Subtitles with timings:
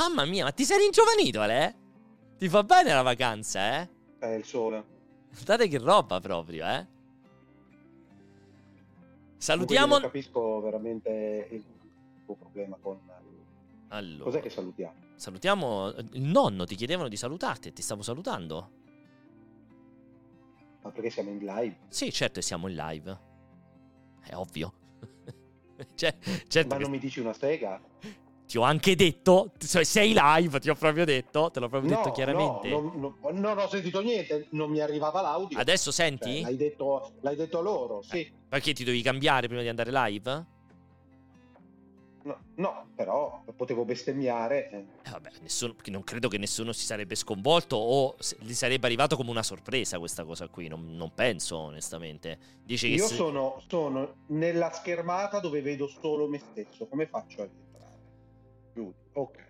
[0.00, 1.76] Mamma mia, ma ti sei ringiovanito, Ale?
[2.38, 3.88] Ti fa bene la vacanza, eh?
[4.18, 4.82] È il sole.
[5.30, 6.86] Guardate che roba proprio, eh?
[9.36, 9.92] Salutiamo...
[9.98, 11.62] Non capisco veramente il
[12.24, 12.98] tuo problema con...
[13.88, 14.94] Allora, Cos'è che salutiamo?
[15.16, 18.70] salutiamo il nonno, ti chiedevano di salutarti e ti stavo salutando.
[20.80, 21.76] Ma perché siamo in live?
[21.88, 23.20] Sì, certo, siamo in live.
[24.22, 24.72] È ovvio.
[25.94, 26.16] cioè,
[26.48, 27.89] certo Ma che- non mi dici una sega?
[28.50, 32.08] Ti ho anche detto, cioè, sei live, ti ho proprio detto, te l'ho proprio detto
[32.08, 32.68] No, chiaramente.
[32.68, 35.56] No, non, non- non ho sentito niente, non mi arrivava l'audio.
[35.56, 36.40] Adesso Cioè, senti?
[36.40, 38.28] l'hai, detto, l'hai detto loro, sì.
[38.48, 40.44] Perché ti dovevi cambiare prima di andare live?
[42.22, 44.68] No, no, però potevo bestemmiare.
[44.70, 44.76] eh.
[45.04, 49.30] Eh, vabbè, nessuno, non credo che nessuno si sarebbe sconvolto o gli sarebbe arrivato come
[49.30, 50.66] una sorpresa questa cosa qui.
[50.66, 52.36] Non, non penso, onestamente.
[52.64, 56.88] Dice che Io se- sono, sono nella schermata dove vedo solo me stesso.
[56.88, 57.68] Come faccio a rientrare?
[58.74, 58.92] Giù.
[59.14, 59.48] Ok.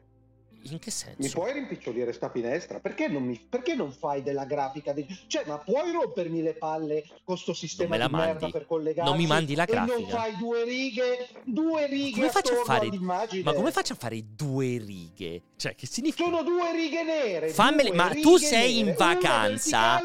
[0.65, 1.16] In che senso?
[1.23, 2.80] Mi puoi rimpicciolire sta finestra?
[2.80, 4.93] Perché non, mi- perché non fai della grafica?
[4.93, 8.51] di- Cioè, ma puoi rompermi le palle con sto sistema di merda mandi.
[8.51, 9.10] per collegarsi?
[9.10, 10.16] Non mi mandi la E non grafica.
[10.18, 13.43] fai due righe, due righe come faccio a fare- all'immagine?
[13.43, 15.40] Ma come faccio a fare due righe?
[15.57, 16.24] Cioè, che significa?
[16.24, 17.49] Sono due righe nere.
[17.49, 20.02] Fammele- ma tu sei in nere, una vacanza?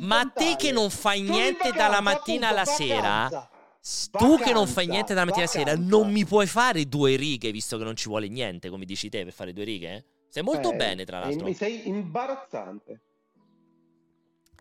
[0.00, 3.49] Ma te che non fai Sono in niente vacanza, dalla mattina alla appunto, sera,
[3.80, 4.36] vacanza.
[4.36, 7.50] tu che non fai niente dalla mattina alla sera, non mi puoi fare due righe,
[7.50, 10.04] visto che non ci vuole niente, come dici te, per fare due righe?
[10.28, 11.46] Stai molto Eh, bene, tra l'altro.
[11.46, 13.00] Mi sei imbarazzante.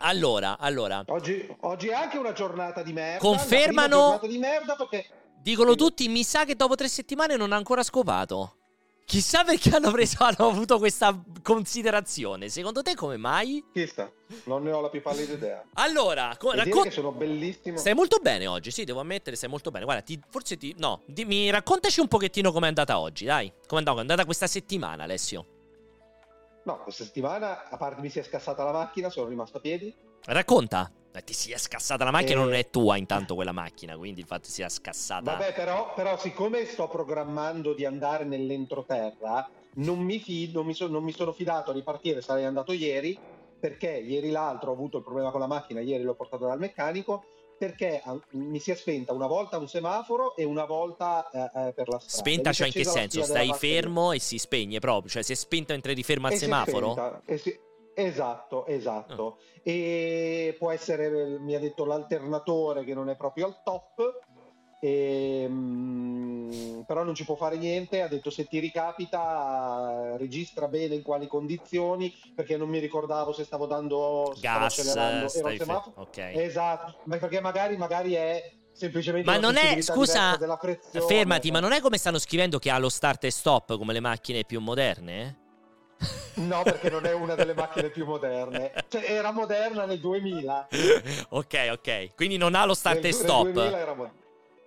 [0.01, 3.19] Allora, allora, Oggi, oggi è anche una giornata di merda.
[3.19, 5.05] Confermano- di merda perché
[5.41, 8.58] dicono tutti, mi sa che dopo tre settimane non ha ancora scopato.
[9.09, 12.47] Chissà perché hanno, preso, hanno avuto questa considerazione.
[12.47, 13.65] Secondo te come mai?
[13.73, 14.11] chi sta?
[14.43, 15.65] Non ne ho la più pallida idea.
[15.73, 17.79] Allora, co- raccon- sono bellissimo.
[17.79, 19.85] Stai molto bene oggi, sì, devo ammettere, stai molto bene.
[19.85, 20.75] Guarda, ti- forse ti...
[20.77, 23.51] No, dimmi, raccontaci un pochettino com'è andata oggi, dai.
[23.65, 25.45] Com'è andata, com'è andata questa settimana, Alessio?
[26.65, 29.91] No, questa settimana, a parte mi si è scassata la macchina, sono rimasto a piedi.
[30.25, 30.91] Racconta.
[31.11, 32.43] Eh, ti sia scassata la macchina, Eh.
[32.43, 35.31] non è tua intanto quella macchina, quindi il fatto sia scassata...
[35.31, 40.87] Vabbè, però, però siccome sto programmando di andare nell'entroterra, non mi, fido, non mi, so-
[40.87, 43.17] non mi sono fidato a ripartire, sarei andato ieri,
[43.59, 47.23] perché ieri l'altro ho avuto il problema con la macchina, ieri l'ho portato dal meccanico,
[47.57, 51.73] perché ah, mi si è spenta una volta un semaforo e una volta eh, eh,
[51.73, 52.29] per la strada.
[52.29, 53.23] Spenta, cioè in che senso?
[53.23, 55.11] Stai fermo e si spegne proprio?
[55.11, 56.91] Cioè si è spento mentre eri fermo al E si è semaforo?
[56.91, 57.59] spenta, e si-
[57.99, 59.37] Esatto, esatto.
[59.37, 59.59] Ah.
[59.63, 64.21] E può essere, mi ha detto l'alternatore che non è proprio al top,
[64.79, 68.01] e, mm, però non ci può fare niente.
[68.01, 73.43] Ha detto se ti ricapita, registra bene in quali condizioni, perché non mi ricordavo se
[73.43, 76.01] stavo dando se stavo Gas, era stai fe- semaforo.
[76.01, 76.17] ok.
[76.17, 80.37] Esatto, ma perché magari, magari è semplicemente Ma non è, scusa,
[81.05, 83.99] fermati, ma non è come stanno scrivendo che ha lo start e stop come le
[83.99, 85.47] macchine più moderne?
[86.39, 88.71] No, perché non è una delle macchine più moderne.
[88.87, 90.67] Cioè, era moderna nel 2000.
[91.29, 92.15] ok, ok.
[92.15, 93.43] Quindi non ha lo start Nel e du- nel stop.
[93.49, 94.11] 2000 era mo-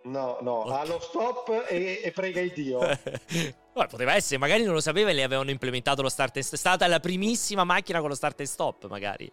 [0.04, 0.70] No, no, Ok.
[0.72, 2.78] ha lo stop e, e prega il Dio.
[3.74, 6.54] Vabbè, poteva essere, magari non lo sapeva e le avevano implementato lo start e stop.
[6.54, 9.30] È stata la primissima macchina con lo start e stop, magari.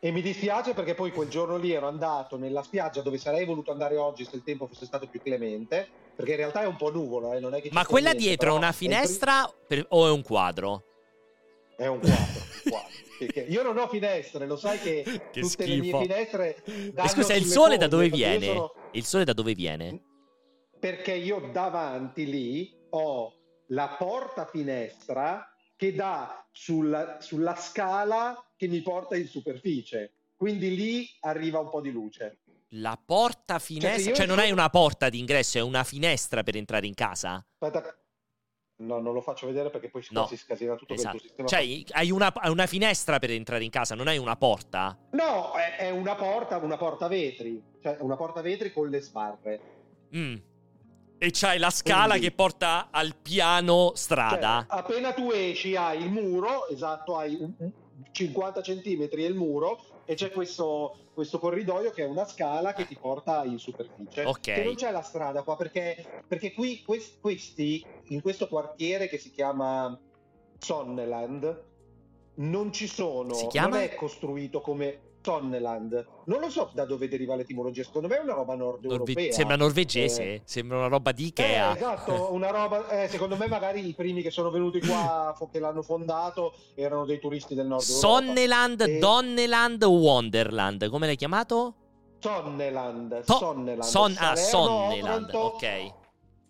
[0.00, 3.70] E mi dispiace perché poi quel giorno lì ero andato nella spiaggia dove sarei voluto
[3.72, 5.88] andare oggi se il tempo fosse stato più clemente.
[6.14, 8.54] Perché in realtà è un po' nuvolo, eh, non è che Ma quella niente, dietro
[8.54, 10.82] è una è finestra per- o è un quadro?
[11.78, 12.42] È un quadro.
[12.68, 12.88] quadro.
[13.20, 15.02] Perché io non ho finestre, lo sai che,
[15.32, 16.00] Che tutte le mie schifo.
[16.00, 16.62] finestre.
[16.64, 18.46] E scusa, il sole da foglie, dove viene?
[18.46, 20.02] sono- Il sole da dove viene?
[20.78, 23.32] perché io davanti lì ho
[23.68, 30.12] la porta finestra che dà sulla, sulla scala che mi porta in superficie.
[30.36, 32.38] Quindi lì arriva un po' di luce.
[32.72, 34.10] La porta finestra?
[34.10, 37.44] io Cioè, non hai una porta d'ingresso, è una finestra per entrare in casa?
[37.58, 37.97] Aspetta.
[38.80, 40.26] No, non lo faccio vedere perché poi si, No.
[40.26, 41.18] si scasina tutto Esatto.
[41.18, 41.48] quel tuo sistema.
[41.48, 44.96] Cioè, hai una, una finestra per entrare in casa, non hai una porta?
[45.12, 47.60] No, è, è una porta, una porta vetri.
[47.82, 49.60] Cioè una porta vetri con le sbarre.
[50.16, 50.34] Mm.
[51.18, 54.66] E c'hai la scala Quindi- che porta al piano Cioè, strada.
[54.68, 57.52] appena tu esci hai il muro, esatto, hai un
[58.12, 62.86] 50 centimetri è il muro e c'è questo, questo corridoio che è una scala che
[62.86, 64.24] ti porta in superficie.
[64.24, 64.40] Ok.
[64.40, 69.18] Che non c'è la strada qua perché, perché qui quest- questi, in questo quartiere che
[69.18, 70.00] si chiama
[70.58, 71.64] Sonneland,
[72.36, 73.76] non ci sono, Si chiama?
[73.76, 76.06] non è costruito come Sonneland.
[76.24, 79.32] Non lo so da dove deriva l'etimologia, secondo me è una roba nord Norve- europea.
[79.32, 80.40] sembra norvegese, Eh.
[80.44, 81.76] sembra una roba di Eh, Ikea.
[81.76, 82.88] esatto, una roba.
[82.88, 87.18] eh, secondo me, magari i primi che sono venuti qua, che l'hanno fondato, erano dei
[87.20, 88.06] turisti del nord Europa.
[88.06, 90.88] Sonneland, E- Donneland, Wonderland.
[90.88, 91.74] Come l'hai chiamato?
[92.20, 93.24] Sonneland.
[93.24, 93.82] To- Sonneland.
[93.82, 95.30] Son- ah, Sonneland.
[95.34, 95.92] Ok.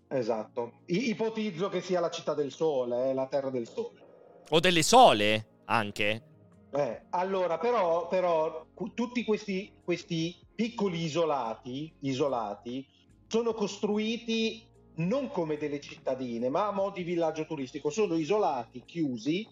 [0.09, 0.73] Esatto.
[0.87, 4.07] I- ipotizzo che sia la città del sole, eh, la terra del sole.
[4.51, 6.23] O delle sole, anche.
[6.71, 12.87] Eh, allora, però, però tutti questi, questi piccoli isolati, isolati
[13.27, 14.67] sono costruiti
[14.97, 17.89] non come delle cittadine, ma a mo' di villaggio turistico.
[17.89, 19.47] Sono isolati, chiusi,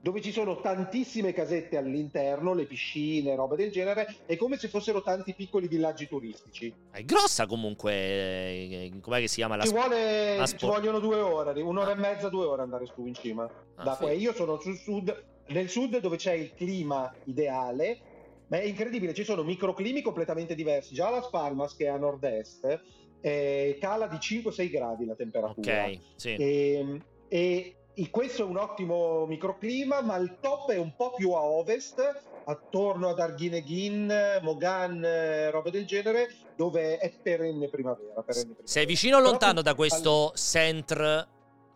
[0.00, 5.02] dove ci sono tantissime casette all'interno, le piscine, roba del genere, è come se fossero
[5.02, 6.72] tanti piccoli villaggi turistici.
[6.92, 7.92] È grossa comunque.
[7.92, 11.96] eh, Com'è che si chiama la Ci, vuole, la ci vogliono due ore, un'ora e
[11.96, 13.42] mezza, due ore andare su in cima.
[13.74, 14.08] Ah, Da qua.
[14.08, 14.20] figo.
[14.20, 17.98] Io sono sul sud, nel sud dove c'è il clima ideale,
[18.48, 20.94] ma è incredibile, ci sono microclimi completamente diversi.
[20.94, 22.80] Già Las Palmas, che è a nord-est,
[23.20, 25.84] eh, cala di 5-6 gradi la temperatura.
[25.84, 26.34] Ok, sì.
[26.34, 31.32] E, e- e questo è un ottimo microclima, ma il top è un po' più
[31.32, 32.00] a ovest,
[32.44, 38.22] attorno ad Arguineghin, Mogan, eh, roba del genere, dove è perenne primavera.
[38.22, 38.66] perenne primavera.
[38.68, 41.26] Sei vicino o lontano da questo centro?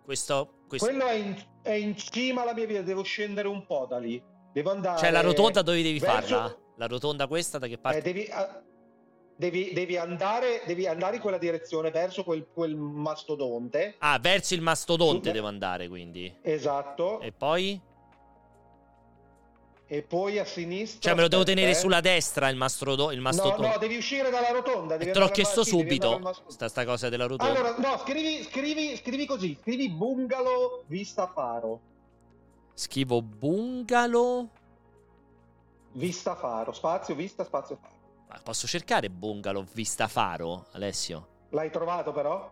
[0.04, 3.86] Questo, questo- Quello è in, è in cima alla mia via, devo scendere un po'
[3.88, 4.22] da lì.
[4.52, 4.98] Devo andare.
[4.98, 6.56] Cioè, la rotonda dove devi verso- farla?
[6.76, 7.98] La rotonda questa da che parte?
[7.98, 8.62] Eh, devi, ah,
[9.36, 13.96] devi- devi andare, devi andare in quella direzione, verso quel, quel mastodonte.
[13.98, 16.34] Ah, verso il mastodonte Su- devo andare, quindi.
[16.42, 17.20] Esatto.
[17.20, 17.80] E poi?
[19.92, 21.00] E poi a sinistra.
[21.02, 21.74] Cioè, me lo devo tenere eh.
[21.74, 23.68] sulla destra il, mastrodo- il No, mastodonte.
[23.68, 24.96] no, devi uscire dalla rotonda.
[24.96, 26.34] Devi Te l'ho chiesto sì, subito.
[26.46, 27.52] Sta, sta cosa della rotonda.
[27.52, 31.78] Allora, no, scrivi, scrivi, scrivi così: scrivi bungalow vista faro.
[32.72, 34.48] Scrivo bungalow.
[35.92, 37.94] Vista faro, spazio, vista, spazio faro.
[38.28, 41.28] Ma posso cercare bungalow vista faro, Alessio?
[41.50, 42.50] L'hai trovato però?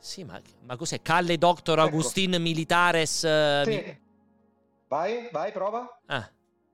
[0.00, 1.00] Sì, ma, ma cos'è?
[1.02, 1.86] Calle Doctor Ecco.
[1.86, 3.22] Agustin Militares.
[3.22, 3.98] eh, mi- Sì.
[4.88, 6.00] Vai, vai, prova.
[6.06, 6.28] Ah,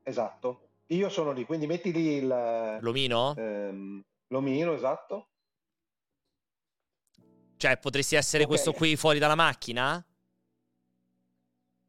[0.05, 0.69] Esatto.
[0.89, 3.35] Io sono lì, quindi metti lì il l'omino?
[3.37, 5.29] ehm, l'omino, esatto.
[7.57, 8.49] Cioè, potresti essere Ok.
[8.51, 10.05] questo qui fuori dalla macchina?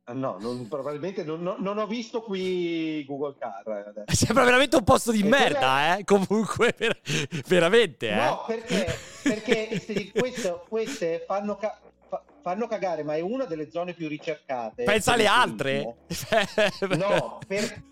[0.07, 3.67] Ah, No, non- probabilmente non, non- ho visto qui Google Car.
[3.67, 4.05] eh, adesso.
[4.25, 6.03] Sembra veramente un posto di E merda, eh?
[6.05, 7.01] Comunque, ver-
[7.47, 8.15] veramente, eh?
[8.15, 8.85] No, perché,
[9.23, 11.77] perché queste, questo- queste fanno, ca-
[12.07, 14.83] fa- fanno cagare, ma è una delle zone più ricercate.
[14.83, 15.97] Pensa alle altre.
[16.07, 16.95] turismo.
[16.95, 17.83] No, per-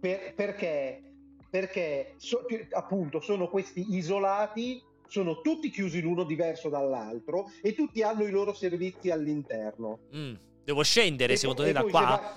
[0.00, 1.02] Per- perché?
[1.50, 8.02] Perché so- che, appunto sono questi isolati, sono tutti chiusi l'uno diverso dall'altro e tutti
[8.02, 10.00] hanno i loro servizi all'interno.
[10.14, 10.34] Mm,
[10.64, 12.36] Devo scendere, E secondo te, da qua?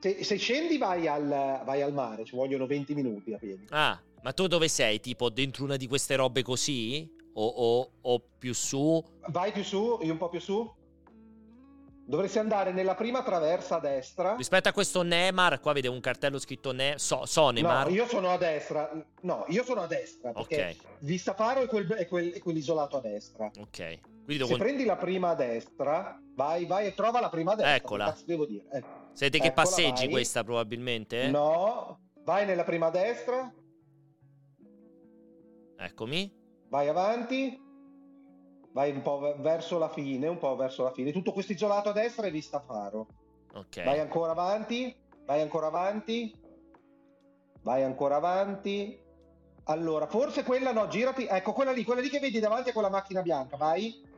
[0.00, 3.38] Se, vai- se- se scendi vai al, vai al mare, ci vogliono 20 minuti a
[3.38, 3.64] piedi.
[3.70, 4.98] Ah, ma tu dove sei?
[4.98, 7.08] Tipo dentro una di queste robe così?
[7.34, 9.02] O, o- o più su?
[9.28, 10.68] Vai più su, io un po' più su.
[12.04, 14.34] Dovresti andare nella prima traversa a destra.
[14.36, 17.86] Rispetto a questo Neymar, qua vede un cartello scritto ne- so, so Neymar.
[17.86, 18.90] No, io sono a destra.
[19.20, 20.86] No, io sono a destra perché Ok.
[21.00, 23.50] Vista Faro è, quel, è, quel- è quell'isolato a destra.
[23.58, 24.00] Ok.
[24.24, 24.46] Quindi.
[24.46, 27.74] Se prendi la prima a destra, vai, vai e trova la prima a destra.
[27.76, 28.04] Eccola.
[28.06, 28.64] Che cazzo devo dire?
[28.72, 28.82] Eh,
[29.12, 30.10] Siete che Eccola, passeggi vai.
[30.10, 31.28] questa probabilmente?
[31.28, 33.52] No, vai nella prima a destra,
[35.78, 36.32] Eccomi.
[36.68, 37.60] vai avanti,
[38.72, 41.12] vai un po' ve- verso la fine, un po' verso la fine.
[41.12, 43.06] Tutto questo isolato a destra è Vista Faro.
[43.54, 43.82] Ok.
[43.84, 44.94] Vai ancora avanti,
[45.26, 46.34] vai ancora avanti,
[47.62, 48.98] vai ancora avanti.
[49.64, 51.26] Allora, forse quella no, girati.
[51.26, 54.10] Ecco, quella lì, quella lì che vedi davanti a quella macchina bianca, vai.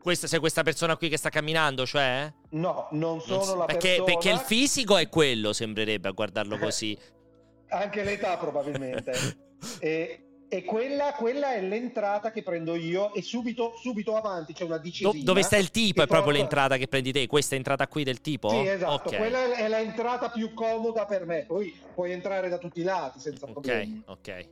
[0.00, 2.32] Questa, sei questa persona qui che sta camminando, cioè?
[2.50, 4.04] No, non Non sono s- la perché, persona.
[4.04, 6.96] perché il fisico è quello, sembrerebbe, a guardarlo così.
[7.70, 9.12] Anche l'età probabilmente.
[9.80, 14.76] e e quella, quella è l'entrata che prendo io e subito, subito avanti c'è una
[14.78, 15.22] Do- discesina.
[15.24, 16.00] dove sta il tipo?
[16.02, 17.26] È proprio porta- l'entrata che prendi te?
[17.26, 18.48] Questa entrata qui del tipo?
[18.50, 19.16] Sì, esatto, Ok.
[19.16, 21.44] quella è- l'entrata più comoda per me.
[21.46, 24.02] Poi puoi entrare da tutti i lati senza Ok, problemi.
[24.06, 24.48] ok.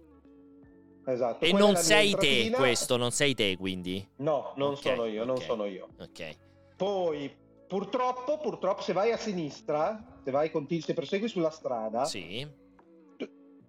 [1.08, 1.44] Esatto.
[1.44, 4.06] E quella non sei te questo, non sei te quindi.
[4.16, 5.42] No, non Ok, sono io, non ok.
[5.44, 5.88] sono io.
[6.00, 6.36] Ok.
[6.76, 7.32] Poi,
[7.66, 12.46] purtroppo, purtroppo, se vai a sinistra, se vai continui, se prosegui sulla strada, Sì.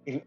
[0.04, 0.24] il-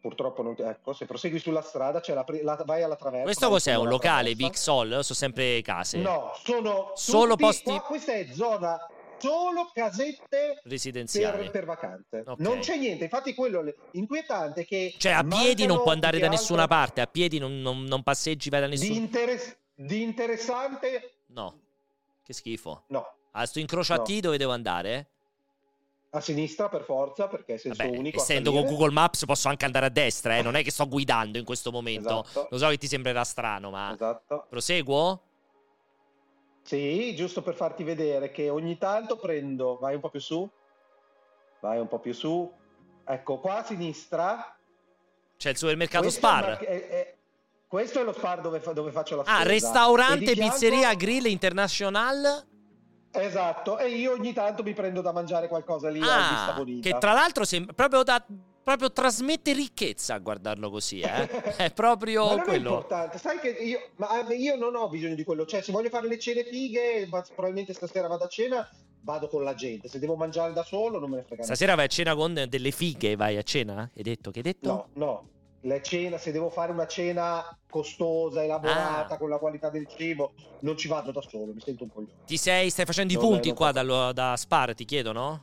[0.00, 3.24] purtroppo non ecco, se prosegui sulla strada, c'è la, la- vai alla traversa.
[3.24, 3.74] Questo cos'è?
[3.76, 4.34] Un locale.
[4.34, 4.88] Big Sol?
[4.88, 5.98] Sono sempre case.
[5.98, 8.78] No, sono Solo tutti- posti- qua- questa è zona
[9.18, 11.42] solo casette Residenziali.
[11.42, 12.22] per, per vacanze.
[12.26, 12.38] Ok.
[12.38, 16.28] Non c'è niente, infatti quello inquietante è che Cioè, a piedi non può andare da
[16.28, 17.02] nessuna parte.
[17.02, 18.94] A piedi non, non- non passeggi, vai da Di, nessuno.
[18.98, 21.58] interess- di interessante No.
[22.24, 22.84] Che schifo.
[22.88, 23.06] no.
[23.32, 24.02] Ah, sto incrocio a No.
[24.02, 25.08] T dove devo andare?
[26.12, 28.18] A sinistra per forza perché è senso Vabbè, unico.
[28.20, 28.64] essendo con.
[28.64, 30.42] Google Maps posso anche andare a destra, eh.
[30.42, 32.24] Non è che sto guidando in questo momento.
[32.24, 32.48] Esatto.
[32.50, 33.92] Lo so che ti sembrerà strano, ma...
[33.92, 34.46] Esatto.
[34.48, 35.22] Proseguo?
[36.62, 40.48] Sì, giusto per farti vedere che ogni tanto prendo, vai un po' più su,
[41.60, 42.52] vai un po' più su,
[43.04, 44.56] ecco qua a sinistra.
[45.36, 46.44] C'è il supermercato questo è Spar.
[46.44, 47.14] una- è- è-
[47.66, 49.38] questo è lo spar dove, fa- dove faccio la spesa.
[49.38, 52.46] Ah, ristorante, pizzeria, grill international.
[53.12, 57.44] Esatto, e io ogni tanto mi prendo da mangiare qualcosa lì Ah, che tra l'altro
[57.44, 58.24] sembra proprio da
[58.62, 61.26] proprio trasmette ricchezza a guardarlo così, eh.
[61.56, 62.68] È proprio Ma non è quello.
[62.70, 66.06] importante, sai che io, ma io non ho bisogno di quello, cioè se voglio fare
[66.06, 68.68] le cene fighe, probabilmente stasera vado a cena,
[69.02, 71.44] vado con la gente, se devo mangiare da solo non me ne frega niente.
[71.54, 73.90] Stasera vai a cena con delle fighe, vai a cena?
[73.94, 74.68] Hai detto che hai detto?
[74.68, 75.28] No, no,
[75.62, 79.18] la cena, se devo fare una cena costosa, elaborata, Ah.
[79.18, 82.36] con la qualità del cibo, non ci vado da solo, mi sento un po' Ti
[82.36, 85.42] sei stai facendo i Non- punti non qua dallo- da Spar, ti chiedo, no?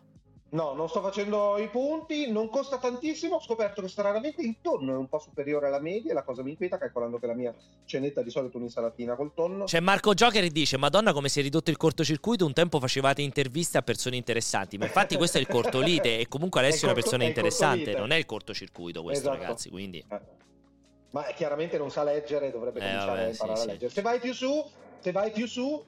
[0.58, 4.94] No, non sto facendo i punti, non costa tantissimo, ho scoperto che stranamente il tonno
[4.94, 7.54] è un po' superiore alla media, e la cosa mi inquieta calcolando che la mia
[7.86, 9.66] cenetta di solito è un'insalatina col tonno.
[9.66, 12.44] C'è Marco Joker che dice: Madonna, come si è ridotto il cortocircuito.
[12.44, 14.80] Un tempo facevate interviste a persone interessanti.
[14.80, 16.18] Ma infatti, questo è il cortolite.
[16.18, 17.96] E comunque Alessio è una corto- persona è interessante.
[17.96, 19.44] Non è il cortocircuito, questo, Esatto.
[19.44, 19.70] ragazzi.
[19.70, 20.04] Quindi.
[20.10, 20.20] Eh.
[21.12, 23.68] Ma chiaramente non sa leggere, dovrebbe Eh, cominciare vabbè, a imparare sì, a sì.
[23.68, 23.92] leggere.
[23.92, 24.66] Se vai più su,
[25.00, 25.86] se vai più su,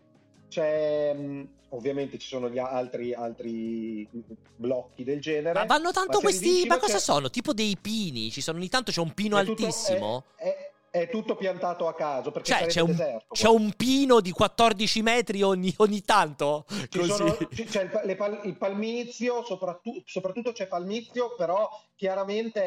[0.50, 4.08] c'è mh, ovviamente ci sono gli altri, altri
[4.56, 5.54] blocchi del genere.
[5.60, 6.66] Ma vanno tanto lì questi.
[6.68, 7.30] Ma cosa c'è- sono?
[7.30, 8.30] Tipo dei pini.
[8.32, 10.26] Ci sono ogni tanto c'è un pino è tutto- altissimo.
[10.36, 13.28] È, è- è tutto piantato a caso perché Cioè, c'è un, deserto.
[13.36, 16.66] c'è un pino di 14 metri ogni, ogni tanto.
[16.90, 22.64] Sono- c'è il, pal- il palmizio, soprattutto, soprattutto c'è palmizio, però chiaramente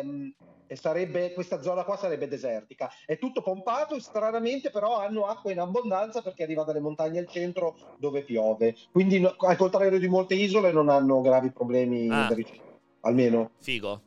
[0.00, 0.34] ehm,
[0.72, 2.90] e sarebbe, questa zona qua sarebbe desertica.
[3.04, 7.76] È tutto pompato stranamente però hanno acqua in abbondanza perché arriva dalle montagne al centro
[7.98, 8.74] dove piove.
[8.90, 12.26] Quindi no- al contrario di molte isole non hanno gravi problemi Ah.
[12.32, 12.62] ricerca,
[13.00, 13.50] almeno.
[13.60, 14.00] Figo.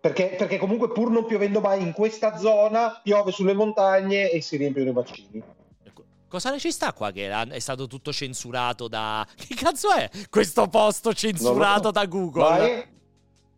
[0.00, 4.56] Perché, perché comunque pur non piovendo mai in questa zona, piove sulle montagne e si
[4.56, 5.42] riempiono i bacini.
[5.82, 9.26] Ecco, Cosa ne ci sta qua che è stato tutto censurato da...
[9.36, 11.90] Che cazzo è questo posto censurato so.
[11.90, 12.42] da Google?
[12.42, 12.98] Vai,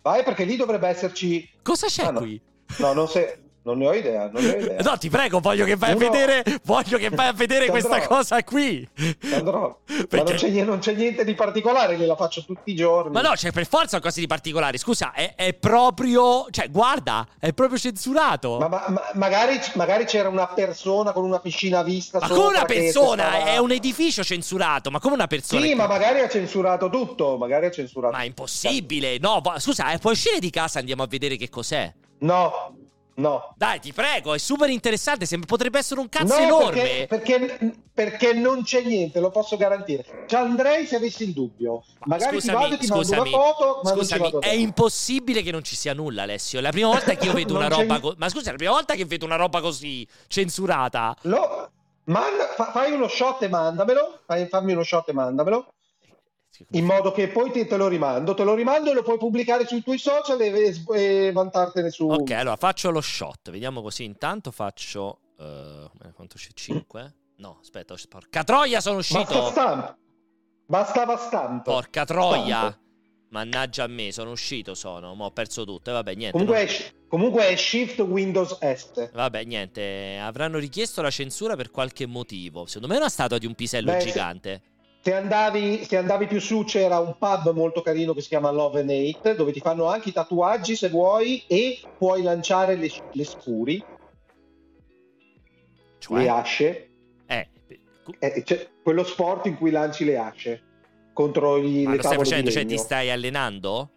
[0.02, 1.48] vai perché lì dovrebbe esserci...
[1.62, 2.20] Cosa c'è Ah, no.
[2.20, 2.40] qui?
[2.78, 3.41] No, non, se...
[3.64, 4.80] non ne ho idea, non ne ho idea.
[4.82, 8.00] No, ti prego, voglio che vai Uno- a vedere, voglio che vai a vedere questa
[8.06, 8.86] cosa qui.
[9.32, 9.78] Andrò.
[9.86, 13.12] Ma Perché- non c'è, non c'è niente di particolare, gliela faccio tutti i giorni.
[13.12, 14.78] Ma no, c'è per forza qualcosa di particolare.
[14.78, 16.46] Scusa, è, è proprio.
[16.50, 18.58] Cioè, guarda, è proprio censurato.
[18.58, 22.46] Ma, ma- ma- magari, magari c'era una persona con una piscina a vista Ma come
[22.56, 23.28] una che persona?
[23.30, 24.90] stava- È un edificio censurato.
[24.90, 25.62] Ma come una persona?
[25.64, 29.18] Sì, ma magari ha censurato tutto, magari ha censurato Ma è impossibile.
[29.18, 31.92] No, scusa, eh, puoi uscire di casa e andiamo a vedere che cos'è.
[32.20, 32.74] No,
[33.22, 33.54] no.
[33.56, 35.24] Dai, ti prego, è super interessante.
[35.24, 37.06] Sembra, potrebbe essere un cazzo No, enorme.
[37.08, 40.04] Perché, perché, perché non c'è niente, lo posso garantire.
[40.26, 41.84] Ci andrei se avessi il dubbio.
[42.04, 45.76] Magari ti vado e ti mando una foto, ma scusami, è impossibile che non ci
[45.76, 46.58] sia nulla, Alessio.
[46.58, 48.72] È la prima volta che io vedo una roba co- Ma scusa, è la prima
[48.72, 51.16] volta che vedo una roba così censurata.
[51.22, 51.70] Lo-
[52.04, 54.20] manda- fa- fai uno shot e mandamelo.
[54.26, 55.72] Fai, fammi uno shot e mandamelo.
[56.72, 58.34] In modo che poi te, te lo rimando.
[58.34, 62.06] Te lo rimando e lo puoi pubblicare sui tuoi social e, e- e vantartene su.
[62.08, 63.50] Ok, allora faccio lo shot.
[63.50, 64.04] Vediamo così.
[64.04, 65.20] Intanto faccio.
[65.38, 66.50] eh, quanto c'è?
[66.52, 67.14] 5?
[67.38, 69.50] No, aspetta, porca troia, sono Basta uscito.
[69.50, 69.96] stamp.
[70.66, 71.64] Bastava stamp.
[71.64, 72.58] Porca troia.
[72.58, 72.80] Stamp.
[73.30, 75.14] Mannaggia a me, sono uscito, sono.
[75.14, 75.88] Ma ho perso tutto.
[75.88, 76.32] E vabbè, niente.
[76.38, 76.68] Comunque, no.
[76.70, 79.10] è, comunque è Shift Windows S.
[79.10, 80.18] Vabbè, niente.
[80.20, 82.66] Avranno richiesto la censura per qualche motivo.
[82.66, 84.62] Secondo me è una statua di un pisello Beh, gigante.
[85.04, 88.80] Se andavi, se andavi più su c'era un pub molto carino che si chiama Love
[88.80, 93.24] and Hate dove ti fanno anche i tatuaggi se vuoi e puoi lanciare le, le
[93.24, 93.84] scuri,
[95.98, 96.88] Cioè, le asce.
[97.26, 97.48] eh,
[98.20, 100.62] Eh, c'è quello sport in cui lanci le asce
[101.12, 102.48] contro i, ma le tavole facendo?
[102.48, 102.82] di Cioè, ti legno.
[102.82, 103.90] stai allenando?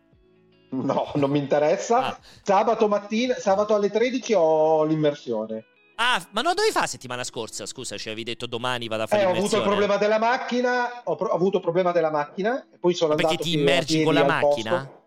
[0.71, 1.97] No, non mi interessa.
[1.99, 2.19] Ah.
[2.41, 5.65] Sabato mattina, sabato alle 13 ho l'immersione.
[5.97, 7.65] Ah, ma no, dove fa settimana scorsa?
[7.65, 11.01] Scusa, ci avevi detto domani vado a fare Eh, ho avuto il problema della macchina,
[11.05, 13.55] ho, pro- ho avuto il problema della macchina, e poi sono Ma perché andato ti
[13.55, 14.71] più a immergi con la macchina?
[14.85, 15.03] posto.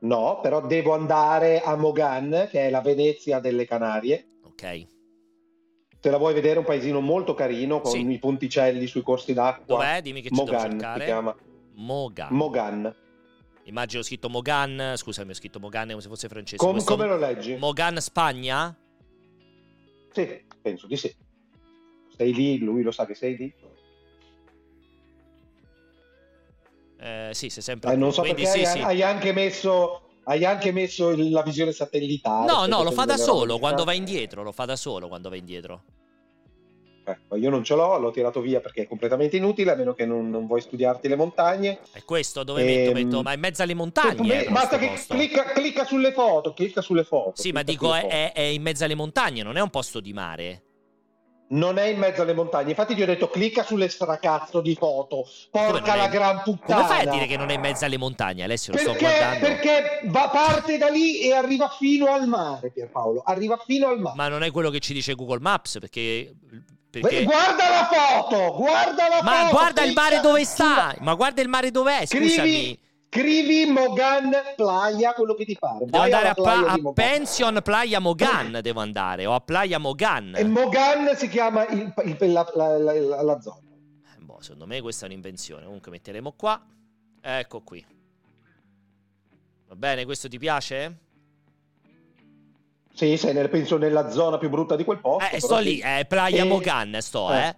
[0.00, 4.26] No, però devo andare a Mogan, che è la Venezia delle Canarie.
[4.44, 4.86] Ok.
[6.00, 8.10] Se la vuoi vedere, un paesino molto carino con Sì.
[8.10, 9.64] i ponticelli sui corsi d'acqua.
[9.76, 10.00] Dov'è?
[10.02, 11.04] Dimmi che ci devo Mogan si cercare.
[11.04, 11.36] chiama.
[11.74, 12.32] Mogan.
[12.32, 12.96] Mogan.
[13.64, 14.94] Immagino ho scritto Mogan.
[14.96, 16.56] Scusami, ho scritto Mogan come se fosse francese.
[16.56, 17.54] Com- Questo- come lo leggi?
[17.56, 18.76] Mogan, Spagna?
[20.12, 21.14] Sì, penso di sì.
[22.16, 23.54] Sei lì, lui lo sa che sei lì.
[26.98, 28.78] Eh, sì, sei sempre Eh, non so Quindi perché sì, hai, sì.
[28.80, 32.46] hai anche messo, hai anche messo la visione satellitare.
[32.46, 34.42] No, no, lo facendo fa da solo quando va indietro.
[34.42, 35.84] Lo fa da solo quando va indietro.
[37.04, 40.06] Ecco, io non ce l'ho, l'ho tirato via perché è completamente inutile, a meno che
[40.06, 41.80] non, non vuoi studiarti le montagne.
[41.92, 42.92] E questo dove Ehm, metto?
[42.92, 44.44] Metto, ma è in mezzo alle montagne.
[44.46, 47.32] Eh, basta che clicca, clicca sulle foto, clicca sulle foto.
[47.34, 50.12] Sì, ma dico, è, è- è in mezzo alle montagne, non è un posto di
[50.12, 50.62] mare.
[51.52, 52.70] non è in mezzo alle montagne.
[52.70, 55.26] Infatti ti ho detto clicca sulle stracazzo di foto.
[55.50, 56.08] Porca la è...
[56.08, 56.80] gran puttana.
[56.82, 58.42] Come fai a dire che non è in mezzo alle montagne?
[58.44, 59.46] Alessio, lo perché, sto guardando.
[59.46, 63.20] Perché va, parte da lì e arriva fino al mare, Pierpaolo.
[63.26, 64.16] Arriva fino al mare.
[64.16, 66.32] Ma non è quello che ci dice Google Maps, perché...
[67.00, 67.24] perché...
[67.24, 68.56] Guarda la foto!
[68.56, 69.56] Guarda la Ma foto!
[69.56, 70.94] guarda il mare dove sta!
[71.00, 72.28] Ma guarda il mare dov'è, scusami.
[72.28, 75.86] Scrivi, scrivi Mogan Playa, quello che ti pare.
[75.86, 80.34] Devo andare a, pa- a Pension Playa Mogan, devo andare, o a Playa Mogan.
[80.36, 83.60] E Mogan si chiama il, il, la, la, la, la, zona.
[84.18, 85.64] Boh, secondo me questa è un'invenzione.
[85.64, 86.62] Comunque metteremo qua.
[87.22, 87.84] Ecco qui.
[89.68, 90.98] Va bene, questo ti piace?
[92.94, 95.34] Sì, sei nel, penso nella zona più brutta di quel posto.
[95.34, 96.46] Eh, sto lì, è eh, Playa e...
[96.46, 97.46] Mogan, sto, eh.
[97.46, 97.56] eh.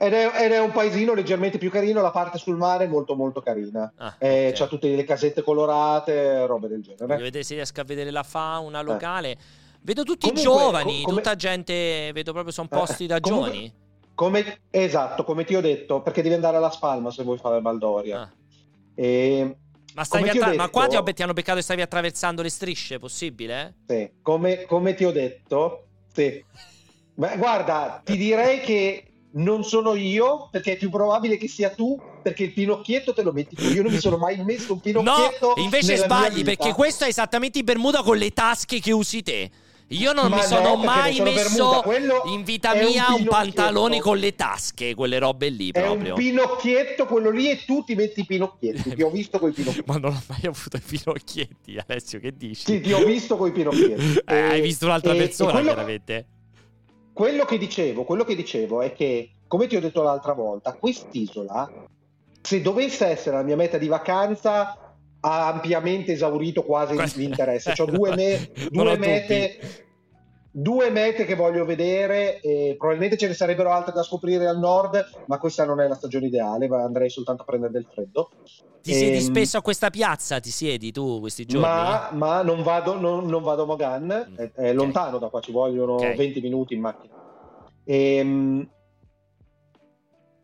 [0.00, 3.16] Ed è, ed è, un paesino leggermente più carino, la parte sul mare è molto
[3.16, 3.92] molto carina.
[3.96, 4.52] Ah, eh, okay.
[4.52, 7.06] C'ha tutte le casette colorate, robe del genere.
[7.06, 9.30] Voglio vedere se riesco a vedere la fauna locale.
[9.32, 9.38] Eh.
[9.80, 13.72] Vedo tutti Comunque, giovani, com- tutta gente, vedo proprio sono posti da Comunque, giovani.
[14.14, 18.20] Come, esatto, come ti ho detto, perché devi andare alla Spalma se vuoi fare Baldoria.
[18.20, 18.30] Ah.
[18.94, 19.56] E,
[19.94, 22.50] ma, stavi attra- detto, ma qua ti, ho, ti, hanno beccato e stavi attraversando le
[22.50, 23.76] strisce, possibile?
[23.86, 26.44] Sì, come, come ti ho detto, sì.
[27.14, 31.98] Beh, guarda, ti direi che non sono io, perché è più probabile che sia tu,
[32.22, 33.64] perché il pinocchietto te lo metti tu.
[33.64, 35.54] Io non mi sono mai messo un pinocchietto.
[35.56, 39.50] No, invece sbagli, perché questo è esattamente il Bermuda con le tasche che usi te.
[39.92, 41.82] Io non Ma mi sono no, mai messo
[42.26, 46.08] in vita mia un, un, pantalone con le tasche, quelle robe lì proprio.
[46.08, 48.94] È un pinocchietto quello lì e tu ti metti i pinocchietti.
[48.94, 49.84] Ti ho visto con i pinocchietti.
[49.90, 52.64] Ma non ho mai avuto i pinocchietti, Alessio, che dici?
[52.64, 54.20] Sì, ti ho visto con i pinocchietti.
[54.26, 55.72] eh, hai visto un'altra e, persona, e quello...
[55.72, 56.26] chiaramente
[57.18, 61.68] quello che dicevo, quello che dicevo è che, come ti ho detto l'altra volta, quest'isola,
[62.40, 64.87] se dovesse essere la mia meta di vacanza,
[65.20, 67.74] ha ampiamente esaurito quasi l'interesse.
[67.76, 69.86] Ho due, me- due mete
[70.50, 75.24] due mete che voglio vedere e probabilmente ce ne sarebbero altre da scoprire al nord
[75.26, 78.30] ma questa non è la stagione ideale andrei soltanto a prendere del freddo
[78.82, 82.62] ti siedi ehm, spesso a questa piazza ti siedi tu questi giorni ma, ma non,
[82.62, 84.72] vado, non, non vado a Mogan è, è okay.
[84.72, 86.16] lontano da qua ci vogliono okay.
[86.16, 87.14] 20 minuti in macchina
[87.84, 88.68] e, ehm,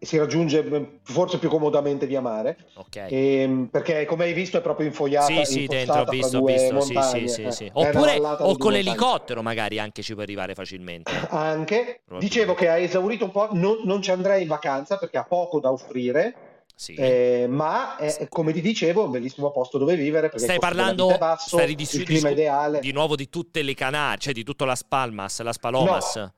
[0.04, 2.56] si raggiunge forse più comodamente via mare.
[2.74, 3.10] Okay.
[3.10, 6.44] e, ehm, perché come hai visto è proprio infoiata sì sì dentro ho visto, ho
[6.44, 7.70] visto sì, sì, sì, sì.
[7.72, 11.12] oppure o con l'elicottero magari anche ci puoi arrivare facilmente.
[11.30, 12.02] Anche.
[12.18, 15.60] Dicevo che ha esaurito un po' non, non ci andrei in vacanza perché ha poco
[15.60, 16.94] da offrire sì.
[16.94, 21.56] Eh, ma è, come ti dicevo è un bellissimo posto dove vivere stai parlando basso,
[21.56, 22.80] stai di, il clima di, ideale.
[22.80, 26.32] di nuovo di tutte le Canarie cioè di tutta la Spalmas la Spalomas no,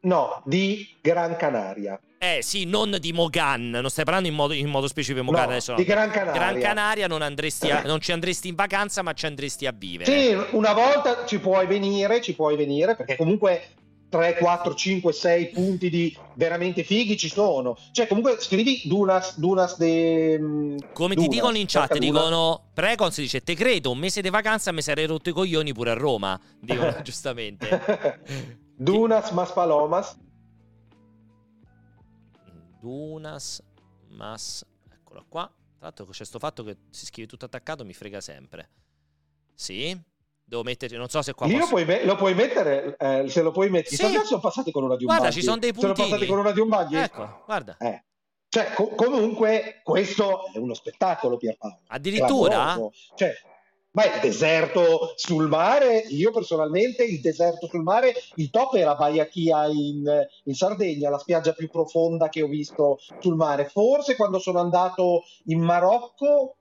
[0.00, 4.68] no di Gran Canaria eh sì, non di Mogan, non stai parlando in modo, in
[4.68, 5.74] modo specifico di Mogan no, adesso.
[5.74, 6.40] Di Gran Canaria.
[6.40, 10.10] Gran Canaria non, andresti a, non ci andresti in vacanza, ma ci andresti a vivere.
[10.10, 13.68] Sì, una volta ci puoi venire, ci puoi venire, perché comunque
[14.08, 17.76] 3, 4, 5, 6 punti di veramente fighi ci sono.
[17.92, 20.38] Cioè, comunque scrivi Dunas, Dunas de.
[20.40, 24.22] Mm, Come Dunas, ti dicono in chat, dicono Precon si dice: Te credo, un mese
[24.22, 26.38] di vacanza mi sarei rotto i coglioni pure a Roma.
[26.58, 28.18] Dicono giustamente.
[28.76, 30.16] Dunas Maspalomas.
[32.80, 33.62] Dunas,
[34.08, 35.44] Mas, eccolo qua.
[35.44, 38.68] Tra l'altro c'è questo fatto che si scrive tutto attaccato, mi frega sempre.
[39.54, 39.96] Sì,
[40.44, 41.58] devo mettere, non so se qua posso...
[41.58, 43.96] lo, puoi, lo puoi mettere, eh, se lo puoi mettere.
[43.96, 44.04] Sì.
[44.06, 45.94] I sono passati con una di un Guarda, ci sono dei puntini.
[45.94, 46.96] Sono passati con una di un buggy.
[46.96, 47.76] Ecco, guarda.
[47.78, 48.04] Eh.
[48.48, 51.80] Cioè, co- comunque, questo è uno spettacolo, Pierpaolo.
[51.88, 52.78] Addirittura?
[53.14, 53.34] Cioè,
[53.92, 59.26] ma il deserto sul mare, io personalmente il deserto sul mare, il top era Baia
[59.26, 60.04] Chia in,
[60.44, 63.64] in, Sardegna, la spiaggia più profonda che ho visto sul mare.
[63.66, 66.56] Forse quando sono andato in Marocco,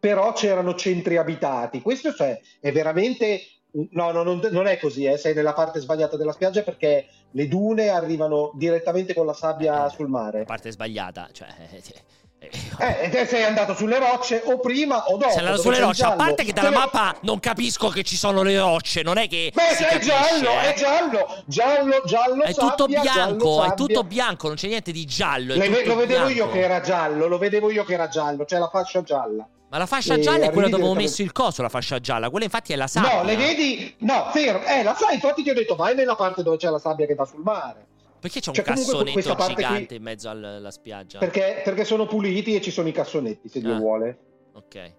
[0.00, 1.82] però c'erano centri abitati.
[1.82, 3.40] Questo cioè, è veramente...
[3.90, 5.18] No, no non, non, è così, eh.
[5.18, 9.90] sei nella parte sbagliata della spiaggia perché le dune arrivano direttamente con la sabbia eh,
[9.90, 10.38] sul mare.
[10.38, 11.48] La parte sbagliata, cioè...
[12.40, 15.30] Eh, te sei andato sulle rocce o prima o dopo?
[15.30, 18.56] Sei andato sulle rocce, a parte che dalla mappa non capisco che ci sono le
[18.58, 19.50] rocce, non è che.
[19.52, 20.72] Beh, è capisce, giallo, eh.
[20.72, 22.42] è giallo, giallo, giallo.
[22.44, 25.54] È sabbia, tutto bianco, giallo, è tutto bianco, non c'è niente di giallo.
[25.54, 26.30] Le, lo vedevo bianco.
[26.30, 29.46] io che era giallo, lo vedevo io che era giallo, c'è la fascia gialla.
[29.70, 32.30] Ma la fascia e gialla è quella dove avevo messo il coso, la fascia gialla.
[32.30, 33.16] Quella infatti è la sabbia.
[33.16, 33.94] No, le vedi?
[33.98, 34.64] No, fermo.
[34.64, 37.14] Eh, la sai, infatti ti ho detto, vai nella parte dove c'è la sabbia che
[37.14, 37.86] va sul mare.
[38.20, 39.96] Perché c'è un cioè, cassonetto gigante qui...
[39.96, 41.18] in mezzo alla spiaggia?
[41.18, 43.62] Perché, perché, sono puliti e ci sono i cassonetti, se ah.
[43.62, 44.18] Dio vuole.
[44.54, 44.92] Ok.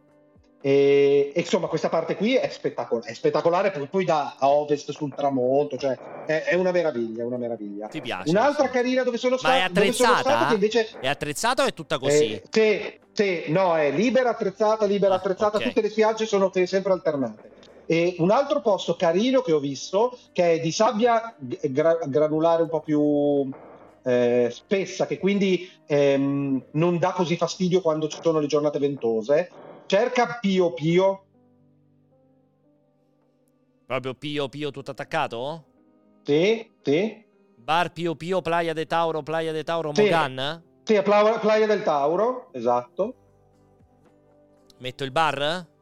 [0.61, 4.91] E, e, insomma, questa parte qui è spettacolare, è spettacolare poi, poi da a ovest
[4.91, 7.87] sul tramonto, cioè è, è, una meraviglia, una meraviglia.
[7.87, 8.29] Ti piace?
[8.29, 8.71] Un'altra sì.
[8.71, 9.53] carina dove sono stato.
[9.53, 10.51] Ma è attrezzata?
[10.51, 10.89] Invece...
[10.99, 12.33] È attrezzata o è tutta così?
[12.33, 15.69] Eh, sì, sì, no, è libera attrezzata, libera ah, attrezzata, okay.
[15.69, 17.51] tutte le spiagge sono sempre alternate.
[17.91, 22.69] E un altro posto carino che ho visto, che è di sabbia gra- granulare un
[22.69, 23.51] po' più
[24.03, 29.49] eh, spessa, che quindi ehm, non dà così fastidio quando ci sono le giornate ventose.
[29.87, 31.23] Cerca Pio Pio.
[33.87, 35.65] Proprio Pio Pio tutto attaccato?
[36.21, 37.25] Sì, sì.
[37.55, 40.03] Bar Pio Pio, Playa de Tauro, Playa de Tauro, sì.
[40.03, 40.63] Mogan?
[40.83, 43.15] Sì, Playa del Tauro, esatto.
[44.77, 45.77] Metto il bar?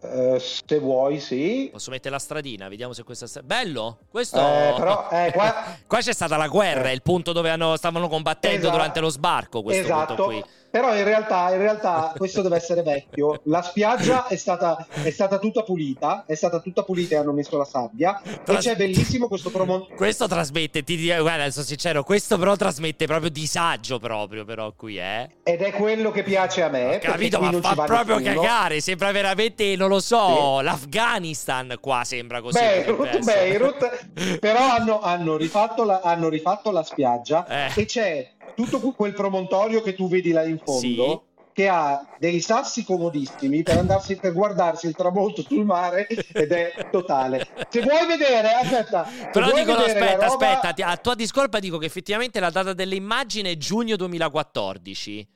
[0.00, 1.68] Uh, se vuoi, sì.
[1.70, 3.26] Posso mettere la stradina, vediamo se questa.
[3.26, 3.98] St- Bello!
[4.10, 4.38] Questo.
[4.38, 5.76] Eh, però, eh, qua...
[5.86, 5.98] qua...
[5.98, 6.90] c'è stata la guerra, eh.
[6.90, 8.76] è il punto dove hanno, stavano combattendo esatto.
[8.76, 9.62] durante lo sbarco.
[9.62, 10.14] Questo esatto.
[10.14, 10.44] punto qui.
[10.70, 13.40] Però in realtà, in realtà questo deve essere vecchio.
[13.44, 17.58] La spiaggia è stata, è stata tutta pulita, è stata tutta pulita e hanno messo
[17.58, 18.20] la sabbia.
[18.44, 19.96] Tras- e c'è bellissimo questo promontorio.
[19.96, 24.98] Questo trasmette, ti dico, guarda, sono sincero, questo però trasmette proprio disagio proprio però qui,
[24.98, 25.28] eh.
[25.42, 26.96] Ed è quello che piace a me.
[26.96, 28.40] Ho capito, ma fa proprio nessuno.
[28.40, 30.64] cagare, sembra veramente, non lo so, sì.
[30.64, 32.58] l'Afghanistan qua sembra così.
[32.58, 37.80] Beirut, Beirut, però hanno, hanno, rifatto la, hanno rifatto la spiaggia eh.
[37.80, 38.28] e c'è
[38.64, 40.78] tutto quel promontorio che tu vedi là in fondo.
[40.78, 41.28] Sì.
[41.52, 46.88] Che ha dei sassi comodissimi per andarsi per guardarsi il tramonto sul mare ed è
[46.90, 47.46] totale.
[47.68, 50.26] Se vuoi vedere, aspetta, però dicono aspetta, roba...
[50.26, 55.28] aspetta, a tua discolpa dico che effettivamente la data dell'immagine è giugno 2014.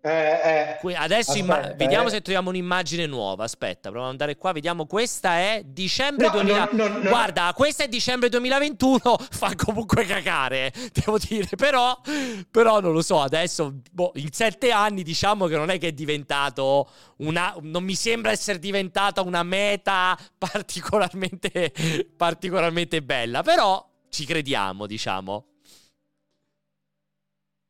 [0.00, 2.10] Eh, eh, Adesso aspetta, imma- vediamo eh.
[2.10, 3.44] se troviamo un'immagine nuova.
[3.44, 4.52] Aspetta, proviamo ad andare qua.
[4.52, 4.86] Vediamo.
[4.86, 6.68] Questa è dicembre no, 2000.
[6.72, 9.00] No, no, Guarda, questa è dicembre 2021.
[9.30, 11.48] Fa comunque cagare, devo dire.
[11.56, 12.00] Però,
[12.50, 13.20] però non lo so.
[13.20, 17.54] Adesso, boh, in sette anni, diciamo che non è che è diventato una.
[17.60, 21.72] Non mi sembra essere diventata una meta particolarmente,
[22.16, 23.42] particolarmente bella.
[23.42, 25.46] Però ci crediamo, diciamo.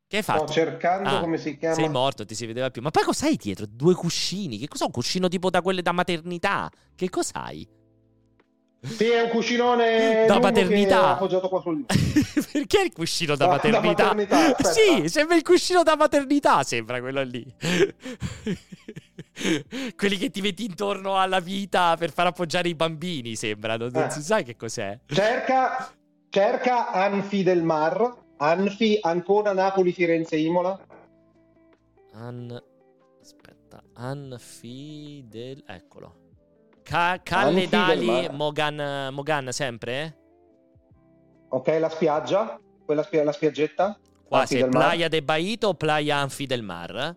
[0.08, 0.46] Che hai fatto?
[0.46, 1.74] Sto cercando ah, come si chiama.
[1.74, 2.80] Sei morto, ti si vedeva più.
[2.80, 3.66] Ma poi cos'hai dietro?
[3.68, 4.56] Due cuscini.
[4.56, 6.70] Che cos'è un cuscino tipo da quelle da maternità?
[6.94, 7.68] Che cos'hai?
[8.80, 11.10] Sì, è un cuscinone da paternità.
[11.10, 11.84] appoggiato qua sul.
[12.52, 14.02] Perché il cuscino da, da maternità?
[14.04, 17.44] Da maternità sì, sembra il cuscino da maternità, sembra quello lì.
[19.94, 23.76] Quelli che ti metti intorno alla vita per far appoggiare i bambini, sembra.
[23.76, 24.10] Non, non eh.
[24.10, 24.98] si sa che cos'è.
[25.06, 25.92] Cerca,
[26.30, 30.78] cerca Anfi del Mar Anfi, Ancona, Napoli, Firenze, Imola.
[32.12, 32.62] An...
[33.20, 35.62] Aspetta, Anfi del...
[35.66, 36.26] Eccolo.
[36.82, 40.16] Ca- Calle Dali, Mogan, Mogan sempre?
[41.50, 43.98] Ok, la spiaggia, quella spia- la spiaggetta.
[44.26, 47.16] Quasi, Playa de Baito o Playa Anfi del Mar?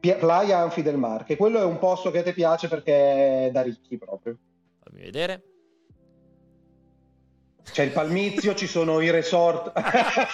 [0.00, 3.62] Playa Anfi del Mar, che quello è un posto che ti piace perché è da
[3.62, 4.36] ricchi proprio.
[4.82, 5.53] Fammi vedere.
[7.72, 9.72] C'è il Palmizio, ci sono i resort.
[9.74, 10.30] eh,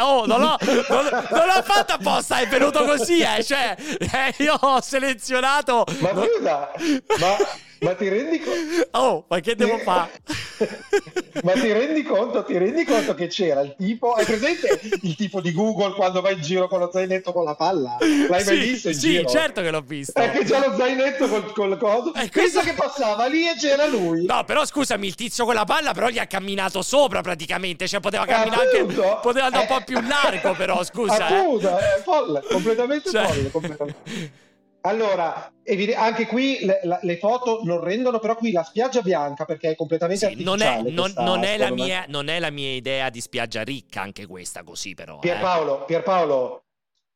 [0.00, 0.56] oh, non l'ho,
[0.88, 3.44] non, non l'ho fatto apposta, è venuto così, eh.
[3.44, 5.84] Cioè, eh, io ho selezionato.
[6.00, 6.70] Ma scusa,
[7.18, 7.36] ma
[7.80, 8.88] ma ti rendi conto?
[8.98, 10.10] Oh, ma che devo fare?
[11.44, 12.42] ma ti rendi conto?
[12.44, 14.12] Ti rendi conto che c'era il tipo?
[14.12, 17.54] Hai presente il tipo di Google quando vai in giro con lo zainetto con la
[17.54, 17.96] palla?
[18.00, 19.28] L'hai sì, mai visto in sì, giro?
[19.28, 20.18] Sì, certo che l'ho visto.
[20.18, 22.14] È che c'è lo zainetto col, col coso.
[22.14, 24.24] E questo che passava lì e c'era lui.
[24.24, 27.86] No, però scusami, il tizio con la palla però gli ha camminato sopra praticamente.
[27.86, 28.94] Cioè poteva camminare anche.
[29.22, 31.28] Poteva andare un po' più largo, però, scusa.
[31.28, 31.34] Eh.
[31.34, 31.80] Appunto, eh.
[31.80, 33.26] è folle, completamente cioè...
[33.26, 33.50] folle.
[33.50, 34.46] Completamente.
[34.82, 35.52] Allora,
[35.96, 40.28] anche qui le, le, foto non rendono, però qui la spiaggia bianca perché è completamente
[40.28, 44.02] sì, non è, non, non, è mia, non, è la mia, idea di spiaggia ricca,
[44.02, 45.18] anche questa così però.
[45.18, 45.84] Pierpaolo, eh.
[45.86, 46.62] Pierpaolo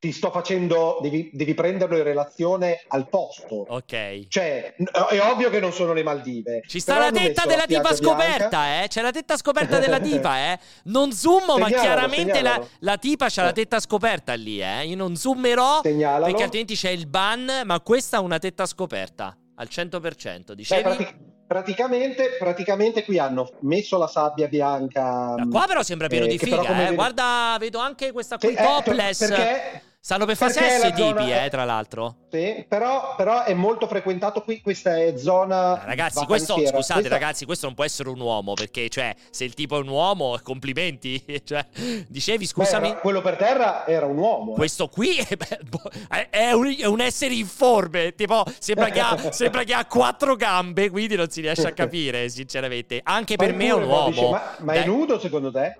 [0.02, 3.66] ti sto facendo, devi, devi, prenderlo in relazione al posto.
[3.68, 4.26] Ok.
[4.26, 6.62] Cioè, è ovvio che non sono le Maldive.
[6.66, 8.88] Ci sta la tetta della la tipa scoperta, eh?
[8.88, 10.58] C'è la tetta scoperta della tipa, eh?
[10.86, 13.44] Non zoomo, ma chiaramente la, la, tipa c'ha eh.
[13.44, 14.86] la tetta scoperta lì, eh?
[14.86, 16.24] Io non zoomerò segnalalo.
[16.24, 20.50] perché altrimenti c'è il ban, ma questa è una tetta scoperta al 100%.
[20.50, 20.82] Dicevi?
[20.82, 25.34] Beh, pratic- praticamente, praticamente qui hanno messo la sabbia bianca.
[25.36, 26.92] Da qua però sembra pieno eh, di figa, eh?
[26.92, 29.20] Guarda, vedo anche questa qui, sì, topless.
[29.20, 32.16] Eh, perché Stanno per fare sesso i tipi, eh, tra l'altro.
[32.28, 37.08] Sì, però, però, è molto frequentato qui, questa è zona Ragazzi, questo, scusate questa...
[37.08, 40.36] ragazzi, questo non può essere un uomo, perché, cioè, se il tipo è un uomo,
[40.42, 41.24] complimenti.
[41.44, 41.64] cioè,
[42.08, 42.94] dicevi, scusami?
[42.94, 44.54] Beh, quello per terra era un uomo.
[44.54, 44.56] Eh.
[44.56, 45.88] Questo qui è, boh,
[46.30, 50.90] è, un, è un, essere informe, tipo, sembra che, ha, sembra che, ha, quattro gambe,
[50.90, 52.98] quindi non si riesce a capire, sinceramente.
[53.04, 54.08] Anche per me è un uomo.
[54.08, 55.76] Dice, ma, ma è nudo, secondo te?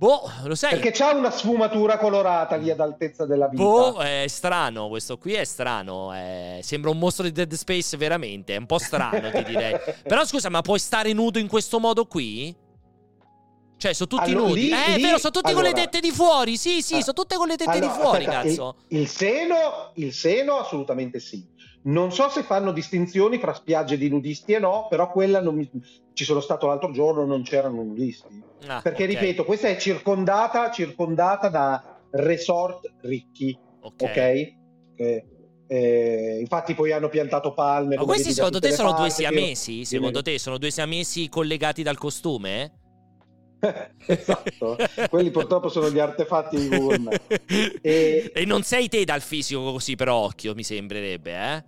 [0.00, 0.70] Boh, lo sai.
[0.70, 3.62] Perché c'ha una sfumatura colorata lì ad altezza della vita.
[3.62, 4.88] Boh, è strano.
[4.88, 6.10] Questo qui è strano.
[6.14, 6.60] È...
[6.62, 8.54] Sembra un mostro di Dead Space, veramente.
[8.54, 9.78] È un po' strano, ti direi.
[10.02, 12.56] Però scusa, ma puoi stare nudo in questo modo qui?
[13.76, 14.60] Cioè, sono tutti allora, nudi.
[14.62, 16.56] Lì, eh, lì, è vero, sono tutti allora, con le tette di fuori.
[16.56, 18.76] Sì, sì, ah, sono tutte con le tette allora, di fuori, aspetta, cazzo.
[18.88, 21.46] Il, il, seno, il seno, assolutamente sì.
[21.82, 25.70] Non so se fanno distinzioni fra spiagge di nudisti e no, però quella non mi...
[26.12, 28.42] ci sono stato l'altro giorno, non c'erano nudisti.
[28.66, 29.14] Ah, Perché, okay.
[29.14, 33.58] ripeto, questa è circondata, circondata da resort ricchi.
[33.80, 34.02] Ok?
[34.02, 34.58] okay?
[34.96, 35.24] Eh,
[35.66, 37.96] eh, infatti poi hanno piantato palme.
[37.96, 39.84] Ma questi secondo te sono due siamesi?
[39.84, 42.79] Secondo te sono due siamesi collegati dal costume?
[44.06, 44.76] esatto,
[45.08, 47.20] quelli purtroppo sono gli artefatti di Google
[47.82, 48.30] E...
[48.34, 51.64] e non sei te dal fisico così per occhio, mi sembrerebbe, eh?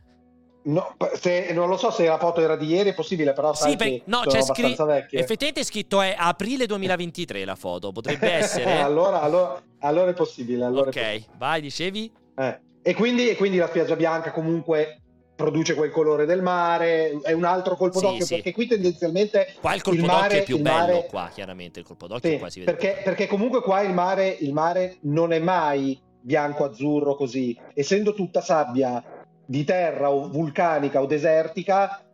[0.65, 3.75] No, se, non lo so se la foto era di ieri, è possibile, però sì,
[3.75, 4.89] per, no, c'è scritto.
[4.89, 8.81] Effettivamente è scritto è aprile 2023 la foto, potrebbe essere.
[8.81, 10.65] allora, allora, allora, è possibile.
[10.65, 11.37] Allora ok, è possibile.
[11.37, 12.13] vai, dicevi?
[12.37, 12.61] Eh.
[12.81, 15.02] E, quindi, e, quindi, la spiaggia bianca comunque
[15.43, 18.35] produce quel colore del mare, è un altro colpo sì, d'occhio, sì.
[18.35, 21.07] perché qui tendenzialmente qua il colpo il mare, d'occhio è più bello, mare...
[21.07, 24.29] qua chiaramente il colpo d'occhio sì, qua si vede perché, perché, comunque qua il mare,
[24.29, 29.03] il mare non è mai bianco-azzurro così, essendo tutta sabbia
[29.45, 32.05] di terra o vulcanica o desertica,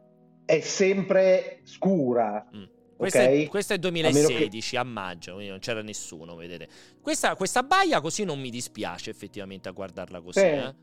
[0.46, 2.46] è sempre scura.
[2.56, 2.64] Mm.
[2.96, 3.44] Questo, okay?
[3.44, 4.88] è, questo, è, 2016 a, che...
[4.88, 6.68] a, maggio, quindi non c'era nessuno, vedete.
[7.00, 10.40] Questa, questa, baia così non mi dispiace effettivamente a guardarla così.
[10.40, 10.46] Sì.
[10.46, 10.74] Eh?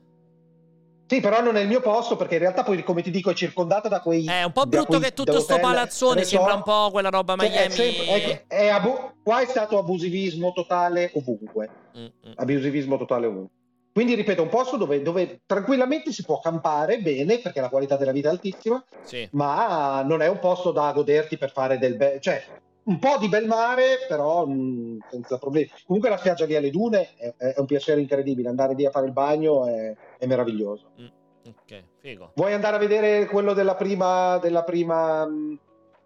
[1.08, 3.34] Sì, però non è il mio posto perché in realtà poi, come ti dico, è
[3.36, 4.26] circondata da quei...
[4.26, 7.54] È un po' brutto che tutto sto palazzone sembra un po' quella roba Miami.
[7.56, 11.70] Cioè, è sempre, è, è abu- qua è stato abusivismo totale ovunque.
[11.98, 12.34] Mm-hmm.
[12.36, 13.54] Abusivismo totale ovunque.
[13.96, 18.12] Quindi ripeto, un posto dove, dove, tranquillamente si può campare bene perché la qualità della
[18.12, 19.26] vita è altissima, sì.
[19.32, 22.20] ma non è un posto da goderti per fare del bel...
[22.20, 22.44] Cioè,
[22.86, 25.70] un po' di bel mare, però mh, mm, senza problemi.
[25.86, 29.06] Comunque la spiaggia lì alle dune è, è, un piacere incredibile, andare lì a fare
[29.06, 30.92] il bagno è, è meraviglioso.
[31.00, 31.08] Mm,
[31.48, 32.32] ok, figo.
[32.36, 35.56] Vuoi andare a vedere quello della prima, della prima mm,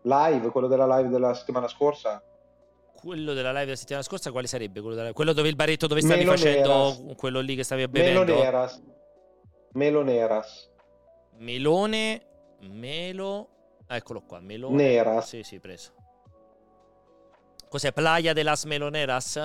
[0.04, 2.22] live, quello della live della settimana scorsa?
[2.96, 4.82] Quello della live della settimana scorsa, quale sarebbe?
[4.82, 5.14] Quello, della...
[5.14, 7.16] quello dove il baretto dove stavi Melo facendo Neras.
[7.16, 8.26] quello lì che stavi bevendo?
[8.26, 8.82] Meloneras.
[9.74, 10.70] Meloneras.
[11.38, 12.22] Melone,
[12.62, 13.50] melo.
[13.88, 14.76] Eccolo qua, melone.
[14.76, 15.28] Neras.
[15.28, 15.94] Sì, sì, preso.
[17.70, 17.94] Cos'è?
[17.94, 19.40] Playa de las Meloneras?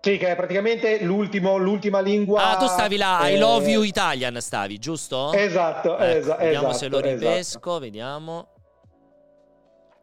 [0.00, 2.50] Sì, che è praticamente l'ultima lingua.
[2.50, 3.34] Ah, tu stavi là, eh...
[3.34, 5.32] I love you Italian stavi, giusto?
[5.32, 7.78] Esatto, ecco, esa- vediamo esatto, se lo ripesco, esatto.
[7.78, 8.48] vediamo.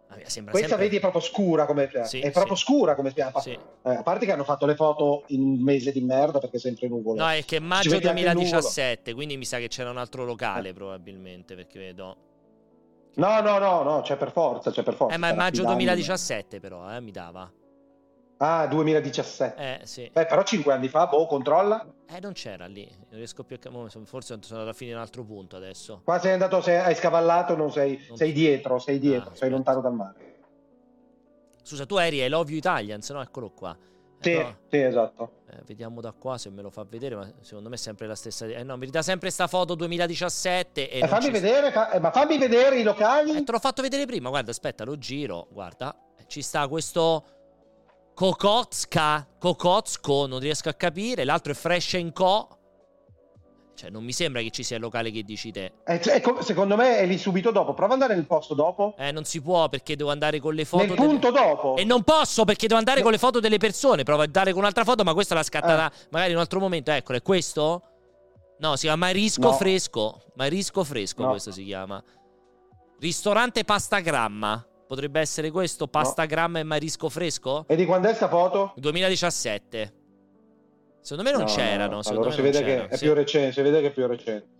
[0.07, 0.75] Ah, Questa sempre...
[0.77, 2.07] vedi è proprio scura come pianta.
[2.09, 2.63] Sì, è proprio sì.
[2.63, 3.39] scura come pianta.
[3.39, 3.51] Sì.
[3.51, 6.59] Eh, a parte che hanno fatto le foto in un mese di merda perché è
[6.59, 7.21] sempre nuvolo.
[7.21, 10.73] No, è che è maggio 2017, quindi mi sa che c'era un altro locale eh.
[10.73, 12.17] probabilmente perché vedo.
[13.15, 15.15] No, no, no, no, c'è per forza, c'è per forza.
[15.15, 17.49] Eh, ma è maggio 2017 però, eh, mi dava.
[18.37, 19.55] Ah, 2017.
[19.57, 20.09] Eh, sì.
[20.11, 21.85] Beh, però 5 anni fa, boh, controlla.
[22.07, 22.85] Eh, non c'era lì.
[23.09, 23.89] Non riesco più a...
[24.03, 26.01] Forse sono andato a finire un altro punto adesso.
[26.03, 29.49] Qua sei andato, sei, hai scavallato, non sei, non sei dietro, sei dietro, ah, sei
[29.49, 30.33] lontano dal mare.
[31.63, 33.21] Scusa, tu eri I Love You Italians, no?
[33.21, 33.75] Eccolo qua.
[34.19, 35.31] Sì, però, sì, esatto.
[35.49, 38.15] Eh, vediamo da qua se me lo fa vedere, ma secondo me è sempre la
[38.15, 38.45] stessa.
[38.45, 40.89] Eh no, mi ridà sempre sta foto 2017.
[40.89, 41.91] E eh, fammi vedere, fa...
[41.91, 43.35] eh, ma fammi vedere i locali.
[43.35, 45.97] Eh, te l'ho fatto vedere prima, guarda, aspetta, lo giro, guarda.
[46.27, 47.23] Ci sta questo
[48.15, 51.25] Kokotska, Kokotsko, non riesco a capire.
[51.25, 52.57] L'altro è Fresh Co.
[53.75, 55.73] Cioè, non mi sembra che ci sia il locale che dici te.
[55.85, 57.73] Eh, cioè, secondo me è lì subito dopo.
[57.73, 58.95] Prova ad andare nel posto dopo.
[58.97, 60.85] Eh, non si può perché devo andare con le foto.
[60.85, 61.45] Nel punto delle...
[61.45, 61.75] dopo.
[61.75, 63.03] E non posso perché devo andare no.
[63.03, 64.03] con le foto delle persone.
[64.03, 66.07] Provo a andare con un'altra foto, ma questa la scattata eh.
[66.11, 66.91] magari in un altro momento.
[66.91, 67.81] Eccolo, è questo?
[68.59, 69.53] No, si chiama Marisco no.
[69.53, 70.21] Fresco.
[70.35, 71.29] Marisco Fresco, no.
[71.31, 72.01] questo si chiama.
[72.97, 74.65] Ristorante Pastagramma.
[74.87, 75.87] Potrebbe essere questo?
[75.87, 77.65] Pastagramma e Marisco Fresco?
[77.67, 78.73] E di quando è sta foto?
[78.75, 79.93] 2017.
[81.01, 81.99] Secondo me non no, c'erano.
[82.03, 84.53] Allora si vede, che è più recente, si vede che è più recente.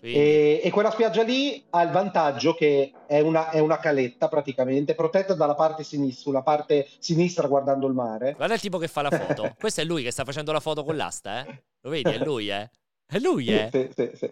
[0.00, 4.94] E, e, quella spiaggia lì ha il vantaggio che è una, è una, caletta praticamente,
[4.94, 8.34] protetta dalla parte sinistra, sulla parte sinistra guardando il mare.
[8.34, 9.54] Guarda il tipo che fa la foto.
[9.58, 11.62] Questo è lui che sta facendo la foto con l'asta, eh?
[11.80, 12.10] Lo vedi?
[12.10, 12.70] È lui, eh?
[13.06, 13.70] È lui, eh?
[13.72, 14.30] Sì, sì, sì.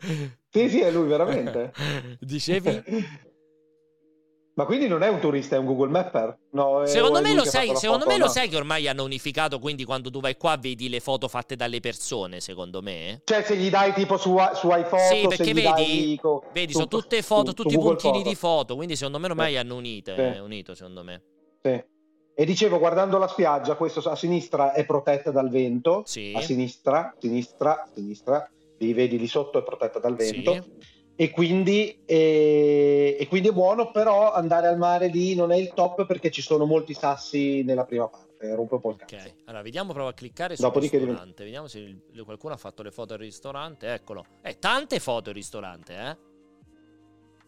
[0.50, 1.72] sì, sì è lui, veramente.
[2.20, 2.82] Dicevi?
[4.54, 6.38] Ma quindi non è un turista, è un Google Mapper?
[6.50, 10.10] No, secondo me, lo sai, secondo me lo sai che ormai hanno unificato, quindi quando
[10.10, 13.22] tu vai qua vedi le foto fatte dalle persone, secondo me.
[13.24, 15.06] Cioè se gli dai tipo su, su iPhone...
[15.08, 18.28] Sì, perché vedi, co- vedi su, sono tutte foto, su, tutti i puntini foto.
[18.28, 19.56] di foto, quindi secondo me ormai sì.
[19.56, 20.38] hanno unite, sì.
[20.40, 21.22] unito, secondo me.
[21.62, 21.84] Sì.
[22.34, 26.32] E dicevo, guardando la spiaggia, questo a sinistra è protetta dal vento, sì.
[26.36, 30.52] a sinistra, sinistra, sinistra, li vedi lì sotto è protetta dal vento.
[30.52, 35.56] Sì e quindi, e, e quindi, è buono, però andare al mare lì non è
[35.56, 39.14] il top perché ci sono molti sassi nella prima parte, rompe un po' il cazzo.
[39.14, 42.90] Ok, allora vediamo, provo a cliccare sul Dopodiché ristorante, vediamo se qualcuno ha fatto le
[42.90, 44.24] foto al ristorante, eccolo.
[44.42, 46.16] Eh, tante foto al ristorante, eh.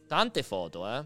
[0.06, 1.04] Tante foto, eh.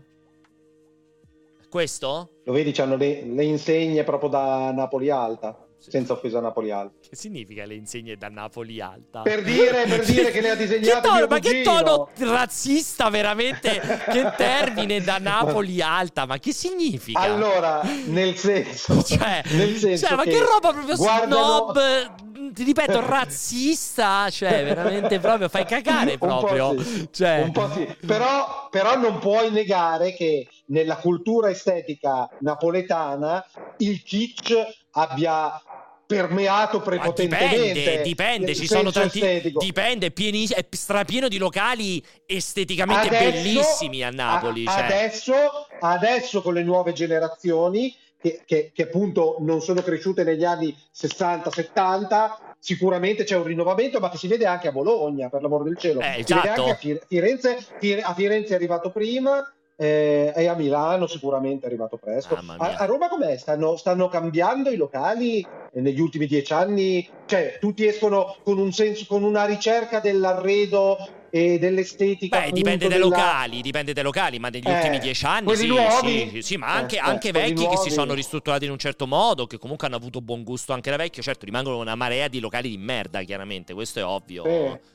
[1.70, 2.40] Questo?
[2.44, 7.08] Lo vedi, hanno le, le insegne proprio da Napoli Alta senza offesa a Napoli Alta.
[7.08, 9.22] Che significa le insegne da Napoli Alta?
[9.22, 13.80] Per dire, per dire che le ha disegnate che tono, Ma che tono razzista veramente,
[14.10, 17.20] che termine da Napoli Alta, ma che significa?
[17.20, 19.02] Allora, nel senso...
[19.06, 21.72] cioè, nel senso cioè ma che roba proprio guardano...
[21.72, 26.70] snob ti ripeto, razzista, cioè veramente proprio fai cagare proprio.
[26.70, 27.08] Un sì.
[27.10, 27.50] Cioè...
[27.54, 28.06] Un sì.
[28.06, 33.44] Però, però non puoi negare che nella cultura estetica napoletana
[33.78, 34.54] il kitsch
[34.92, 35.60] abbia
[36.08, 37.72] permeato prepotentemente.
[37.72, 39.18] Dipende, dipende, ci sono tanti.
[39.18, 39.58] Estetico.
[39.60, 44.64] Dipende, pieni, è strapieno di locali esteticamente adesso, bellissimi a Napoli.
[44.66, 44.82] A, cioè.
[44.84, 45.34] adesso,
[45.80, 52.30] adesso, con le nuove generazioni, che, che, che, appunto non sono cresciute negli anni 60-70,
[52.58, 56.00] sicuramente c'è un rinnovamento, ma che si vede anche a Bologna, per l'amor del cielo.
[56.00, 56.64] Eh, esatto.
[56.64, 57.58] a Firenze,
[58.02, 59.42] a Firenze è arrivato prima
[59.80, 62.34] eh, e a Milano sicuramente è arrivato presto.
[62.34, 63.36] A, a, Roma com'è?
[63.36, 67.08] Stanno, stanno, cambiando i locali negli ultimi dieci anni?
[67.26, 70.96] Cioè, tutti escono con, un senso, con una ricerca dell'arredo
[71.30, 72.40] e dell'estetica.
[72.40, 73.10] Beh, dipende dai della...
[73.10, 76.68] locali, dipende dai locali, ma negli eh, ultimi dieci anni sì, nuovi, sì, sì, ma
[76.68, 77.76] anche, eh, anche vecchi nuovi.
[77.76, 80.90] che si sono ristrutturati in un certo modo, che comunque hanno avuto buon gusto anche
[80.90, 81.22] da vecchio.
[81.22, 84.44] Certo, rimangono una marea di locali di merda, chiaramente, questo è ovvio.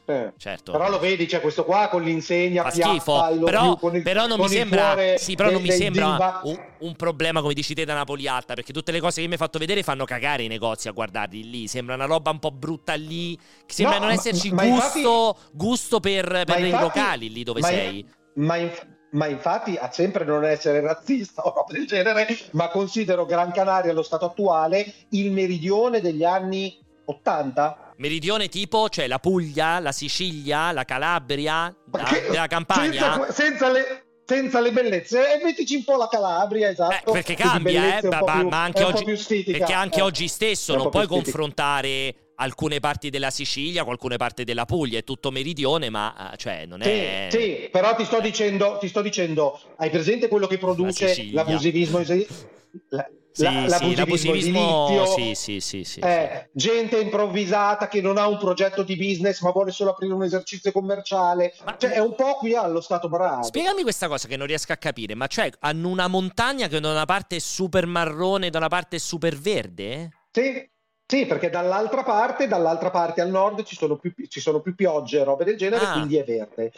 [0.06, 0.72] Eh, certo.
[0.72, 4.40] Però lo vedi, c'è questo qua con l'insegna Fa schifo, però, più, il, però non
[4.40, 8.28] mi sembra, sì, però non mi sembra un, un, problema, come dici te, da Napoli
[8.28, 10.92] Alta, perché tutte le cose che mi hai fatto vedere fanno cagare i negozi a
[10.92, 11.68] guardarli lì.
[11.68, 16.00] Sembra una roba un po' brutta lì, sembra no, non esserci ma, gusto, infatti, gusto
[16.00, 18.06] per, per i locali locali lì dove ma sei.
[18.36, 23.26] ma, inf- ma infatti a sempre non essere razzista o roba del genere, ma considero
[23.26, 27.94] Gran Canaria allo stato attuale il meridione degli anni 80.
[27.98, 33.14] Meridione tipo, cioè la Puglia, la Sicilia, la Calabria, la, la Campania.
[33.14, 37.10] Senza, senza le, senza le bellezze e mettici un po' la Calabria esatto.
[37.10, 40.90] eh, perché cambia eh, ma, più, ma, anche oggi perché anche eh, oggi stesso non
[40.90, 46.38] puoi confrontare alcune parti della Sicilia, alcune parti della Puglia, è tutto meridione, ma eh,
[46.38, 47.28] cioè non è...
[47.30, 52.02] Sì, sì però ti sto, dicendo, ti sto dicendo, hai presente quello che produce l'abusivismo?
[52.90, 58.28] La, sì, la, sì, l'abusivismo, sì, sì, sì, sì, eh, gente improvvisata che non ha
[58.28, 61.76] un progetto di business ma vuole solo aprire un esercizio commerciale, ma...
[61.78, 63.42] cioè è un po' qui allo stato bravo.
[63.42, 66.92] Spiegami questa cosa che non riesco a capire, ma cioè hanno una montagna che da
[66.92, 70.10] una parte è super marrone e da una parte è super verde?
[70.32, 70.70] Sì,
[71.06, 75.20] sì, perché dall'altra parte, dall'altra parte al nord ci sono più, ci sono più piogge
[75.20, 75.92] e robe del genere, ah.
[75.94, 76.72] quindi è verde.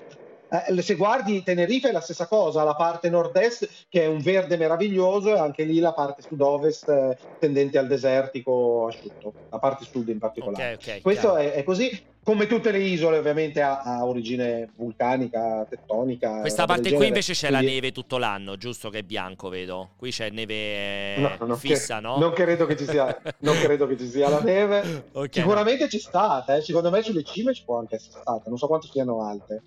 [0.49, 4.57] Eh, se guardi Tenerife è la stessa cosa, la parte nord-est che è un verde
[4.57, 10.07] meraviglioso e anche lì la parte sud-ovest eh, tendente al desertico asciutto, la parte sud
[10.09, 10.73] in particolare.
[10.73, 15.65] Okay, okay, Questo è, è, così, come tutte le isole ovviamente ha, ha origine vulcanica,
[15.67, 16.41] tettonica.
[16.41, 17.65] Questa parte qui invece c'è quindi...
[17.65, 21.95] la neve tutto l'anno, giusto che è bianco vedo, qui c'è neve no, non fissa,
[21.95, 22.17] che, no?
[22.17, 25.89] Non credo che ci sia, non credo che ci sia la neve, okay, sicuramente no.
[25.89, 26.61] c'è stata, eh.
[26.61, 29.63] secondo me sulle cime ci può anche essere stata, non so quanto siano alte.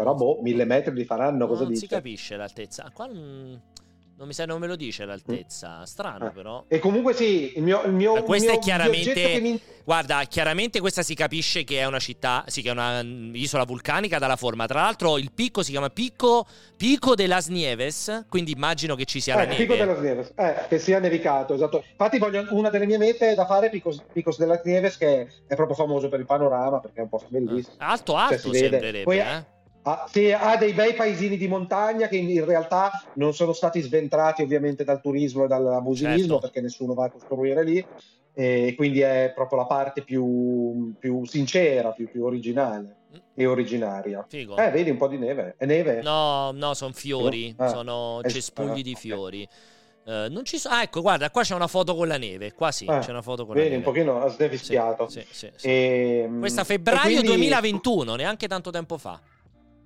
[0.00, 1.80] Però boh, mille metri li faranno, cosa non dice?
[1.80, 2.90] Non si capisce l'altezza.
[2.90, 3.60] Qua non,
[4.16, 5.84] non mi sa, non me lo dice l'altezza.
[5.84, 6.30] Strano eh.
[6.30, 6.64] però.
[6.68, 7.82] E comunque sì, il mio...
[7.82, 9.40] Il mio Ma questa mio è chiaramente...
[9.42, 9.60] Mi...
[9.84, 14.36] Guarda, chiaramente questa si capisce che è una città, sì, che è un'isola vulcanica dalla
[14.36, 14.66] forma.
[14.66, 19.20] Tra l'altro il picco si chiama Picco, Pico de las Nieves, quindi immagino che ci
[19.20, 19.56] sia eh, la neve.
[19.56, 21.82] Pico de las Nieves, eh, che sia nevicato, esatto.
[21.90, 25.28] Infatti voglio, una delle mie mete da fare è Picos, Picos de las Nieves, che
[25.46, 27.74] è proprio famoso per il panorama, perché è un posto bellissimo.
[27.78, 29.44] Alto, alto cioè, sembrerebbe, Poi, eh?
[29.82, 34.42] Ha, sì, ha, dei bei paesini di montagna che in realtà non sono stati sventrati
[34.42, 36.38] ovviamente dal turismo e dall'abusivismo certo.
[36.38, 37.84] perché nessuno va a costruire lì
[38.32, 42.96] e quindi è proprio la parte più, più sincera, più, più, originale
[43.34, 44.24] e originaria.
[44.28, 44.56] Figo.
[44.56, 45.54] Eh, vedi un po' di neve.
[45.58, 46.00] È neve?
[46.02, 47.64] No, no, sono fiori, no?
[47.64, 49.48] ah, sono cespugli di fiori.
[50.02, 52.52] Uh, non ci so- ah, ecco, guarda, qua c'è una foto con la neve.
[52.52, 53.88] Qua sì, ah, c'è una foto con vedi, la neve.
[53.88, 55.08] un pochino snevischiato.
[55.08, 57.26] Sì, sì, sì, e, ehm, Questa febbraio quindi...
[57.26, 59.20] 2021, neanche tanto tempo fa.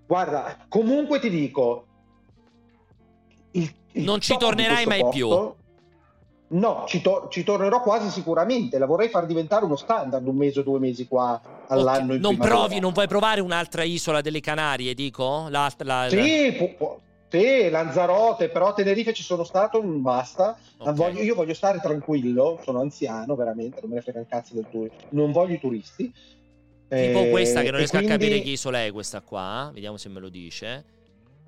[0.06, 1.86] Guarda, comunque ti dico...
[3.52, 5.56] Il, il non ci tornerai mai posto,
[6.46, 6.58] più.
[6.58, 8.78] No, ci, to- ci, tornerò quasi sicuramente.
[8.78, 12.14] La vorrei far diventare uno standard un mese o due mesi qua all'anno.
[12.14, 12.20] Okay.
[12.20, 15.46] non provi, non vuoi provare un'altra isola delle Canarie, dico?
[15.48, 16.56] La, la, sì, la...
[16.58, 20.56] Pu- pu- sì, Lanzarote, però a Tenerife ci sono stato, basta.
[20.76, 20.94] Okay.
[20.94, 24.66] Voglio, io voglio stare tranquillo, sono anziano veramente, non me ne frega il cazzo del
[24.70, 24.98] turismo.
[25.10, 26.12] Non voglio i turisti.
[26.94, 28.12] Tipo eh, questa che non riesco quindi...
[28.12, 29.70] a capire che isola è questa qua.
[29.72, 30.85] Vediamo se me lo dice.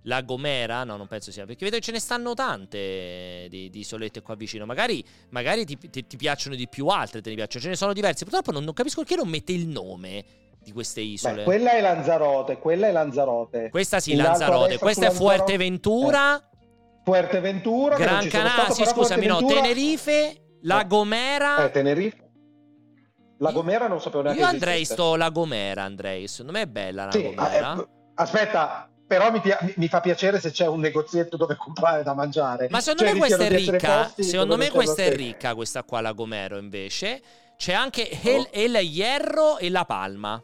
[0.02, 0.84] La Gomera?
[0.84, 1.44] No, non penso sia.
[1.46, 4.64] Perché vedo che ce ne stanno tante di, di isolette qua vicino.
[4.64, 7.64] Magari, magari ti, ti, ti, piacciono di più, altre te ne piacciono.
[7.64, 8.24] Ce ne sono diverse.
[8.24, 10.24] Purtroppo non, non capisco perché non mette il nome
[10.62, 11.36] di queste isole.
[11.36, 13.68] Beh, quella è Lanzarote, quella è Lanzarote.
[13.70, 14.78] Questa sì, Lanzarote.
[14.78, 16.38] Questa è Fuerteventura.
[16.38, 16.54] Eh.
[17.04, 21.64] Fuerteventura, Gran Canaria, sì, scusami, no, Tenerife, La Gomera.
[21.64, 22.25] Eh, Tenerife.
[23.38, 26.26] La Gomera non sapevo neanche Io andrei sto La Gomera, andrei.
[26.26, 27.74] Secondo me è bella la sì, Gomera.
[27.74, 29.40] Eh, aspetta, però mi,
[29.76, 32.68] mi, fa piacere se c'è un negozietto dove comprare da mangiare.
[32.70, 34.12] Ma secondo cioè, me questa è ricca.
[34.16, 37.22] Secondo me questa è ricca, questa qua, la Gomero, invece.
[37.56, 38.28] C'è anche oh.
[38.28, 40.42] el, el Hierro e la Palma.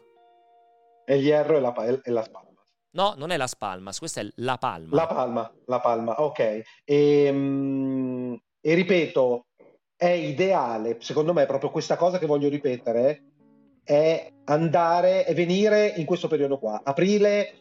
[1.05, 1.73] El Hierro e la,
[2.03, 2.51] e la Palma.
[2.91, 4.95] No, non è la Spalmas, questa è la Palma.
[4.95, 6.39] La Palma, la Palma, ok.
[6.39, 9.47] E, ehm, e ripeto,
[10.03, 13.21] è ideale, secondo me, proprio questa cosa che voglio ripetere,
[13.85, 17.53] è andare e venire in questo periodo qua, aprile,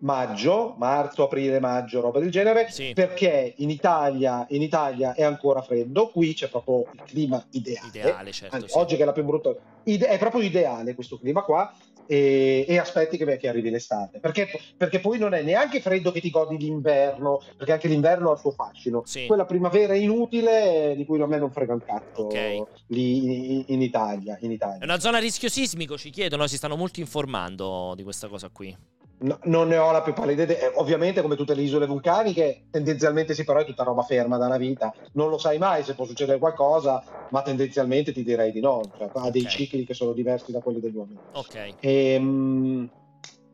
[0.00, 2.92] maggio, marzo, aprile, maggio, roba del genere, sì.
[2.92, 7.88] perché in Italia, in Italia, è ancora freddo, qui c'è proprio il clima ideale.
[7.88, 8.56] Ideale, certo.
[8.56, 8.76] Anzi, sì.
[8.76, 11.74] Oggi che è la più brutta, è proprio ideale questo clima qua
[12.06, 14.18] e, e aspetti che, che, arrivi l'estate.
[14.20, 18.34] Perché, perché, poi non è neanche freddo che ti godi l'inverno, perché anche l'inverno ha
[18.34, 19.02] il suo fascino.
[19.04, 19.26] Sì.
[19.26, 22.62] Quella primavera inutile di cui a me non frega un cazzo okay.
[22.88, 24.78] lì in, in, Italia, in Italia.
[24.78, 28.48] È una zona a rischio sismico, ci chiedono, si stanno molto informando di questa cosa
[28.48, 28.76] qui.
[29.18, 30.58] No, non ne ho la più pallida idea.
[30.58, 34.46] Eh, ovviamente, come tutte le isole vulcaniche, tendenzialmente si però è tutta roba ferma da
[34.46, 34.92] una vita.
[35.12, 38.82] Non lo sai mai se può succedere qualcosa, ma tendenzialmente ti direi di no.
[38.96, 41.18] Cioè, ha dei cicli che sono diversi da quelli degli uomini.
[41.32, 41.54] Ok.
[41.54, 42.90] E, ehm,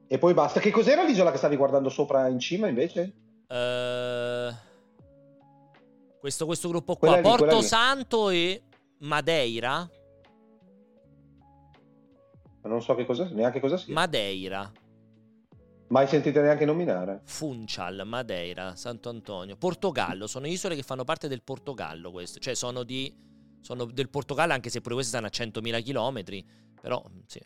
[0.09, 0.59] e, poi basta.
[0.59, 3.15] Che cos'era l'isola che stavi guardando sopra in cima invece?
[3.47, 4.53] Uh,
[6.19, 8.63] questo, questo, gruppo qua, lì, Porto Santo e
[8.99, 9.89] Madeira.
[12.65, 13.95] Non so che cosa, neanche cosa sia.
[13.95, 14.71] Madeira.
[15.93, 17.21] Mai sentite neanche nominare?
[17.25, 22.83] Funchal, Madeira, Santo Antonio, Portogallo, sono isole che fanno parte del Portogallo queste, cioè sono,
[22.83, 23.15] di,
[23.61, 26.45] sono del Portogallo anche se pure queste stanno a 100.000 km,
[26.81, 27.43] però sì,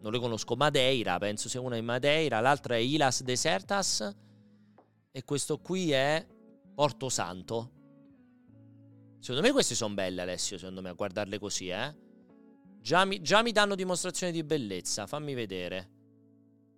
[0.00, 0.56] non le conosco.
[0.56, 4.16] Madeira, penso sia una in Madeira, l'altra è Ilas Desertas
[5.10, 6.26] e questo qui è
[6.74, 7.72] Porto Santo.
[9.18, 11.94] Secondo me queste sono belle Alessio, secondo me, a guardarle così, eh.
[12.80, 15.91] Già mi, già mi danno dimostrazione di bellezza, fammi vedere.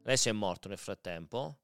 [0.05, 1.59] Alessio è morto nel frattempo.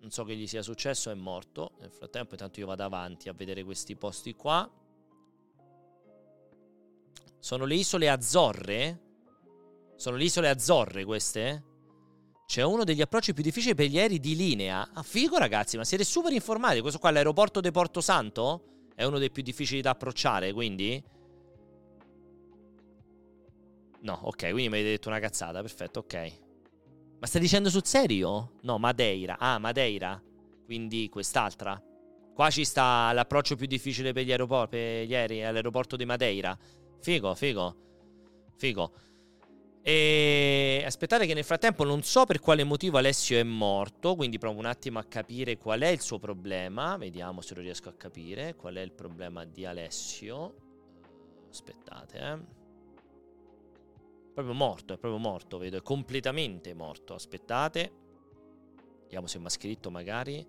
[0.00, 1.72] Non so che gli sia successo, è morto.
[1.80, 4.70] Nel frattempo, intanto io vado avanti a vedere questi posti qua.
[7.38, 9.00] Sono le isole Azzorre?
[9.96, 11.64] Sono le isole Azzorre queste?
[12.46, 14.90] C'è uno degli approcci più difficili per gli aerei di linea.
[14.92, 16.80] Ah, figo ragazzi, ma siete super informati.
[16.80, 18.88] Questo qua, l'aeroporto di Porto Santo?
[18.94, 21.02] È uno dei più difficili da approcciare, quindi...
[24.04, 26.32] No, ok, quindi mi hai detto una cazzata, perfetto, ok.
[27.20, 28.58] Ma stai dicendo sul serio?
[28.62, 29.38] No, Madeira.
[29.38, 30.22] Ah, Madeira.
[30.66, 31.82] Quindi quest'altra.
[32.34, 36.56] Qua ci sta l'approccio più difficile per gli aeroporti, per gli aerei all'aeroporto di Madeira.
[37.00, 37.76] Figo, figo.
[38.56, 38.92] Figo.
[39.80, 44.58] E aspettate che nel frattempo non so per quale motivo Alessio è morto, quindi provo
[44.58, 46.98] un attimo a capire qual è il suo problema.
[46.98, 48.54] Vediamo se lo riesco a capire.
[48.54, 50.54] Qual è il problema di Alessio?
[51.48, 52.63] Aspettate, eh.
[54.34, 57.14] Proprio morto, è proprio morto, vedo, è completamente morto.
[57.14, 57.92] Aspettate.
[59.02, 60.44] Vediamo se mi ha scritto magari.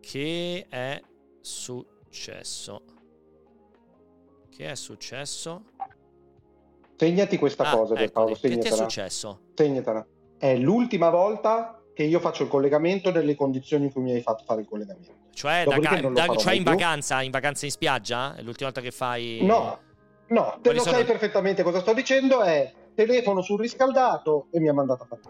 [0.00, 1.02] Che è
[1.42, 2.82] successo?
[4.48, 5.64] Che è successo?
[6.96, 8.34] Segnati questa ah, cosa, ecco, Paolo.
[8.36, 9.40] Che ti è successo?
[9.54, 10.06] Segnatela.
[10.38, 14.44] È l'ultima volta che io faccio il collegamento nelle condizioni in cui mi hai fatto
[14.44, 15.12] fare il collegamento.
[15.34, 15.78] Cioè, da,
[16.10, 17.20] da, cioè in vacanza?
[17.20, 18.34] In vacanza in spiaggia?
[18.34, 19.40] È l'ultima volta che fai...
[19.42, 19.78] No,
[20.32, 20.96] No, te lo sono...
[20.96, 25.20] sai perfettamente cosa sto dicendo, è telefono sul riscaldato e mi ha mandato a fare.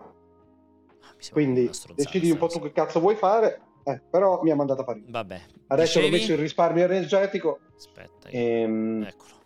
[1.00, 4.82] Ah, Quindi decidi un po' tu che cazzo vuoi fare, eh, però mi ha mandato
[4.82, 5.02] a fare.
[5.04, 5.40] Vabbè.
[5.66, 6.14] Adesso Dicevi?
[6.14, 7.58] ho messo il risparmio energetico.
[7.74, 9.02] Aspetta, ehm...
[9.02, 9.40] eccolo.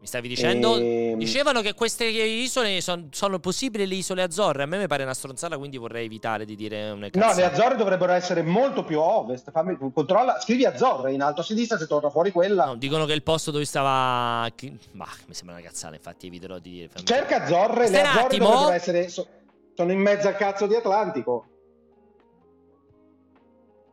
[0.00, 0.76] Mi stavi dicendo?
[0.76, 1.10] E...
[1.10, 1.18] Ehm.
[1.18, 4.62] Dicevano che queste isole son, sono possibili le isole Azzorre.
[4.62, 7.40] A me mi pare una stronzata, quindi vorrei evitare di dire una cazzate.
[7.40, 9.50] No, le Azzorre dovrebbero essere molto più a ovest.
[9.50, 12.66] Fammi, controlla, scrivi Azzorre in alto a sinistra se torna fuori quella.
[12.66, 14.48] No, dicono che il posto dove stava.
[14.92, 16.88] Ma mi sembra una cazzata, infatti eviterò di dire.
[17.02, 19.08] Cerca Azzorre, le Azzorre dovrebbero essere.
[19.08, 21.46] sono in mezzo al cazzo di Atlantico.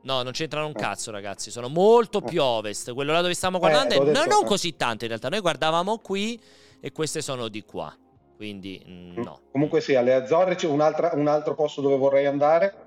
[0.06, 0.80] No, non c'entrano un eh.
[0.80, 1.52] cazzo, ragazzi.
[1.52, 2.94] Sono molto più ovest.
[2.94, 4.46] Quello là dove stiamo guardando, eh, no, non eh.
[4.46, 5.30] così tanto in realtà.
[5.30, 6.40] Noi guardavamo qui
[6.80, 7.96] e queste sono di qua.
[8.36, 9.24] Quindi, mm, mm.
[9.24, 9.42] no.
[9.52, 10.80] Comunque, sì, alle Azzorre c'è un,
[11.14, 12.84] un altro posto dove vorrei andare.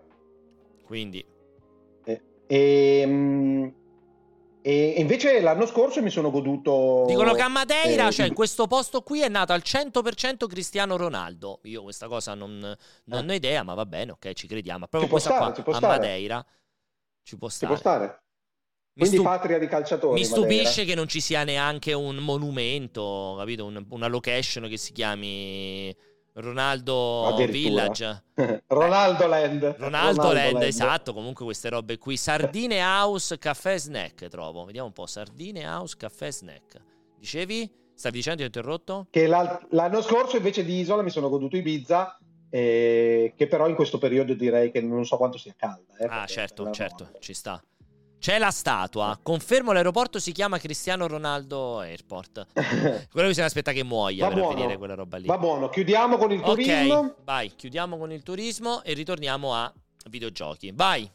[0.84, 1.24] Quindi,
[2.04, 3.74] e, e, ehm,
[4.62, 7.04] e, invece l'anno scorso mi sono goduto.
[7.08, 10.96] Dicono che a Madeira, eh, cioè in questo posto qui, è nato al 100% Cristiano
[10.96, 11.60] Ronaldo.
[11.64, 12.58] Io questa cosa non,
[13.04, 13.32] non eh.
[13.32, 14.86] ho idea, ma va bene, ok, ci crediamo.
[14.86, 15.98] Proprio questa stare, qua a stare.
[15.98, 16.46] Madeira.
[17.28, 17.76] Ci può stare.
[17.76, 18.22] Ci può stare.
[18.94, 20.18] Quindi stu- patria di calciatori.
[20.18, 20.90] Mi stupisce Madeira.
[20.90, 23.66] che non ci sia neanche un monumento, capito?
[23.66, 25.94] Un, una location che si chiami
[26.32, 28.24] Ronaldo Village.
[28.66, 29.60] Ronaldo Land.
[29.60, 31.12] Ronaldo, Ronaldo Land, Land, esatto.
[31.12, 32.16] Comunque queste robe qui.
[32.16, 34.64] Sardine House, caffè snack trovo.
[34.64, 35.04] Vediamo un po'.
[35.04, 36.80] Sardine House, caffè snack.
[37.18, 37.70] Dicevi?
[37.94, 39.06] Stavi dicendo, ti ho interrotto?
[39.10, 42.18] Che l'anno scorso invece di Isola mi sono goduto Ibiza,
[42.50, 45.96] eh, che però in questo periodo direi che non so quanto sia calda.
[45.98, 47.62] Eh, ah, certo, certo, ci sta.
[48.18, 49.18] C'è la statua.
[49.22, 52.46] Confermo l'aeroporto si chiama Cristiano Ronaldo Airport.
[53.12, 54.56] Quello bisogna aspettare che muoia Va per buono.
[54.56, 55.26] vedere quella roba lì.
[55.26, 56.98] Va buono, chiudiamo con il turismo.
[56.98, 59.72] Ok, vai, chiudiamo con il turismo e ritorniamo a
[60.08, 60.72] videogiochi.
[60.74, 61.08] Vai.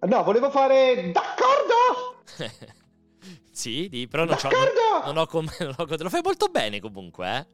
[0.00, 2.22] No, volevo fare d'accordo.
[3.54, 4.36] Sì, di, però non,
[5.04, 7.46] non, ho, com- non ho, lo fai molto bene comunque, eh?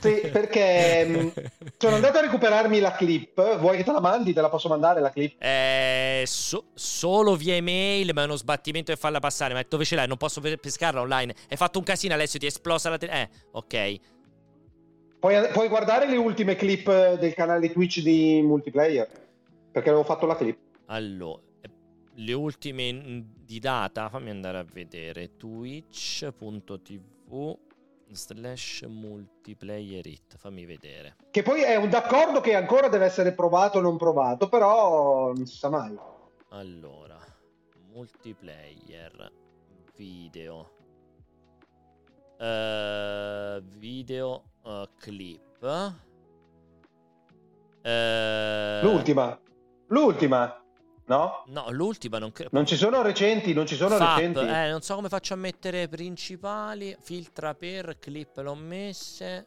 [0.00, 1.28] Sì, perché mm,
[1.76, 3.58] sono andato a recuperarmi la clip.
[3.58, 4.32] Vuoi che te la mandi?
[4.32, 5.42] Te la posso mandare la clip?
[5.42, 9.54] Eh, so- solo via email, ma è uno sbattimento che farla passare.
[9.54, 10.06] Ma dove ce l'hai?
[10.06, 11.34] Non posso pescarla online.
[11.48, 12.38] Hai fatto un casino, Alessio.
[12.38, 13.12] Ti è esplosa la tele.
[13.12, 13.96] Eh, ok.
[15.18, 19.08] Puoi, puoi guardare le ultime clip del canale Twitch di multiplayer?
[19.72, 20.56] Perché avevo fatto la clip.
[20.86, 21.40] Allora,
[22.14, 26.36] le ultime di data, fammi andare a vedere, twitch.tv
[28.12, 31.16] slash multiplayer it, fammi vedere.
[31.30, 35.46] Che poi è un d'accordo che ancora deve essere provato o non provato, però non
[35.46, 35.96] si sa mai.
[36.50, 37.18] Allora,
[37.92, 39.32] multiplayer,
[39.96, 40.70] video,
[42.38, 45.96] uh, video, uh, clip.
[47.82, 49.40] Uh, l'ultima,
[49.88, 50.62] l'ultima.
[51.08, 51.42] No?
[51.46, 52.50] No, l'ultima non credo.
[52.52, 54.40] Non ci sono recenti, non ci sono Fab, recenti.
[54.40, 56.94] Eh, non so come faccio a mettere principali.
[57.00, 59.46] Filtra per, clip l'ho messe.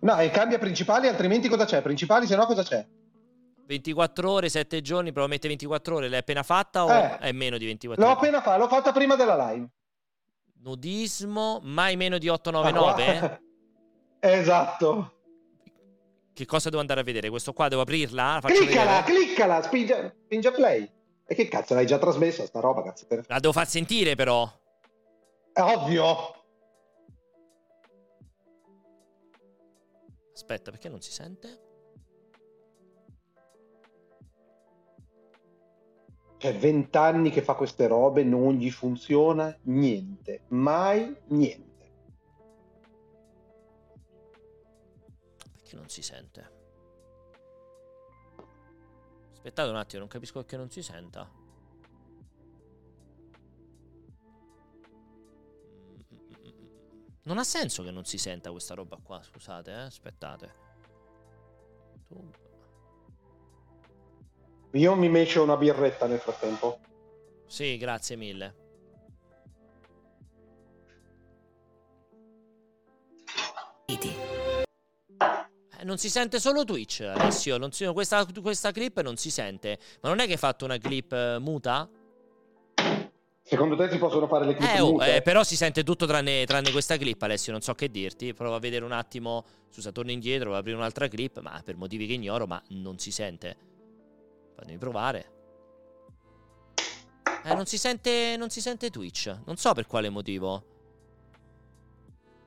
[0.00, 1.82] No, e cambia principali, altrimenti cosa c'è?
[1.82, 2.86] Principali, se no cosa c'è?
[3.66, 6.08] 24 ore, 7 giorni, provo a mettere 24 ore.
[6.08, 8.18] L'hai appena fatta o eh, è meno di 24 l'ho ore?
[8.18, 9.68] L'ho appena fatta, l'ho fatta prima della live.
[10.62, 13.18] Nudismo, mai meno di 899?
[13.18, 13.40] Ah,
[14.30, 15.21] esatto.
[16.34, 17.28] Che cosa devo andare a vedere?
[17.28, 18.40] Questo qua devo aprirla?
[18.42, 19.02] Cliccala, vedere.
[19.04, 20.90] cliccala, spinge, spinge play.
[21.26, 23.06] E che cazzo, l'hai già trasmessa sta roba, cazzo?
[23.26, 24.50] La devo far sentire però.
[25.52, 26.06] È ovvio.
[30.32, 31.60] Aspetta, perché non si sente?
[36.38, 40.42] Cioè, vent'anni che fa queste robe, non gli funziona niente.
[40.48, 41.71] Mai niente.
[45.72, 46.50] Perché non si sente?
[49.32, 51.30] Aspettate un attimo, non capisco perché non si senta.
[57.24, 59.74] Non ha senso che non si senta questa roba qua, scusate, eh?
[59.74, 60.54] aspettate.
[64.72, 66.80] Io mi mescio una birretta nel frattempo.
[67.46, 68.60] Sì, grazie mille.
[73.86, 74.31] Eh,
[75.84, 77.58] non si sente solo Twitch, Alessio.
[77.72, 79.78] Si, questa, questa, clip non si sente.
[80.00, 81.88] Ma non è che hai fatto una clip uh, muta?
[83.44, 86.46] Secondo te si possono fare le clip eh, oh, eh, però si sente tutto tranne,
[86.46, 87.52] tranne, questa clip, Alessio.
[87.52, 88.32] Non so che dirti.
[88.32, 89.44] Provo a vedere un attimo.
[89.70, 91.40] Scusa, torno indietro, provo ad aprire un'altra clip.
[91.40, 93.56] Ma per motivi che ignoro, ma non si sente.
[94.56, 95.30] Fammi provare.
[97.44, 98.36] Eh, non si sente.
[98.36, 99.34] Non si sente Twitch.
[99.44, 100.71] Non so per quale motivo.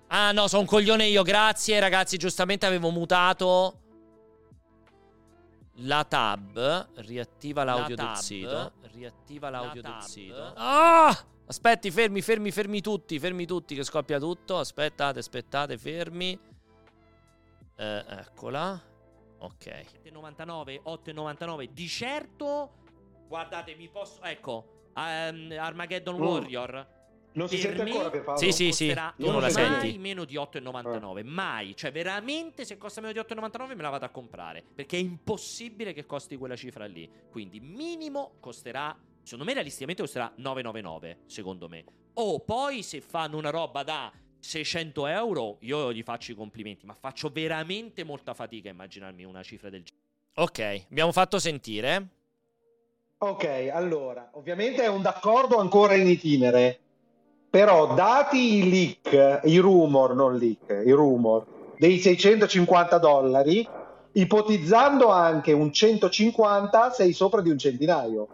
[0.07, 3.79] Ah no, sono un coglione io, grazie ragazzi, giustamente avevo mutato
[5.79, 10.53] la tab, riattiva l'audio del sito, riattiva l'audio del sito.
[10.55, 11.25] Ah!
[11.47, 14.57] Aspetti, fermi, fermi, fermi tutti, fermi tutti che scoppia tutto.
[14.57, 16.37] Aspettate, aspettate, fermi.
[17.75, 18.81] Eh, eccola.
[19.39, 19.65] Ok.
[20.03, 21.69] 7,99, 8,99.
[21.71, 22.71] Di certo,
[23.27, 24.23] guardate, mi posso...
[24.23, 26.25] Ecco, um, Armageddon oh.
[26.25, 26.87] Warrior
[27.35, 28.39] non si sente ancora per Paolo?
[28.39, 28.93] Sì, sì, sì.
[29.17, 29.89] Tu non la senti.
[29.89, 31.17] Mai meno di 8,99.
[31.17, 31.23] Eh.
[31.23, 31.75] Mai.
[31.75, 34.63] Cioè, veramente, se costa meno di 8,99 me la vado a comprare.
[34.73, 37.09] Perché è impossibile che costi quella cifra lì.
[37.29, 38.97] Quindi, minimo costerà.
[39.21, 41.17] Secondo me, realisticamente costerà 9,99.
[41.25, 41.83] Secondo me.
[42.13, 46.85] O poi, se fanno una roba da 600 euro, io gli faccio i complimenti.
[46.85, 50.03] Ma faccio veramente molta fatica a immaginarmi una cifra del genere.
[50.35, 52.07] Ok, abbiamo fatto sentire.
[53.17, 56.79] Ok, allora, ovviamente è un d'accordo ancora in itinere
[57.55, 61.45] però dati i leak, i rumor, non leak, i rumor
[61.77, 63.65] dei 650 dollari,
[64.11, 68.27] ipotizzando anche un 150, sei sopra di un centinaio.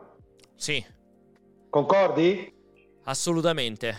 [0.55, 0.83] Sì.
[1.69, 2.51] Concordi?
[3.03, 3.95] Assolutamente.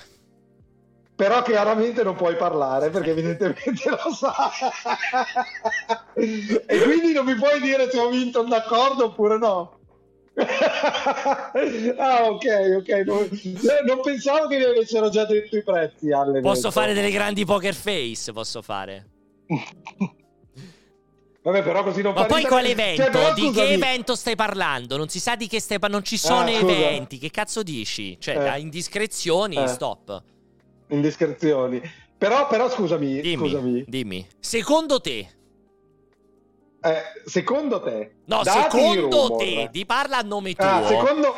[1.14, 4.50] Però chiaramente non puoi parlare perché evidentemente lo sa.
[6.14, 9.81] e quindi non mi puoi dire se ho vinto un d'accordo oppure no.
[11.98, 12.88] ah, ok, ok.
[13.04, 13.28] Non,
[13.86, 16.10] non, pensavo che mi avessero già detto i prezzi.
[16.10, 18.32] Alle posso fare delle grandi poker face.
[18.32, 19.06] Posso fare.
[21.42, 23.10] Vabbè, però così non Ma poi quale evento?
[23.10, 24.96] Cioè, di che evento stai parlando?
[24.96, 26.06] Non si sa di che stai parlando.
[26.08, 27.18] Non ci sono ah, eventi.
[27.18, 28.16] Che cazzo dici?
[28.20, 28.44] Cioè, eh.
[28.44, 29.66] da indiscrezioni, eh.
[29.66, 30.22] stop.
[30.88, 31.82] Indiscrezioni.
[32.16, 33.84] Però, però scusami, dimmi, scusami.
[33.88, 34.26] Dimmi.
[34.38, 35.26] Secondo te,
[36.82, 38.16] eh, secondo te?
[38.24, 40.86] No, secondo te, di parla a nome ah, tuo.
[40.86, 41.34] Ah, secondo,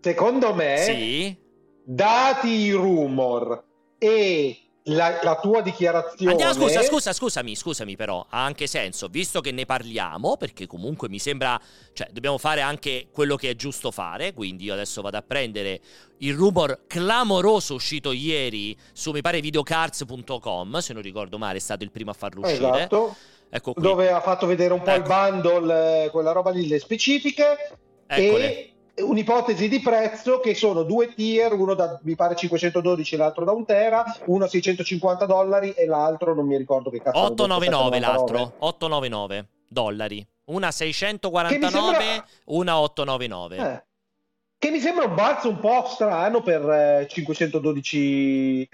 [0.00, 1.36] secondo me, sì.
[1.84, 3.64] dati i rumor
[3.96, 6.32] e la, la, tua dichiarazione.
[6.32, 11.08] Andiamo, scusa, scusa, scusami, scusami, però ha anche senso, visto che ne parliamo, perché comunque
[11.08, 11.60] mi sembra,
[11.92, 14.32] cioè, dobbiamo fare anche quello che è giusto fare.
[14.32, 15.80] Quindi io adesso vado a prendere
[16.18, 20.78] il rumor clamoroso uscito ieri su, mi pare, videocards.com.
[20.78, 22.56] Se non ricordo male, è stato il primo a farlo uscire.
[22.56, 23.16] Esatto.
[23.50, 25.00] Ecco dove ha fatto vedere un po' ecco.
[25.00, 27.76] il bundle, eh, quella roba lì, le specifiche
[28.06, 28.72] Eccole.
[28.94, 33.52] e un'ipotesi di prezzo che sono due tier, uno da mi pare 512 l'altro da
[33.52, 37.18] un tera, uno a 650 dollari e l'altro non mi ricordo che cazzo.
[37.18, 40.26] 899 l'altro, 899 dollari.
[40.44, 42.26] Una 649, sembra...
[42.46, 43.56] una 899.
[43.56, 43.84] Eh.
[44.58, 48.68] Che mi sembra un balzo un po' strano per eh, 512.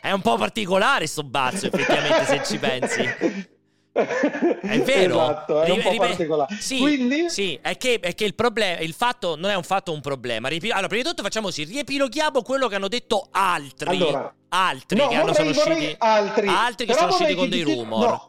[0.00, 3.04] È un po' particolare sto balzo, effettivamente, se ci pensi.
[3.92, 6.54] È vero, esatto, è un po' particolare.
[6.60, 7.28] Sì, Quindi...
[7.28, 10.48] sì è, che, è che il problema, il fatto non è un fatto un problema.
[10.48, 13.88] Allora, prima di tutto facciamo così, riepiloghiamo quello che hanno detto altri.
[13.88, 15.94] Allora, altri no, che hanno sono usciti.
[15.98, 18.08] Altri, altri che sono usciti con dei rumor.
[18.08, 18.28] No.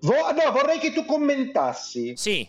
[0.00, 2.12] Vo- no, vorrei che tu commentassi.
[2.16, 2.46] Sì.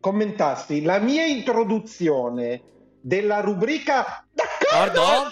[0.00, 2.62] Commentassi la mia introduzione
[3.00, 5.30] della rubrica D'accordo?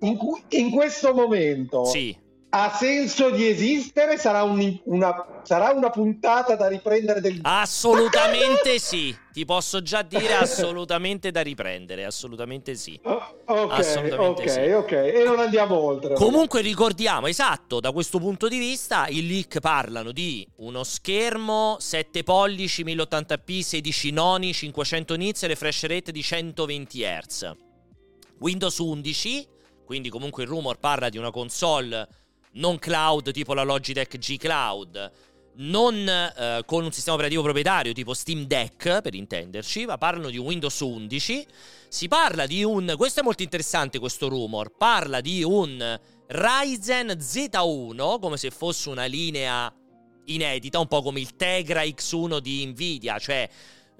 [0.00, 1.84] In, in questo momento.
[1.86, 2.21] Sì
[2.54, 4.18] ha senso di esistere?
[4.18, 7.38] Sarà, un, una, sarà, una, puntata da riprendere del...
[7.42, 12.98] Assolutamente sì, ti posso già dire assolutamente da riprendere, assolutamente sì.
[13.04, 14.70] Oh, ok, assolutamente ok, sì.
[14.70, 16.14] ok, e non andiamo oltre.
[16.14, 22.22] Comunque ricordiamo, esatto, da questo punto di vista i leak parlano di uno schermo 7
[22.22, 27.50] pollici, 1080p, 16 noni, 500 nits e refresh rate di 120 Hz.
[28.40, 29.48] Windows 11,
[29.86, 32.06] quindi comunque il rumor parla di una console
[32.54, 35.10] non cloud tipo la Logitech G Cloud,
[35.54, 40.38] non eh, con un sistema operativo proprietario tipo Steam Deck, per intenderci, ma parlano di
[40.38, 41.46] Windows 11.
[41.88, 48.18] Si parla di un, questo è molto interessante questo rumor, parla di un Ryzen Z1,
[48.18, 49.72] come se fosse una linea
[50.26, 53.48] inedita, un po' come il Tegra X1 di Nvidia, cioè...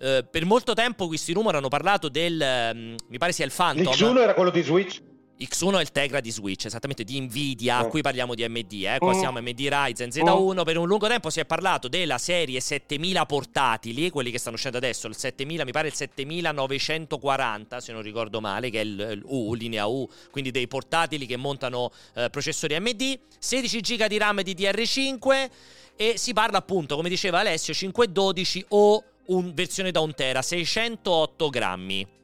[0.02, 2.72] Uh, per molto tempo questi rumor hanno parlato del.
[2.74, 3.84] Um, mi pare sia il Phantom.
[3.84, 5.00] L'X1 era quello di Switch?
[5.44, 7.88] X1 è il Tegra di Switch, esattamente di Nvidia, oh.
[7.88, 8.96] qui parliamo di AMD, eh?
[8.98, 9.18] qua oh.
[9.18, 10.62] siamo AMD Ryzen Z1, oh.
[10.62, 14.78] per un lungo tempo si è parlato della serie 7000 portatili, quelli che stanno uscendo
[14.78, 19.22] adesso, il 7000, mi pare il 7940 se non ricordo male, che è il, il
[19.24, 24.42] U, linea U, quindi dei portatili che montano eh, processori AMD, 16 GB di RAM
[24.42, 25.50] di DR5
[25.96, 31.48] e si parla appunto, come diceva Alessio, 512 o un, versione da 1 tera, 608
[31.48, 32.20] grammi.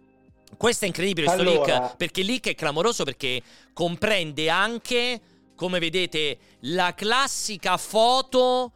[0.57, 1.65] Questo è incredibile, questo allora...
[1.65, 3.43] leak, perché il leak è clamoroso perché
[3.73, 5.21] comprende anche,
[5.55, 8.73] come vedete, la classica foto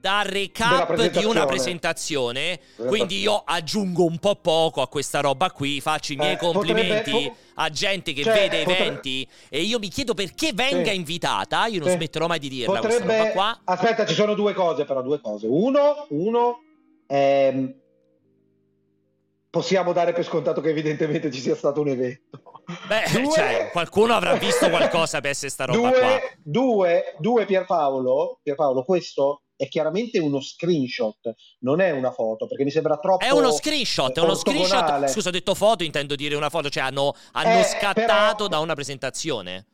[0.00, 2.60] da recap di una presentazione.
[2.76, 7.10] Quindi io aggiungo un po' poco a questa roba qui, faccio i miei eh, complimenti
[7.10, 7.36] potrebbe...
[7.54, 8.84] a gente che cioè, vede potrebbe...
[8.84, 10.96] eventi e io mi chiedo perché venga sì.
[10.96, 11.94] invitata, io non sì.
[11.96, 13.04] smetterò mai di dirla potrebbe...
[13.04, 13.60] questa roba qua.
[13.64, 15.46] Aspetta, ci sono due cose però, due cose.
[15.46, 16.62] Uno, uno
[17.06, 17.74] ehm
[19.50, 22.40] possiamo dare per scontato che evidentemente ci sia stato un evento.
[22.86, 26.20] Beh, due, cioè, qualcuno avrà visto qualcosa per essere sta roba due, qua.
[26.42, 32.70] Due, due Pierpaolo, Pierpaolo, questo è chiaramente uno screenshot, non è una foto, perché mi
[32.70, 35.06] sembra troppo È uno screenshot, è uno screenshot.
[35.08, 38.48] Scusa, ho detto foto, intendo dire una foto, cioè hanno, hanno eh, scattato però...
[38.48, 39.66] da una presentazione.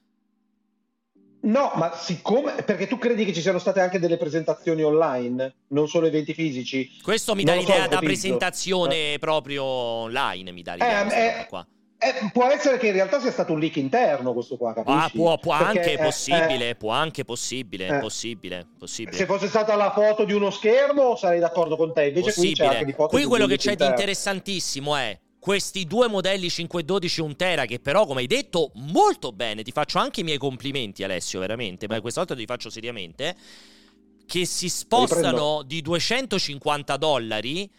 [1.45, 5.89] No, ma siccome perché tu credi che ci siano state anche delle presentazioni online, non
[5.89, 6.99] solo eventi fisici?
[7.03, 9.19] Questo mi dà l'idea so, da presentazione eh.
[9.19, 11.67] proprio online, mi dà l'idea eh, eh, qua.
[11.99, 14.99] Eh, può essere che in realtà sia stato un leak interno questo qua, capisci?
[14.99, 19.17] Ah, può, può Perché, anche, eh, possibile, eh, può anche possibile, eh, possibile, possibile.
[19.17, 22.55] Se fosse stata la foto di uno schermo sarei d'accordo con te, invece possibile.
[22.55, 23.95] qui c'è anche di foto Qui quello che c'è interno.
[23.95, 29.31] di interessantissimo è questi due modelli 512 1 tera che però come hai detto molto
[29.31, 29.63] bene.
[29.63, 33.37] Ti faccio anche i miei complimenti Alessio veramente ma questa volta ti faccio seriamente
[34.25, 37.71] che si spostano di 250 dollari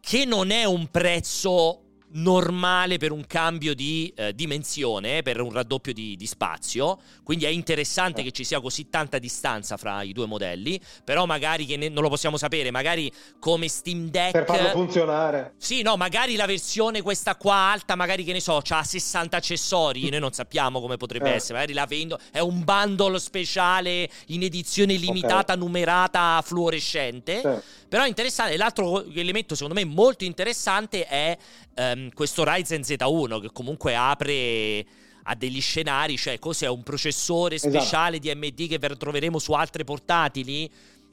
[0.00, 5.92] che non è un prezzo normale per un cambio di eh, dimensione, per un raddoppio
[5.92, 6.98] di, di, spazio.
[7.22, 10.80] Quindi è interessante che ci sia così tanta distanza fra i due modelli.
[11.04, 14.32] Però magari che ne, non lo possiamo sapere, magari come Steam Deck.
[14.32, 15.54] Per farlo funzionare.
[15.56, 20.08] Sì, no, magari la versione questa qua alta, magari che ne so, ha 60 accessori.
[20.08, 21.34] Noi non sappiamo come potrebbe eh.
[21.34, 21.54] essere.
[21.54, 22.18] Magari la vendo.
[22.30, 25.58] È un bundle speciale in edizione limitata, okay.
[25.58, 27.40] numerata, fluorescente.
[27.40, 27.77] Sì.
[27.88, 28.56] Però interessante.
[28.56, 31.36] L'altro elemento, secondo me, molto interessante è
[31.76, 34.84] um, questo Ryzen Z1 che comunque apre
[35.30, 37.74] a degli scenari, cioè cos'è un processore esatto.
[37.74, 38.38] speciale esatto.
[38.38, 40.70] di AMD che troveremo su altre portatili?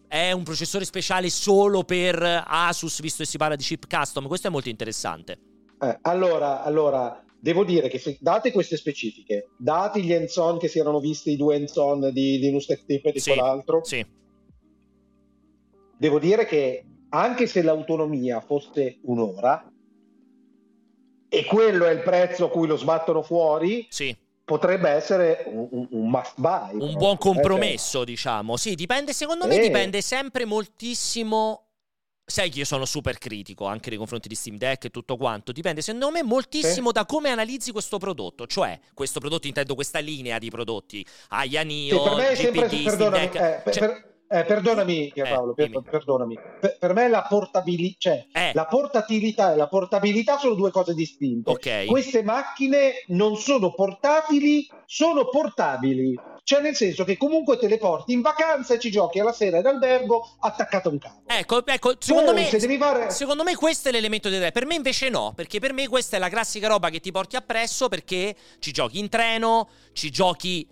[0.07, 4.27] È un processore speciale solo per Asus, visto che si parla di chip custom?
[4.27, 5.37] Questo è molto interessante.
[5.81, 10.79] Eh, allora, allora, devo dire che se date queste specifiche, dati gli hands-on che si
[10.79, 14.05] erano visti, i due hands-on di Linus Tech Tip e di sì, quell'altro, sì.
[15.97, 19.71] Devo dire che anche se l'autonomia fosse un'ora,
[21.35, 24.15] e quello è il prezzo a cui lo sbattono fuori, sì.
[24.43, 26.77] potrebbe essere un, un must buy.
[26.79, 28.55] Un buon compromesso, eh, diciamo.
[28.57, 31.61] Sì, dipende, secondo me, dipende sempre moltissimo.
[32.27, 35.51] Sai che io sono super critico anche nei confronti di Steam Deck e tutto quanto.
[35.51, 36.93] Dipende, secondo me, moltissimo sì.
[36.93, 38.47] da come analizzi questo prodotto.
[38.47, 41.05] Cioè, questo prodotto, intendo questa linea di prodotti.
[41.29, 43.35] Ayanio, sì, GPD, Steam Deck.
[43.35, 46.37] Eh, cioè, per eh, perdonami Pierpaolo, eh, per, perdonami.
[46.59, 48.51] Per, per, me la, portabili- cioè, eh.
[48.53, 51.51] la portatilità e la portabilità sono due cose distinte.
[51.51, 51.85] Okay.
[51.85, 56.17] Queste macchine non sono portatili, sono portabili.
[56.43, 59.57] Cioè, nel senso che comunque te le porti in vacanza e ci giochi alla sera
[59.57, 61.21] in albergo attaccato a un cavo.
[61.25, 63.09] Ecco, ecco secondo, me, fare...
[63.09, 66.19] secondo me questo è l'elemento di Per me invece no, perché per me questa è
[66.19, 70.67] la classica roba che ti porti appresso perché ci giochi in treno, ci giochi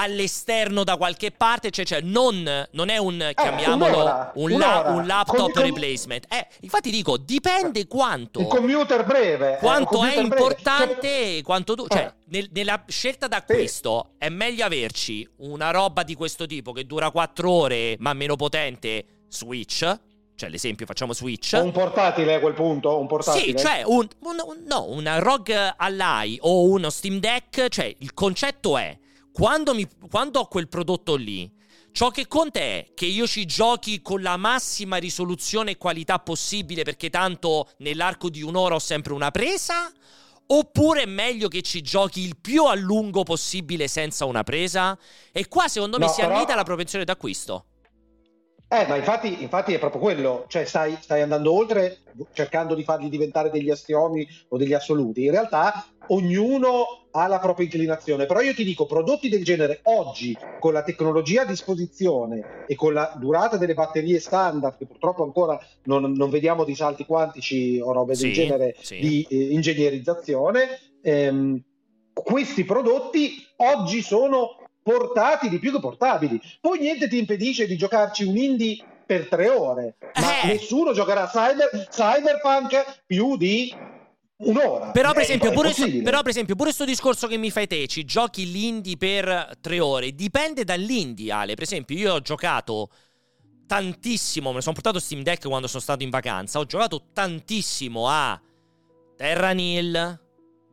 [0.00, 4.84] all'esterno da qualche parte, cioè, cioè non, non, è un, eh, chiamiamolo, un'ora, un, la,
[4.88, 6.26] un, laptop con, replacement.
[6.32, 8.40] Eh, infatti dico, dipende quanto...
[8.40, 9.54] Un computer breve.
[9.54, 11.42] Eh, quanto computer è importante, breve.
[11.42, 11.86] quanto tu...
[11.86, 12.12] Cioè, eh.
[12.28, 14.26] nel, nella scelta d'acquisto sì.
[14.26, 19.04] è meglio averci una roba di questo tipo che dura 4 ore ma meno potente,
[19.28, 19.98] Switch,
[20.34, 21.58] cioè l'esempio facciamo Switch.
[21.62, 23.58] Un portatile a quel punto, un portatile.
[23.58, 28.14] Sì, cioè un, un, un, no, una ROG Ally o uno Steam Deck, cioè il
[28.14, 28.96] concetto è
[29.32, 31.50] quando, mi, quando ho quel prodotto lì,
[31.92, 36.82] ciò che conta è che io ci giochi con la massima risoluzione e qualità possibile
[36.82, 39.90] perché tanto nell'arco di un'ora ho sempre una presa?
[40.52, 44.98] Oppure è meglio che ci giochi il più a lungo possibile senza una presa?
[45.30, 46.34] E qua secondo me no, si però...
[46.34, 47.66] annida la propensione d'acquisto.
[48.72, 52.02] Eh, ma infatti, infatti, è proprio quello, cioè stai, stai, andando oltre
[52.32, 55.24] cercando di farli diventare degli astiomi o degli assoluti.
[55.24, 60.36] In realtà ognuno ha la propria inclinazione, però io ti dico, prodotti del genere oggi,
[60.58, 65.58] con la tecnologia a disposizione e con la durata delle batterie standard, che purtroppo ancora
[65.84, 68.98] non, non vediamo di salti quantici o robe sì, del genere sì.
[68.98, 71.60] di eh, ingegnerizzazione, ehm,
[72.12, 76.40] questi prodotti oggi sono portatili più che portabili.
[76.60, 80.46] Poi niente ti impedisce di giocarci un indie per tre ore, ma eh.
[80.46, 83.74] nessuno giocherà cyber, Cyberpunk più di
[84.40, 84.90] un'ora.
[84.90, 87.86] Però per, esempio, pure sto, però, per esempio, pure questo discorso che mi fai te,
[87.86, 91.54] ci giochi l'indie per tre ore, dipende dall'indie, Ale.
[91.54, 92.90] Per esempio, io ho giocato
[93.66, 98.08] tantissimo, me ne sono portato Steam Deck quando sono stato in vacanza, ho giocato tantissimo
[98.08, 98.40] a
[99.16, 100.20] Terranil,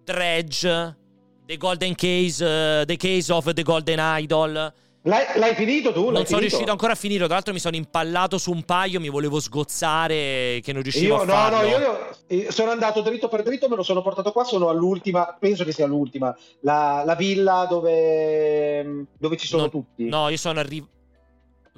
[0.04, 0.98] Dredge,
[1.46, 4.74] The Golden Case, uh, The Case of the Golden Idol.
[5.08, 6.06] L'hai, l'hai finito tu?
[6.06, 7.26] L'hai non sono riuscito ancora a finire.
[7.26, 9.00] Tra l'altro, mi sono impallato su un paio.
[9.00, 11.70] Mi volevo sgozzare, che non riuscivo io, a farlo.
[11.70, 11.98] No, no,
[12.28, 13.70] io sono andato dritto per dritto.
[13.70, 14.44] Me lo sono portato qua.
[14.44, 16.36] Sono all'ultima, penso che sia l'ultima.
[16.60, 20.10] La, la villa dove, dove ci sono no, tutti.
[20.10, 20.92] No, io sono arrivato.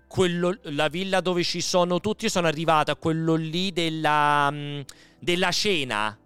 [0.07, 2.25] Quello, la villa dove ci sono tutti.
[2.25, 4.79] Io sono arrivato a quello lì della, mm,
[5.19, 6.18] della cena.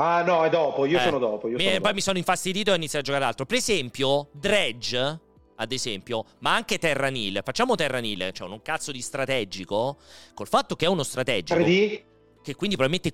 [0.00, 1.02] Ah no, è dopo, io eh.
[1.02, 1.48] sono dopo.
[1.48, 1.94] Io mi, sono poi dopo.
[1.94, 3.46] mi sono infastidito e ho iniziato a giocare altro.
[3.46, 5.20] Per esempio, Dredge,
[5.56, 7.40] ad esempio, ma anche Terranil.
[7.44, 9.98] Facciamo Terranil, cioè un cazzo di strategico,
[10.34, 11.58] col fatto che è uno strategico.
[11.58, 12.02] 3D?
[12.42, 13.12] Che quindi probabilmente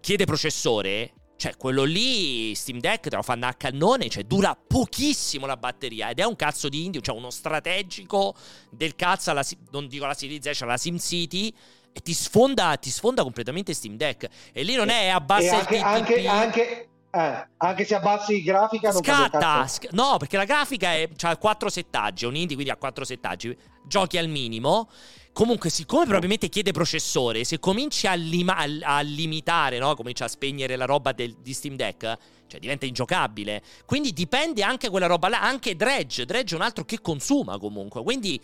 [0.00, 1.12] chiede processore.
[1.36, 6.10] Cioè, quello lì, Steam Deck, te lo fanno a cannone, cioè dura pochissimo la batteria
[6.10, 8.34] ed è un cazzo di indie, cioè uno strategico
[8.70, 11.54] del cazzo alla, non dico la Civilization, alla SimCity
[11.92, 14.28] e ti sfonda, ti sfonda completamente Steam Deck.
[14.52, 19.02] E lì non è abbassa anche, il anche, anche, eh, anche se abbassi grafica non
[19.02, 19.66] scatta.
[19.66, 23.56] Sc- no, perché la grafica è, ha quattro settaggi, un indie quindi ha quattro settaggi.
[23.84, 24.88] Giochi al minimo.
[25.32, 29.94] Comunque, siccome probabilmente chiede processore, se cominci a, lima- a limitare, no?
[29.94, 32.18] Comincia a spegnere la roba del, di Steam Deck,
[32.48, 33.62] cioè diventa ingiocabile.
[33.86, 35.40] Quindi dipende anche quella roba là.
[35.40, 36.24] Anche Dredge.
[36.24, 38.02] Dredge è un altro che consuma comunque.
[38.02, 38.40] Quindi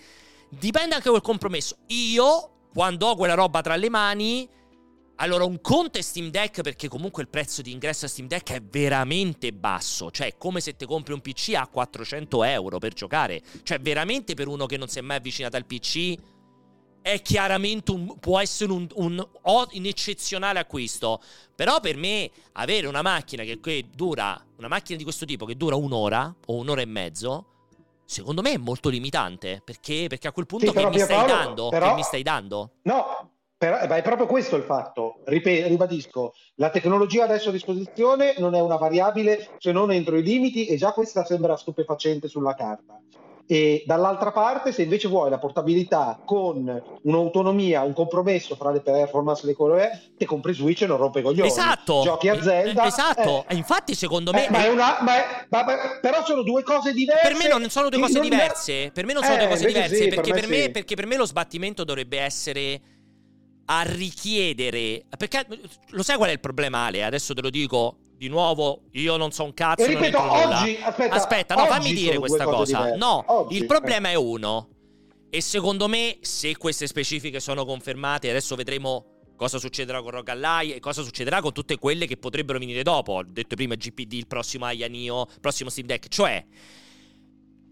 [0.48, 1.78] dipende anche quel compromesso.
[1.88, 4.48] Io quando ho quella roba tra le mani,
[5.18, 8.50] Allora, un conto è Steam Deck perché comunque il prezzo di ingresso a Steam Deck
[8.50, 10.10] è veramente basso.
[10.10, 13.40] Cioè, è come se ti compri un PC a 400 euro per giocare.
[13.62, 16.16] Cioè, veramente per uno che non si è mai avvicinato al PC,
[17.00, 21.20] è chiaramente un, può essere un, un, un, eccezionale acquisto.
[21.54, 25.56] Però per me avere una macchina che, che dura, una macchina di questo tipo che
[25.56, 27.53] dura un'ora o un'ora e mezzo,
[28.04, 29.62] secondo me è molto limitante.
[29.64, 32.22] Perché, perché a quel punto sì, che, mi stai, Paolo, dando, però, che mi stai
[32.22, 32.70] dando?
[32.82, 38.54] No, però, è proprio questo il fatto, Ripet- ribadisco, la tecnologia adesso a disposizione non
[38.54, 43.00] è una variabile se non entro i limiti e già questa sembra stupefacente sulla carta.
[43.46, 49.42] E dall'altra parte, se invece vuoi la portabilità con un'autonomia, un compromesso fra le performance
[49.42, 51.48] e le cose, ti compri Switch e non rompe coglioni.
[51.48, 52.00] Esatto.
[52.02, 52.86] Giochi a Zelda.
[52.86, 53.44] Esatto.
[53.48, 54.46] Eh, Infatti, secondo me.
[54.46, 55.64] Eh, ma è una, ma è, ma,
[56.00, 57.28] però sono due cose diverse.
[57.28, 58.90] Per me non sono due cose diverse.
[58.94, 59.94] Per me non sono eh, due cose diverse.
[59.94, 62.80] Sì, perché, per me, perché per me lo sbattimento dovrebbe essere
[63.66, 65.04] a richiedere.
[65.18, 65.46] Perché
[65.90, 67.04] lo sai qual è il problema, Ale?
[67.04, 68.82] Adesso te lo dico di nuovo.
[68.92, 69.84] Io non so un cazzo.
[69.84, 70.78] E ripeto, oggi.
[70.82, 72.78] Aspetta, aspetta no, fammi dire questa cosa.
[72.78, 72.96] Diverse.
[72.96, 74.68] No, oggi, il problema è uno.
[75.30, 79.06] E secondo me, se queste specifiche sono confermate, adesso vedremo
[79.36, 83.12] cosa succederà con Rogue Ally e cosa succederà con tutte quelle che potrebbero venire dopo.
[83.12, 86.08] Ho detto prima GPD, il prossimo Ayanio, il prossimo Steam Deck.
[86.08, 86.44] Cioè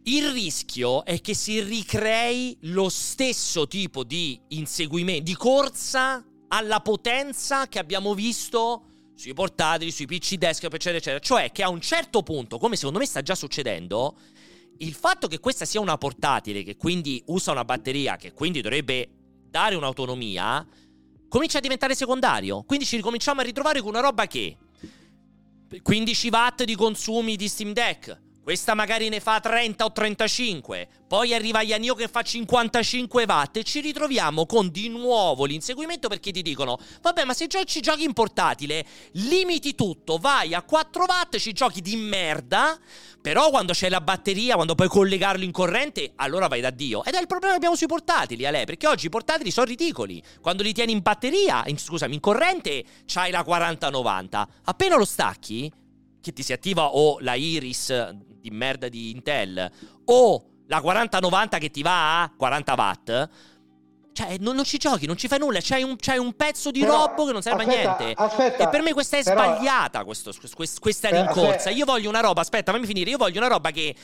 [0.05, 7.68] il rischio è che si ricrei lo stesso tipo di inseguimento, di corsa alla potenza
[7.68, 11.18] che abbiamo visto sui portatili, sui PC desktop, eccetera, eccetera.
[11.20, 14.18] Cioè che a un certo punto, come secondo me sta già succedendo,
[14.78, 19.08] il fatto che questa sia una portatile, che quindi usa una batteria, che quindi dovrebbe
[19.48, 20.66] dare un'autonomia,
[21.28, 22.62] comincia a diventare secondario.
[22.64, 24.56] Quindi ci ricominciamo a ritrovare con una roba che
[25.80, 30.88] 15 watt di consumi di Steam Deck, questa magari ne fa 30 o 35.
[31.07, 36.32] Poi arriva Yanio che fa 55 watt e ci ritroviamo con di nuovo l'inseguimento perché
[36.32, 41.36] ti dicono vabbè ma se ci giochi in portatile limiti tutto, vai a 4 watt,
[41.36, 42.78] ci giochi di merda,
[43.20, 47.05] però quando c'è la batteria, quando puoi collegarlo in corrente, allora vai da Dio.
[47.05, 50.20] Ed è il problema che abbiamo sui portatili, Ale, perché oggi i portatili sono ridicoli.
[50.40, 54.49] Quando li tieni in batteria, in, scusami, in corrente, c'hai la 4090.
[54.64, 55.70] Appena lo stacchi,
[56.20, 59.70] che ti si attiva o la Iris di merda di Intel
[60.05, 63.28] o la 4090 che ti va a 40 watt,
[64.12, 65.59] cioè, non, non, ci giochi, non ci fai nulla.
[65.62, 68.22] C'hai un, c'hai un pezzo di però, robo che non serve aspetta, a niente.
[68.22, 70.05] Aspetta, e per me questa è però, sbagliata.
[70.05, 71.70] Questo, quest, questa però, rincorsa.
[71.70, 72.43] Io voglio una roba.
[72.43, 73.11] Aspetta, fammi finire.
[73.11, 73.95] Io voglio una roba che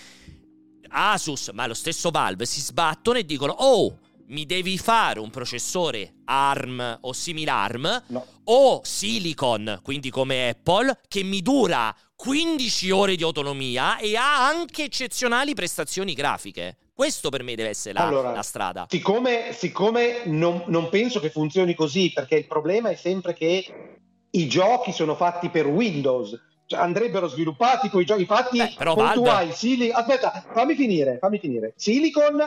[0.88, 3.98] Asus, ma lo stesso Valve si sbattono e dicono: Oh,
[4.28, 8.26] mi devi fare un processore ARM o simile ARM no.
[8.44, 14.84] o Silicon, quindi come Apple, che mi dura 15 ore di autonomia e ha anche
[14.84, 16.78] eccezionali prestazioni grafiche.
[16.92, 18.86] Questo per me deve essere la, allora, la strada.
[18.90, 23.98] Siccome, siccome non, non, penso che funzioni così, perché il problema è sempre che
[24.30, 26.36] i giochi sono fatti per Windows,
[26.68, 29.98] cioè andrebbero sviluppati con i giochi fatti Beh, però hai Silicon.
[29.98, 31.72] Aspetta, fammi finire, fammi finire.
[31.76, 32.42] Silicon,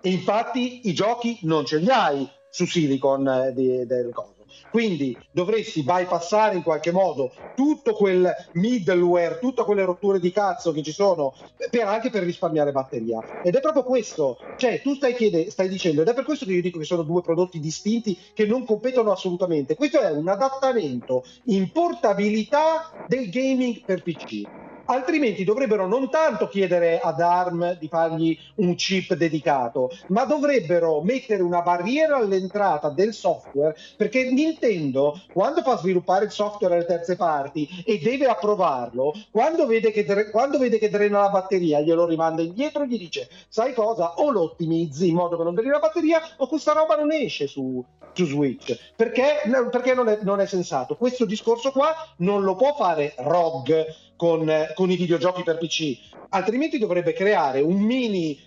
[0.00, 4.33] e infatti i giochi non ce li hai su Silicon eh, di, del coso.
[4.74, 10.82] Quindi dovresti bypassare in qualche modo tutto quel middleware, tutte quelle rotture di cazzo che
[10.82, 11.32] ci sono,
[11.70, 13.40] per, anche per risparmiare batteria.
[13.44, 16.54] Ed è proprio questo, cioè tu stai, chiede, stai dicendo, ed è per questo che
[16.54, 19.76] io dico che sono due prodotti distinti che non competono assolutamente.
[19.76, 24.42] Questo è un adattamento in portabilità del gaming per PC
[24.86, 31.42] altrimenti dovrebbero non tanto chiedere ad ARM di fargli un chip dedicato, ma dovrebbero mettere
[31.42, 37.68] una barriera all'entrata del software, perché Nintendo, quando fa sviluppare il software alle terze parti
[37.84, 42.82] e deve approvarlo, quando vede che, quando vede che drena la batteria, glielo rimanda indietro
[42.82, 46.20] e gli dice, sai cosa, o lo ottimizzi in modo che non dreni la batteria,
[46.36, 50.96] o questa roba non esce su, su Switch, perché, perché non, è, non è sensato.
[50.96, 55.98] Questo discorso qua non lo può fare ROG, con, con i videogiochi per PC,
[56.30, 58.38] altrimenti dovrebbe creare un mini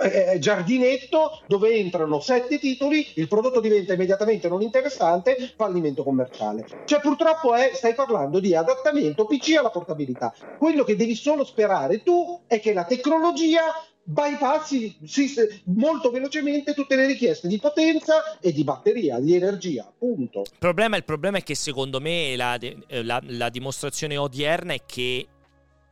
[0.00, 6.64] eh, eh, giardinetto dove entrano sette titoli, il prodotto diventa immediatamente non interessante, fallimento commerciale.
[6.84, 10.32] Cioè purtroppo è, stai parlando di adattamento PC alla portabilità.
[10.56, 13.62] Quello che devi solo sperare tu è che la tecnologia
[14.04, 14.98] bypassi
[15.64, 20.40] molto velocemente tutte le richieste di potenza e di batteria, di energia, punto.
[20.40, 24.80] Il problema, il problema è che secondo me la, eh, la, la dimostrazione odierna è
[24.84, 25.26] che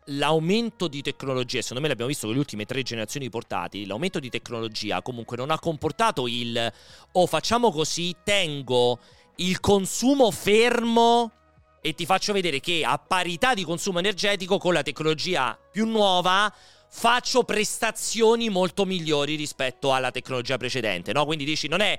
[0.06, 4.18] l'aumento di tecnologia, secondo me l'abbiamo visto con le ultime tre generazioni di portatili, l'aumento
[4.18, 6.72] di tecnologia comunque non ha comportato il
[7.12, 8.98] o oh, facciamo così, tengo
[9.36, 11.32] il consumo fermo
[11.80, 16.52] e ti faccio vedere che a parità di consumo energetico con la tecnologia più nuova
[16.90, 21.24] faccio prestazioni molto migliori rispetto alla tecnologia precedente, no?
[21.24, 21.98] Quindi dici, non è...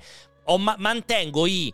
[0.58, 1.74] Ma- mantengo i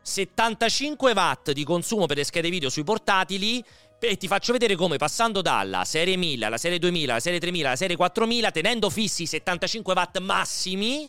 [0.00, 3.62] 75 watt di consumo per le schede video sui portatili
[3.98, 7.66] e ti faccio vedere come passando dalla serie 1000 alla serie 2000, alla serie 3000,
[7.66, 11.08] alla serie 4000, tenendo fissi i 75 watt massimi,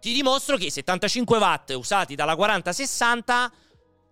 [0.00, 3.52] ti dimostro che i 75 watt usati dalla 4060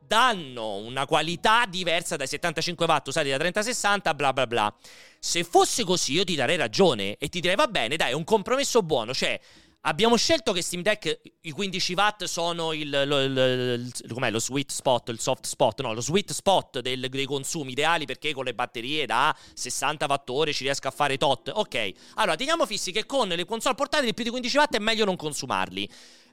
[0.08, 4.74] danno una qualità diversa dai 75 watt usati da 3060, bla bla bla.
[5.20, 8.24] Se fosse così io ti darei ragione e ti direi va bene, dai, è un
[8.24, 9.38] compromesso buono, cioè
[9.82, 14.72] Abbiamo scelto che Steam Deck i 15 watt sono il, lo, il, il, lo, sweet
[14.72, 18.54] spot, il soft spot, no, lo sweet spot del, dei consumi ideali perché con le
[18.54, 21.52] batterie da 60 watt ci riesco a fare tot.
[21.54, 25.04] Ok, allora teniamo fissi che con le console portatili più di 15 watt è meglio
[25.04, 25.88] non consumarli.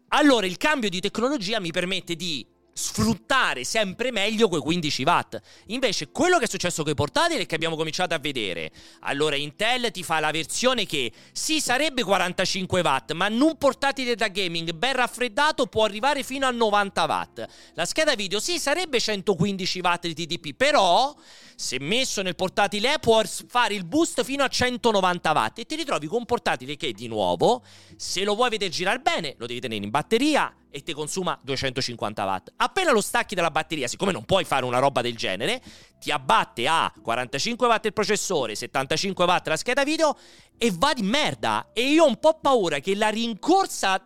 [0.10, 2.46] Allora il cambio di tecnologia mi permette di
[2.78, 5.40] sfruttare sempre meglio quei 15 watt.
[5.68, 8.70] Invece, quello che è successo con i portatili è che abbiamo cominciato a vedere.
[9.02, 14.16] Allora, Intel ti fa la versione che sì, sarebbe 45 watt, ma in un portatile
[14.16, 17.46] da gaming ben raffreddato può arrivare fino a 90 watt.
[17.76, 21.16] La scheda video sì, sarebbe 115 watt di TDP, però
[21.56, 26.08] se messo nel portatile può fare il boost fino a 190 watt e ti ritrovi
[26.08, 27.64] con un portatile che di nuovo,
[27.96, 32.26] se lo vuoi vedere girare bene, lo devi tenere in batteria e ti consuma 250
[32.26, 32.52] watt.
[32.58, 35.62] Appena lo stacchi dalla batteria, siccome non puoi fare una roba del genere,
[36.02, 40.18] ti abbatte a 45 watt il processore, 75 watt la scheda video
[40.58, 41.70] e va di merda.
[41.72, 44.06] E io ho un po' paura che la rincorsa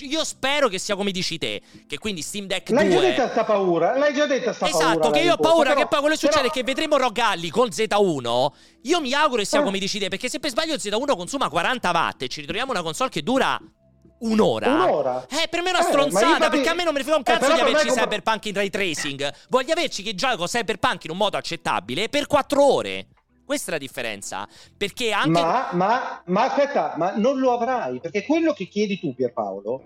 [0.00, 2.94] io spero che sia come dici te, che quindi Steam Deck l'hai 2...
[2.94, 4.92] L'hai già detta sta paura, l'hai già detta sta esatto, paura.
[4.94, 6.52] Esatto, che io ho paura però, che poi quello che succede però...
[6.52, 8.46] è che vedremo Rogalli con Z1,
[8.82, 9.62] io mi auguro che sia eh.
[9.62, 12.82] come dici te, perché se per sbaglio Z1 consuma 40 watt e ci ritroviamo una
[12.82, 13.60] console che dura
[14.22, 14.72] Un'ora?
[14.72, 15.26] Un'ora?
[15.28, 16.50] Eh, per me è una eh, stronzata, infatti...
[16.50, 18.00] perché a me non ne frega un eh, cazzo eh, di averci come...
[18.00, 19.32] Cyberpunk in ray tracing.
[19.48, 23.06] Voglio averci che gioco Cyberpunk in un modo accettabile per 4 ore.
[23.44, 24.48] Questa è la differenza.
[24.76, 25.28] Perché anche.
[25.28, 28.00] Ma, ma, ma aspetta, ma non lo avrai.
[28.00, 29.82] Perché quello che chiedi tu, Pierpaolo,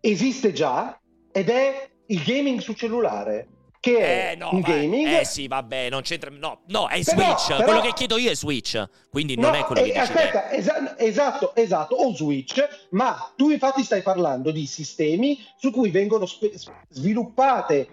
[0.00, 0.98] esiste già
[1.32, 3.48] ed è il gaming su cellulare
[3.80, 5.08] che è eh, no, un gaming.
[5.08, 6.30] Eh sì, vabbè, non c'entra.
[6.30, 7.48] No, no, è Switch.
[7.48, 8.82] Però, quello che chiedo io è Switch.
[9.10, 13.32] Quindi non no, è quello eh, che dici Aspetta, esa- esatto, esatto, o Switch, ma
[13.34, 16.52] tu infatti stai parlando di sistemi su cui vengono spe-
[16.90, 17.88] sviluppate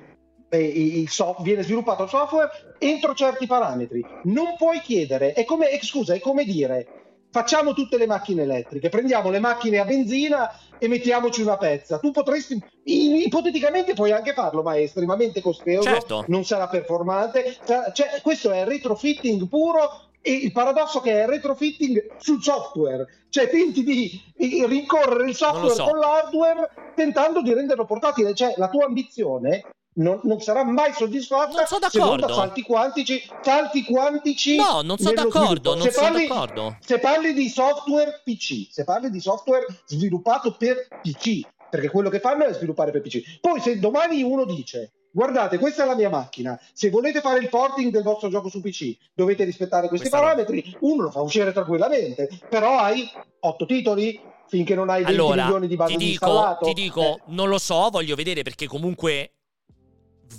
[0.50, 4.06] eh, il soft- viene sviluppato il software entro certi parametri.
[4.24, 8.90] Non puoi chiedere, è come, eh, scusa, è come dire facciamo tutte le macchine elettriche,
[8.90, 10.50] prendiamo le macchine a benzina
[10.80, 12.00] e mettiamoci una pezza.
[12.00, 16.26] Tu potresti, ipoteticamente puoi anche farlo, ma è estremamente costoso, certo.
[16.28, 17.58] non sarà performante.
[17.94, 23.84] Cioè, questo è retrofitting puro e il paradosso che è retrofitting sul software, cioè tenti
[23.84, 24.22] di
[24.66, 25.86] rincorrere il software so.
[25.86, 29.64] con l'hardware tentando di renderlo portatile, cioè la tua ambizione
[29.98, 32.28] non, non, sarà mai soddisfatta non sono d'accordo.
[32.28, 37.00] se salti quantici, salti quantici no non sono d'accordo non se, sono parli, d'accordo se
[37.00, 42.46] parli di software PC se parli di software sviluppato per PC perché quello che fanno
[42.46, 46.60] è sviluppare per PC poi se domani uno dice guardate questa è la mia macchina
[46.74, 50.64] se volete fare il porting del vostro gioco su PC dovete rispettare questi Questa parametri
[50.74, 50.92] no.
[50.92, 55.68] uno lo fa uscire tranquillamente però hai otto titoli finché non hai 20 allora, milioni
[55.68, 57.22] di base ti dico, ti dico eh.
[57.28, 59.32] non lo so voglio vedere perché comunque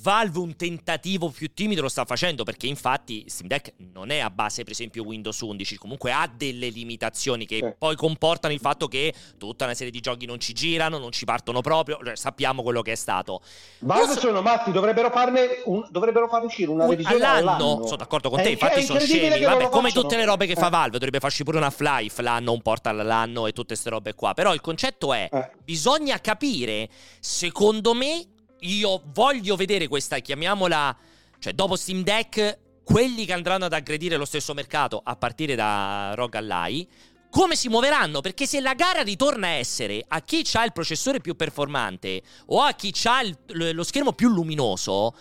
[0.03, 4.31] Valve un tentativo più timido lo sta facendo perché infatti Steam Deck non è a
[4.31, 7.75] base per esempio Windows 11, comunque ha delle limitazioni che eh.
[7.77, 11.25] poi comportano il fatto che tutta una serie di giochi non ci girano, non ci
[11.25, 13.41] partono proprio, cioè, sappiamo quello che è stato.
[13.81, 14.21] Valve so...
[14.21, 15.87] sono matti, dovrebbero farne un...
[15.91, 17.51] dovrebbero far uscire una revisione all'anno.
[17.51, 17.85] all'anno.
[17.85, 20.67] Sono d'accordo con te, è, infatti sono scemi, vabbè, come tutte le robe che fa
[20.67, 20.71] eh.
[20.71, 24.35] Valve, dovrebbe farci pure una Half-Life l'anno, un Portal l'anno e tutte queste robe qua,
[24.35, 25.51] però il concetto è eh.
[25.63, 26.89] bisogna capire
[27.21, 28.27] secondo me
[28.61, 30.97] io voglio vedere questa, chiamiamola,
[31.39, 36.13] cioè dopo Steam Deck, quelli che andranno ad aggredire lo stesso mercato, a partire da
[36.15, 36.89] ROG Ally,
[37.31, 38.21] come si muoveranno?
[38.21, 42.63] Perché se la gara ritorna a essere a chi ha il processore più performante o
[42.63, 45.15] a chi ha lo schermo più luminoso,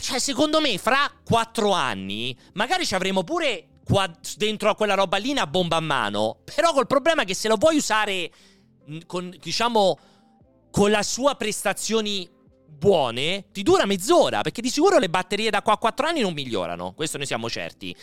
[0.00, 5.16] cioè secondo me fra quattro anni magari ci avremo pure qua dentro a quella roba
[5.16, 8.30] lì una bomba a mano, però col problema che se lo vuoi usare
[9.06, 9.98] con, diciamo,
[10.70, 12.28] con la sua prestazioni
[12.78, 16.32] buone, ti dura mezz'ora, perché di sicuro le batterie da qua a 4 anni non
[16.32, 17.94] migliorano, questo ne siamo certi.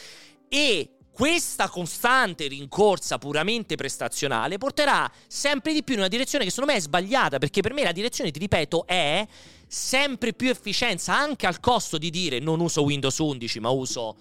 [0.49, 6.71] E questa costante rincorsa puramente prestazionale porterà sempre di più in una direzione che secondo
[6.71, 9.25] me è sbagliata, perché per me la direzione, ti ripeto, è
[9.67, 14.15] sempre più efficienza, anche al costo di dire non uso Windows 11, ma uso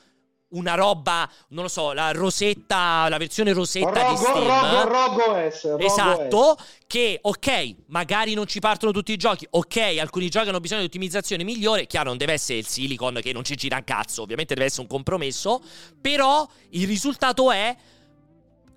[0.53, 4.47] una roba, non lo so, la rosetta, la versione rosetta rogo, di Steam.
[4.47, 6.65] Rogo, rogo S, rogo esatto, S.
[6.87, 10.87] che ok, magari non ci partono tutti i giochi, ok, alcuni giochi hanno bisogno di
[10.87, 14.55] ottimizzazione migliore, chiaro non deve essere il silicon che non ci gira un cazzo, ovviamente
[14.55, 15.63] deve essere un compromesso,
[16.01, 17.77] però il risultato è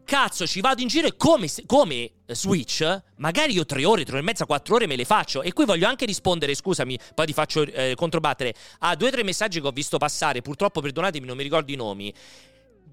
[0.05, 4.21] cazzo, ci vado in giro e come, come, Switch, magari io tre ore, tre ore
[4.21, 5.41] e mezza, quattro ore me le faccio.
[5.41, 9.23] E qui voglio anche rispondere, scusami, poi ti faccio eh, controbattere, a due o tre
[9.23, 10.41] messaggi che ho visto passare.
[10.41, 12.13] Purtroppo, perdonatemi, non mi ricordo i nomi.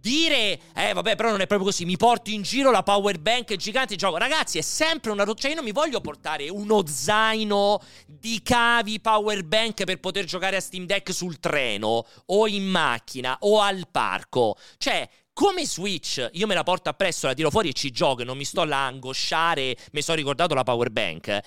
[0.03, 3.55] Dire, eh vabbè, però non è proprio così, mi porto in giro la power bank
[3.55, 4.17] gigante gioco.
[4.17, 5.25] Ragazzi, è sempre una...
[5.25, 10.57] Cioè, io non mi voglio portare uno zaino di cavi power bank per poter giocare
[10.57, 14.57] a Steam Deck sul treno, o in macchina, o al parco.
[14.77, 18.37] Cioè, come Switch, io me la porto appresso, la tiro fuori e ci gioco non
[18.37, 21.41] mi sto là a angosciare, mi sono ricordato la power bank.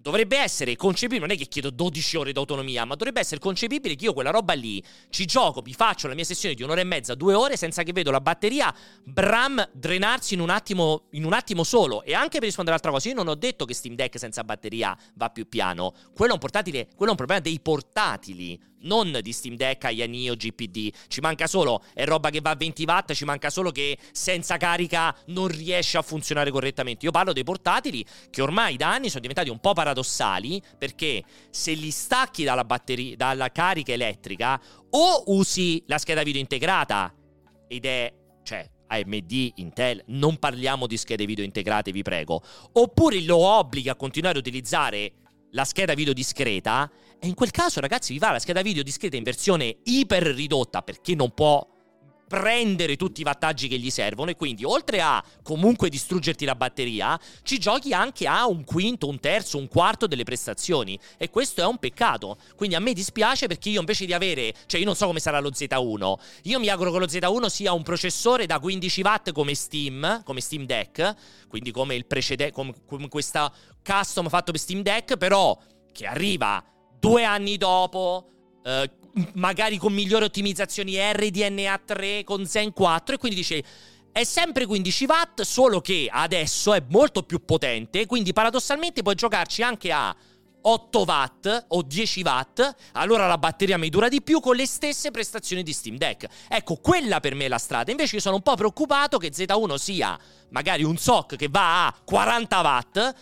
[0.00, 4.04] Dovrebbe essere concepibile, non è che chiedo 12 ore d'autonomia, ma dovrebbe essere concepibile che
[4.04, 7.14] io quella roba lì ci gioco, mi faccio la mia sessione di un'ora e mezza,
[7.14, 8.72] due ore, senza che vedo la batteria
[9.02, 12.04] Bram drenarsi in un attimo, in un attimo solo.
[12.04, 14.96] E anche per rispondere all'altra cosa, io non ho detto che Steam Deck senza batteria
[15.14, 15.92] va più piano.
[16.14, 20.92] Quello è un quello è un problema dei portatili non di Steam Deck, o GPD.
[21.08, 24.56] Ci manca solo, è roba che va a 20 watt, ci manca solo che senza
[24.56, 27.04] carica non riesce a funzionare correttamente.
[27.04, 31.72] Io parlo dei portatili che ormai da anni sono diventati un po' paradossali perché se
[31.72, 34.60] li stacchi dalla batteria, dalla carica elettrica
[34.90, 37.14] o usi la scheda video integrata
[37.66, 38.12] ed è,
[38.42, 42.42] cioè, AMD, Intel, non parliamo di schede video integrate, vi prego.
[42.72, 45.12] Oppure lo obbliga a continuare a utilizzare
[45.52, 46.90] la scheda video discreta
[47.20, 50.82] e in quel caso ragazzi vi va la scheda video discreta in versione iper ridotta
[50.82, 51.66] perché non può
[52.28, 54.30] prendere tutti i vantaggi che gli servono.
[54.30, 59.18] E quindi oltre a comunque distruggerti la batteria, ci giochi anche a un quinto, un
[59.18, 60.96] terzo, un quarto delle prestazioni.
[61.16, 62.36] E questo è un peccato.
[62.54, 65.40] Quindi a me dispiace perché io invece di avere, cioè io non so come sarà
[65.40, 69.54] lo Z1, io mi auguro che lo Z1 sia un processore da 15 watt come
[69.54, 71.14] Steam, come Steam Deck,
[71.48, 73.52] quindi come il precedente come, come questa
[73.82, 75.58] custom fatto per Steam Deck, però
[75.92, 76.62] che arriva
[76.98, 78.28] due anni dopo
[78.64, 78.90] eh,
[79.34, 83.64] magari con migliori ottimizzazioni RDNA 3 con Zen 4 e quindi dice
[84.10, 89.62] è sempre 15 watt, solo che adesso è molto più potente, quindi paradossalmente puoi giocarci
[89.62, 90.14] anche a
[90.60, 95.12] 8 watt o 10 watt, allora la batteria mi dura di più con le stesse
[95.12, 96.26] prestazioni di Steam Deck.
[96.48, 97.92] Ecco, quella per me è la strada.
[97.92, 100.18] Invece io sono un po' preoccupato che Z1 sia
[100.50, 103.14] magari un SOC che va a 40 watt,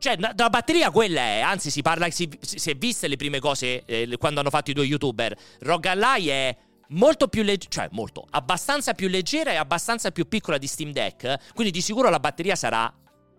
[0.00, 3.84] cioè, la batteria quella è, anzi si parla, si, si è viste le prime cose
[3.84, 5.36] eh, quando hanno fatto i due youtuber.
[5.60, 6.56] Rogalai è
[6.88, 11.52] molto più leggera, cioè molto, abbastanza più leggera e abbastanza più piccola di Steam Deck,
[11.52, 12.90] quindi di sicuro la batteria sarà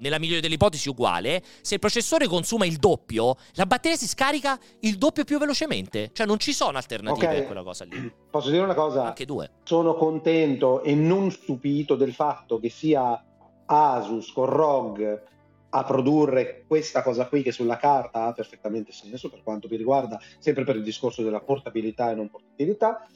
[0.01, 4.59] nella migliore delle ipotesi uguale, se il processore consuma il doppio, la batteria si scarica
[4.81, 6.11] il doppio più velocemente.
[6.13, 7.39] Cioè non ci sono alternative okay.
[7.39, 8.11] a quella cosa lì.
[8.29, 9.05] Posso dire una cosa?
[9.05, 9.49] Anche due.
[9.63, 13.23] Sono contento e non stupito del fatto che sia
[13.65, 15.29] Asus con ROG
[15.73, 20.19] a produrre questa cosa qui che sulla carta ha perfettamente senso per quanto mi riguarda,
[20.37, 23.07] sempre per il discorso della portabilità e non portabilità,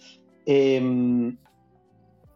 [0.43, 1.37] ehm,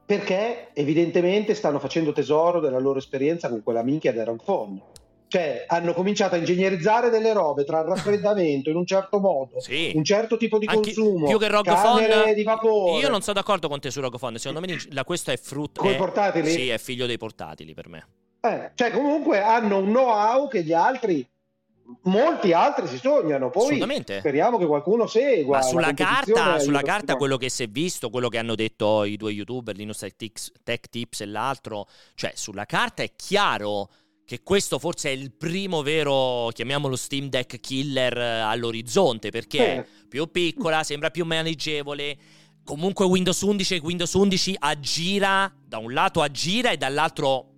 [0.06, 4.82] perché evidentemente stanno facendo tesoro della loro esperienza con quella minchia del Phone.
[5.30, 9.92] Cioè, hanno cominciato a ingegnerizzare delle robe tra il raffreddamento in un certo modo, sì.
[9.94, 13.00] un certo tipo di Anche consumo, più che Rogophone, di vapore.
[13.00, 15.82] Io non sono d'accordo con te su Rogophone, secondo me la, questo è frutto...
[15.82, 16.50] Con i portatili?
[16.50, 18.08] Sì, è figlio dei portatili per me.
[18.42, 21.28] Eh, cioè comunque hanno un know-how che gli altri
[22.04, 23.50] molti altri si sognano.
[23.50, 25.58] Poi speriamo che qualcuno segua.
[25.58, 29.18] Ma sulla carta, sulla carta quello che si è visto, quello che hanno detto i
[29.18, 33.90] due youtuber, Linus Tech Tips e l'altro, cioè sulla carta è chiaro
[34.26, 39.78] che questo forse è il primo vero, chiamiamolo Steam Deck killer eh, all'orizzonte, perché eh.
[39.78, 42.18] è più piccola, sembra più maneggevole.
[42.64, 47.49] Comunque Windows 11 Windows 11 aggira, da un lato aggira e dall'altro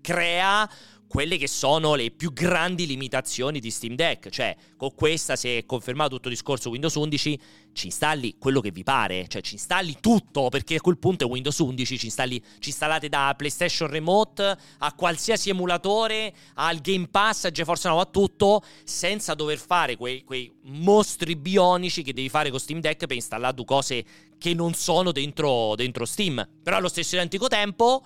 [0.00, 0.68] crea
[1.14, 5.64] quelle che sono le più grandi limitazioni di Steam Deck, cioè con questa se è
[5.64, 7.40] confermato tutto il discorso Windows 11
[7.72, 11.28] ci installi quello che vi pare, cioè ci installi tutto perché a quel punto è
[11.28, 17.44] Windows 11, ci, installi, ci installate da PlayStation Remote a qualsiasi emulatore, al Game Pass,
[17.44, 22.50] a GeForce Now, a tutto, senza dover fare quei, quei mostri bionici che devi fare
[22.50, 24.04] con Steam Deck per installare due cose
[24.36, 26.44] che non sono dentro, dentro Steam.
[26.60, 28.04] Però allo stesso identico tempo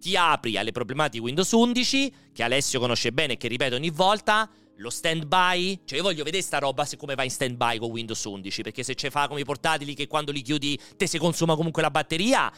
[0.00, 4.48] ti apri alle problematiche Windows 11, che Alessio conosce bene e che ripeto ogni volta,
[4.76, 7.78] lo stand by, cioè io voglio vedere sta roba se come va in stand by
[7.78, 11.06] con Windows 11, perché se ce fa come i portatili che quando li chiudi te
[11.06, 12.52] si consuma comunque la batteria,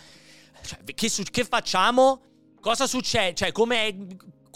[0.63, 2.23] cioè, che, su- che facciamo?
[2.61, 3.35] Cosa succede?
[3.35, 4.07] Cioè, come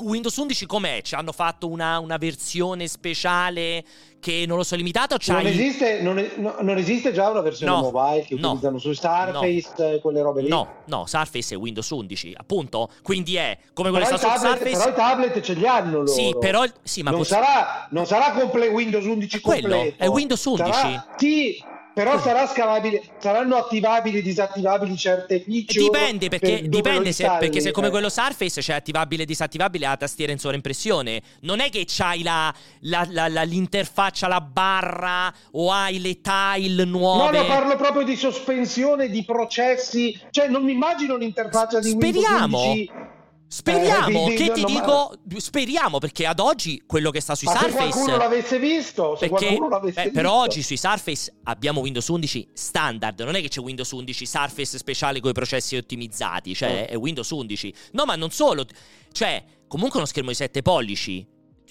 [0.02, 1.00] Windows 11 com'è?
[1.02, 3.84] Ci hanno fatto una, una, versione speciale
[4.20, 5.16] che non lo so limitata?
[5.26, 8.78] Non esiste, non, è, no, non, esiste, già una versione no, mobile che no, utilizzano
[8.78, 10.48] su Surface no, quelle robe lì?
[10.48, 12.88] No, no, Surface è Windows 11, appunto.
[13.02, 14.76] Quindi è come quelle sta su Surface.
[14.76, 16.06] Però i tablet ce li hanno loro.
[16.06, 20.02] Sì, però sì, ma non, cos- sarà, non sarà comple- Windows 11 quello completo.
[20.02, 20.72] è Windows 11.
[20.72, 21.62] Sarà, sì,
[21.94, 25.80] però sarà scalabile, saranno attivabili, disattivabili certe feature.
[25.80, 29.96] Dipende perché, per dipende se, perché se come quello Surface c'è attivabile e disattivabile la
[29.96, 31.22] tastiera in sovraimpressione.
[31.42, 37.30] Non è che c'hai la, la, la, l'interfaccia, la barra o hai le tile nuove.
[37.30, 40.20] No, no, parlo proprio di sospensione di processi.
[40.30, 42.58] Cioè, non mi immagino l'interfaccia di Speriamo.
[42.58, 43.13] Windows 11
[43.54, 47.70] Speriamo, eh, che ti dico, speriamo perché ad oggi quello che sta sui Ma Surface...
[47.70, 50.18] Se qualcuno l'avesse visto, se perché, l'avesse beh, visto.
[50.18, 54.76] Però oggi sui Surface abbiamo Windows 11 standard, non è che c'è Windows 11 Surface
[54.76, 56.92] speciale con i processi ottimizzati, cioè oh.
[56.94, 57.74] è Windows 11.
[57.92, 58.66] No, ma non solo,
[59.12, 61.24] cioè comunque uno schermo di 7 pollici,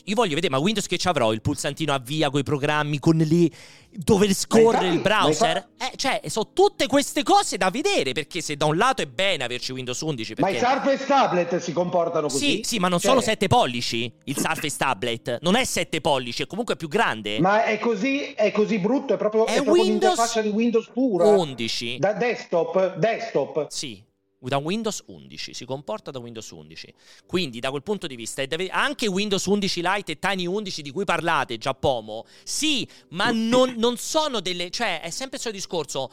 [0.05, 3.15] io voglio vedere, ma Windows che ci avrò il pulsantino avvia con i programmi, con
[3.15, 3.49] le.
[3.89, 5.69] dove scorre il browser?
[5.77, 8.11] Eh, cioè, sono tutte queste cose da vedere.
[8.11, 10.33] Perché se da un lato è bene averci Windows 11.
[10.33, 10.51] Perché...
[10.51, 12.45] Ma i Surface Tablet si comportano così?
[12.45, 13.11] Sì, sì, ma non cioè...
[13.11, 14.11] solo 7 pollici.
[14.25, 17.39] Il Surface Tablet non è 7 pollici, è comunque più grande.
[17.39, 20.89] Ma è così, è così brutto, è proprio, è è proprio Windows l'interfaccia di Windows
[20.91, 21.25] pura.
[21.25, 21.97] 11.
[21.99, 23.67] Da desktop, desktop.
[23.69, 24.11] Sì
[24.49, 26.93] da Windows 11, si comporta da Windows 11.
[27.25, 31.05] Quindi da quel punto di vista anche Windows 11 Lite e Tiny 11 di cui
[31.05, 34.69] parlate, Giappomo, sì, ma non, non sono delle...
[34.69, 36.11] cioè è sempre il suo discorso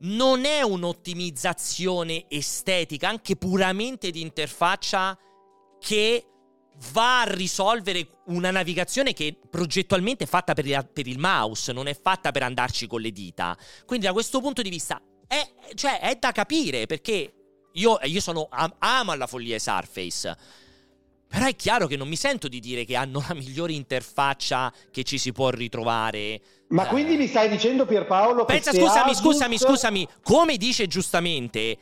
[0.00, 5.18] non è un'ottimizzazione estetica, anche puramente di interfaccia,
[5.80, 6.24] che
[6.92, 11.88] va a risolvere una navigazione che progettualmente è fatta per il, per il, mouse, non
[11.88, 13.56] è fatta per andarci con le dita.
[13.84, 17.37] Quindi da questo punto di vista è, cioè, è da capire perché
[17.72, 20.36] io, io sono, am, amo alla follia Surface.
[21.28, 25.02] Però è chiaro che non mi sento di dire che hanno la migliore interfaccia che
[25.02, 26.40] ci si può ritrovare.
[26.68, 26.88] Ma eh.
[26.88, 29.22] quindi mi stai dicendo Pierpaolo Pensa, scusami, Asus...
[29.22, 31.78] scusami, scusami, come dice giustamente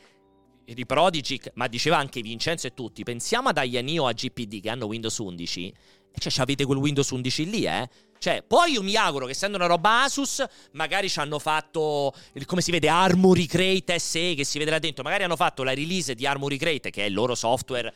[0.65, 4.69] di Prodigy, ma diceva anche Vincenzo e tutti, pensiamo ad Aianio o a GPD che
[4.69, 5.73] hanno Windows 11 e
[6.17, 7.89] cioè avete quel Windows 11 lì, eh?
[8.19, 12.13] Cioè, poi io mi auguro che essendo una roba Asus, magari ci hanno fatto,
[12.45, 15.73] come si vede, Armory Crate SE, che si vede là dentro, magari hanno fatto la
[15.73, 17.93] release di Armory Crate, che è il loro software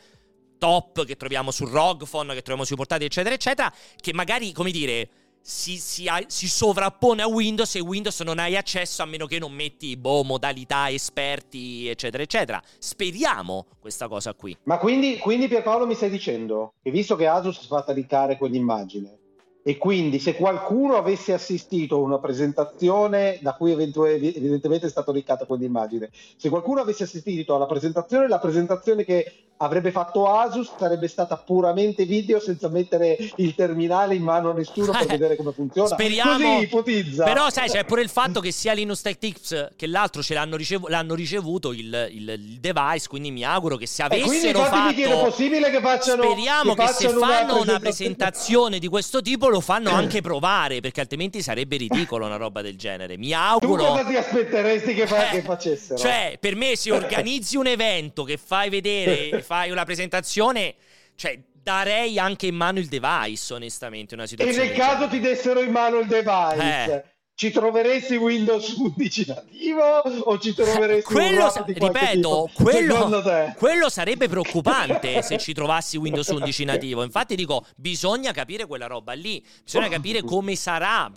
[0.58, 4.70] top che troviamo su ROG Phone, che troviamo sui portati, eccetera, eccetera, che magari, come
[4.70, 5.08] dire,
[5.42, 9.52] si, si, si, sovrappone a Windows e Windows non hai accesso a meno che non
[9.52, 12.62] metti boh, modalità esperti, eccetera, eccetera.
[12.78, 14.56] Speriamo questa cosa qui.
[14.62, 18.36] Ma quindi, quindi Pierpaolo mi stai dicendo che visto che Asus si è fatta ricare
[18.36, 19.18] quell'immagine,
[19.64, 25.46] e quindi se qualcuno avesse assistito a una presentazione da cui evidentemente è stata riccata
[25.46, 31.36] quell'immagine, se qualcuno avesse assistito alla presentazione, la presentazione che avrebbe fatto Asus sarebbe stata
[31.36, 35.88] puramente video senza mettere il terminale in mano a nessuno per vedere come funziona.
[35.88, 36.54] Speriamo.
[36.54, 37.24] Così ipotizza.
[37.24, 40.56] Però sai, c'è pure il fatto che sia Linux Tech Tips che l'altro ce l'hanno,
[40.56, 44.94] ricevu- l'hanno ricevuto il, il, il, device, quindi mi auguro che se avessero fatto...
[44.94, 46.22] Chiedo, è possibile che facciano...
[46.22, 51.00] Speriamo che, che se fanno una presentazione di questo tipo lo fanno anche provare, perché
[51.00, 53.16] altrimenti sarebbe ridicolo una roba del genere.
[53.16, 53.84] Mi auguro...
[53.84, 55.98] Tu cosa ti aspetteresti che, fa- eh, che facessero?
[55.98, 60.76] Cioè, per me se organizzi un evento che fai vedere fai una presentazione,
[61.14, 64.64] cioè darei anche in mano il device, onestamente, una situazione.
[64.64, 67.04] E nel caso ti dessero in mano il device, eh.
[67.34, 73.22] ci troveresti Windows 11 nativo o ci troveresti quello, sa- ripeto, quello,
[73.58, 77.02] quello sarebbe preoccupante se ci trovassi Windows 11 nativo.
[77.02, 81.12] Infatti dico, bisogna capire quella roba lì, bisogna capire come sarà,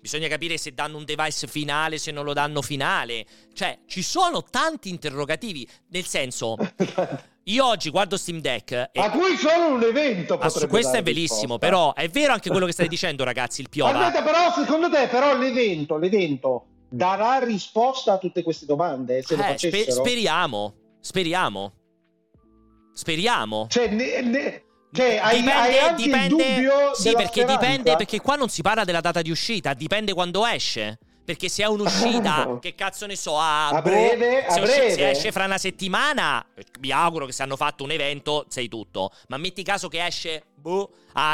[0.00, 3.24] bisogna capire se danno un device finale, se non lo danno finale.
[3.54, 6.56] Cioè, ci sono tanti interrogativi, nel senso
[7.48, 8.72] Io oggi guardo Steam Deck.
[8.72, 8.90] E...
[8.94, 12.72] A cui solo un evento ah, Questo è bellissimo, però è vero anche quello che
[12.72, 13.60] stai dicendo, ragazzi.
[13.60, 14.06] Il Piova.
[14.06, 19.22] Aspetta, però, secondo te, però, l'evento, l'evento darà risposta a tutte queste domande?
[19.22, 21.72] Se eh, spe- speriamo, speriamo.
[22.92, 23.66] Speriamo.
[23.68, 24.64] Cioè, ne, ne...
[24.90, 29.22] Cioè, hai, dipende, hai dipende, sì, perché dipende, perché qua non si parla della data
[29.22, 30.98] di uscita, dipende quando esce.
[31.26, 34.90] Perché se è un'uscita, che cazzo ne so, a, a breve, boh, a se, breve.
[34.92, 36.46] se esce fra una settimana,
[36.78, 39.10] mi auguro che se hanno fatto un evento, sei tutto.
[39.26, 40.88] Ma metti caso che esce, boh,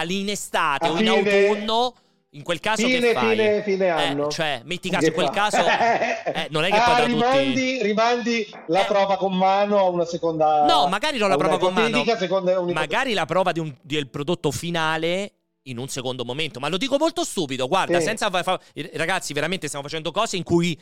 [0.08, 1.94] in estate o in autunno.
[2.34, 3.36] In quel caso fine, che fai?
[3.36, 4.28] Fine, fine eh, anno.
[4.28, 7.82] cioè, metti caso in quel caso eh, non è che ah, rimandi, tutti...
[7.82, 8.86] rimandi la eh.
[8.86, 12.02] prova con mano a una seconda No, magari non la prova con mano.
[12.16, 16.60] Seconda, magari la prova di un, del prodotto finale in un secondo momento.
[16.60, 18.06] Ma lo dico molto stupido, guarda, sì.
[18.06, 18.60] senza fa-
[18.94, 20.78] ragazzi, veramente stiamo facendo cose in cui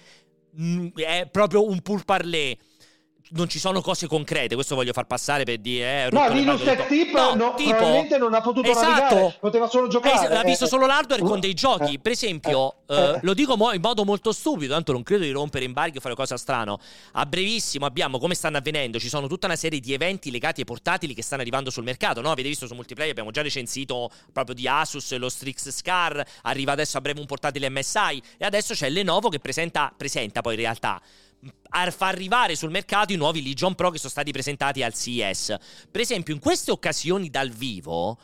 [0.52, 2.56] mh, mm, è proprio un pur parler.
[3.30, 6.06] Non ci sono cose concrete, questo voglio far passare per dire...
[6.06, 9.68] Eh, no, Linus Tech Tip no, no, tipo, probabilmente non ha potuto esatto, navigare, poteva
[9.68, 10.26] solo giocare.
[10.26, 13.72] Es- ha visto solo l'hardware con dei giochi, per esempio, eh, eh, lo dico mo-
[13.72, 16.78] in modo molto stupido, tanto non credo di rompere embarghi o fare cosa strano.
[17.12, 20.66] A brevissimo abbiamo, come stanno avvenendo, ci sono tutta una serie di eventi legati ai
[20.66, 22.30] portatili che stanno arrivando sul mercato, no?
[22.30, 26.98] Avete visto su multiplayer, abbiamo già recensito proprio di Asus lo Strix Scar, arriva adesso
[26.98, 31.00] a breve un portatile MSI e adesso c'è Lenovo che presenta, presenta poi in realtà
[31.92, 35.56] far arrivare sul mercato i nuovi Legion Pro che sono stati presentati al CES.
[35.90, 38.18] Per esempio, in queste occasioni dal vivo,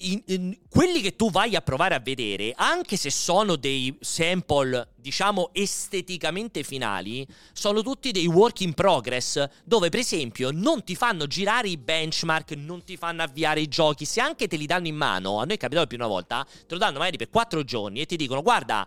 [0.00, 4.90] in, in, quelli che tu vai a provare a vedere, anche se sono dei sample,
[4.96, 11.26] diciamo, esteticamente finali, sono tutti dei work in progress, dove per esempio non ti fanno
[11.26, 14.96] girare i benchmark, non ti fanno avviare i giochi, se anche te li danno in
[14.96, 18.00] mano, a noi è capitato più una volta, te lo danno magari per 4 giorni
[18.00, 18.86] e ti dicono guarda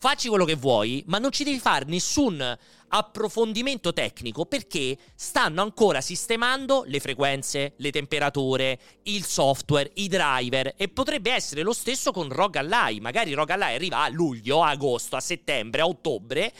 [0.00, 2.56] Facci quello che vuoi, ma non ci devi fare nessun
[2.88, 10.88] approfondimento tecnico perché stanno ancora sistemando le frequenze, le temperature, il software, i driver e
[10.88, 13.00] potrebbe essere lo stesso con Rogue Ally.
[13.00, 16.52] Magari Rogue Ally arriva a luglio, a agosto, a settembre, a ottobre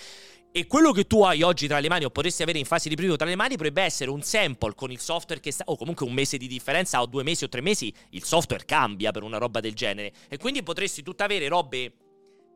[0.50, 2.94] e quello che tu hai oggi tra le mani o potresti avere in fase di
[2.94, 6.06] preview tra le mani potrebbe essere un sample con il software che sta o comunque
[6.06, 9.36] un mese di differenza o due mesi o tre mesi il software cambia per una
[9.36, 11.92] roba del genere e quindi potresti tutta avere robe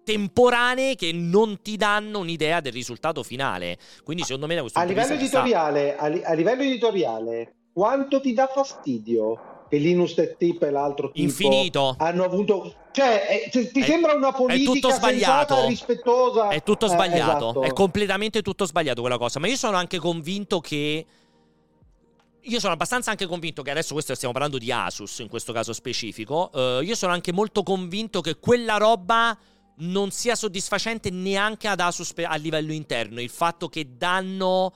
[0.04, 3.78] temporanee che non ti danno un'idea del risultato finale.
[4.04, 6.04] Quindi, secondo me, da questo a livello editoriale, sta...
[6.04, 9.50] a, li- a, livello editoriale, quanto ti dà fastidio?
[9.68, 11.94] Che Linus Tech Tip e l'altro tipo Infinito.
[11.96, 15.54] hanno avuto cioè è, ti è, sembra una politica è tutto sbagliato.
[15.54, 17.62] Sensata, rispettosa è tutto sbagliato eh, esatto.
[17.62, 21.06] è completamente tutto sbagliato quella cosa ma io sono anche convinto che
[22.42, 25.72] io sono abbastanza anche convinto che adesso questo stiamo parlando di Asus in questo caso
[25.72, 26.50] specifico.
[26.52, 29.36] Uh, io sono anche molto convinto che quella roba
[29.82, 33.20] non sia soddisfacente neanche ad Asus a livello interno.
[33.20, 34.72] Il fatto che danno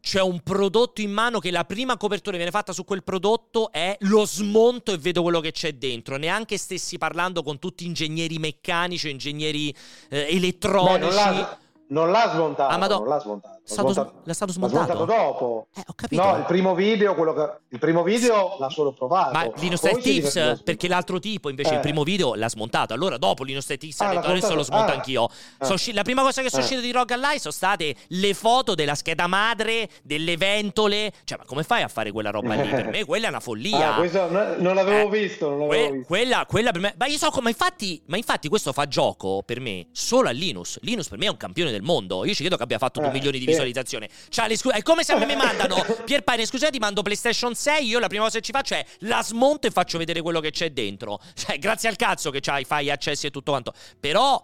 [0.00, 3.96] c'è un prodotto in mano che la prima copertura viene fatta su quel prodotto è
[4.00, 6.16] lo smonto e vedo quello che c'è dentro.
[6.16, 9.74] Neanche stessi parlando con tutti ingegneri meccanici o ingegneri
[10.10, 11.16] eh, elettronici.
[11.16, 11.46] Beh,
[11.88, 12.74] non l'ha smontato.
[12.74, 13.53] Ah, non l'ha smontato.
[13.66, 14.84] Stato, smontato, l'ha stato smontato?
[14.84, 15.68] smontato dopo.
[15.74, 16.22] Eh, ho capito.
[16.22, 19.32] No, il primo video, quello che, il primo video l'ha solo provato.
[19.32, 21.74] Ma Linus Tech Tips, perché l'altro tipo invece eh.
[21.76, 22.92] il primo video l'ha smontato.
[22.92, 24.96] Allora dopo Linus Tech Tips ah, ha detto adesso lo smonto ah.
[24.96, 25.30] anch'io.
[25.58, 25.74] Ah.
[25.94, 26.64] la prima cosa che sono eh.
[26.66, 31.10] uscite di Rock Ally sono state le foto della scheda madre, delle ventole.
[31.24, 32.68] Cioè, ma come fai a fare quella roba lì?
[32.68, 33.94] Per me quella è una follia.
[33.94, 36.06] Ah, questo non l'avevo eh, visto, non l'avevo que- visto.
[36.06, 36.94] Quella, quella per me...
[36.98, 40.78] Ma io so come, infatti, ma infatti questo fa gioco per me solo a Linus.
[40.82, 42.26] Linus per me è un campione del mondo.
[42.26, 44.08] Io ci credo che abbia fatto 2 eh, milioni di visualizzazioni.
[44.28, 47.02] Cioè, le scu- è come se a me mi mandano Pierpa in scusa ti mando
[47.02, 47.86] PlayStation 6.
[47.86, 50.50] Io la prima cosa che ci faccio è la smonto e faccio vedere quello che
[50.50, 51.20] c'è dentro.
[51.34, 53.72] Cioè, grazie al cazzo che c'hai, fai accessi e tutto quanto.
[53.98, 54.42] Però,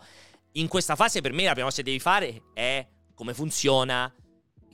[0.53, 4.13] in questa fase, per me, la prima cosa che devi fare è come funziona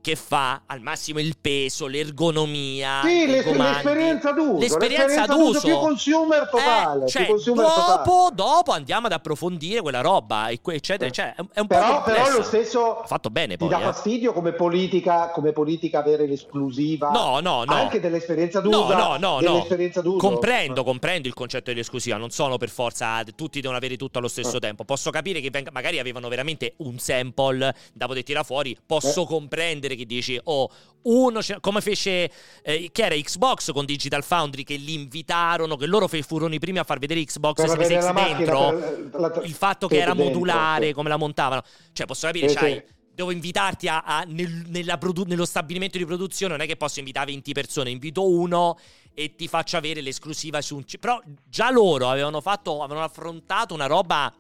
[0.07, 7.07] che fa al massimo il peso, l'ergonomia, sì, l'esperienza d'uso, l'esperienza, d'uso più consumer totale,
[7.07, 8.35] eh, cioè, consumer dopo, totale.
[8.37, 13.03] dopo andiamo ad approfondire quella roba, eccetera, cioè, è un però, po' però lo stesso
[13.05, 13.85] fatto bene poi, ti dà eh.
[13.87, 17.75] fastidio come politica, come politica avere l'esclusiva no, no, no.
[17.75, 20.19] anche dell'esperienza d'uso, no, no, no, dell'esperienza d'uso.
[20.19, 24.59] Comprendo, comprendo il concetto dell'esclusiva, non sono per forza tutti devono avere tutto allo stesso
[24.59, 24.61] eh.
[24.61, 24.85] tempo.
[24.85, 29.27] Posso capire che venga, magari avevano veramente un sample da poter tirare fuori, posso eh.
[29.27, 30.71] comprendere che dici "Oh,
[31.07, 32.31] uno, come fece
[32.63, 36.79] eh, che era Xbox con Digital Foundry che li invitarono, che loro furono i primi
[36.79, 40.97] a far vedere Xbox Series X dentro, per, la, il fatto che era modulare, dentro.
[40.97, 41.63] come la montavano.
[41.93, 42.83] Cioè, posso capire, sì, sì.
[43.13, 47.27] devo invitarti a, a, nel, produ- nello stabilimento di produzione, non è che posso invitare
[47.27, 48.77] 20 persone, invito uno
[49.15, 50.85] e ti faccio avere l'esclusiva su un...
[51.01, 54.33] Però già loro avevano fatto, avevano affrontato una roba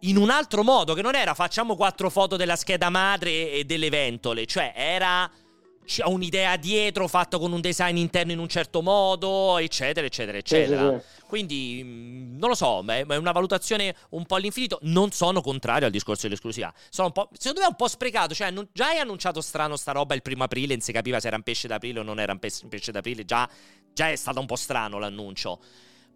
[0.00, 3.88] in un altro modo, che non era facciamo quattro foto della scheda madre e delle
[3.88, 5.30] ventole, cioè era
[5.88, 10.90] c'è un'idea dietro fatta con un design interno in un certo modo, eccetera, eccetera, eccetera.
[10.90, 11.26] Sì, sì, sì.
[11.26, 14.78] Quindi mm, non lo so, è una valutazione un po' all'infinito.
[14.82, 16.74] Non sono contrario al discorso dell'esclusività.
[16.90, 18.34] Sono un po', secondo me è un po' sprecato.
[18.34, 21.28] Cioè, non, già hai annunciato strano sta roba il primo aprile, non si capiva se
[21.28, 23.24] era un pesce d'aprile o non era un pesce d'aprile.
[23.24, 23.48] Già,
[23.94, 25.58] già è stato un po' strano l'annuncio.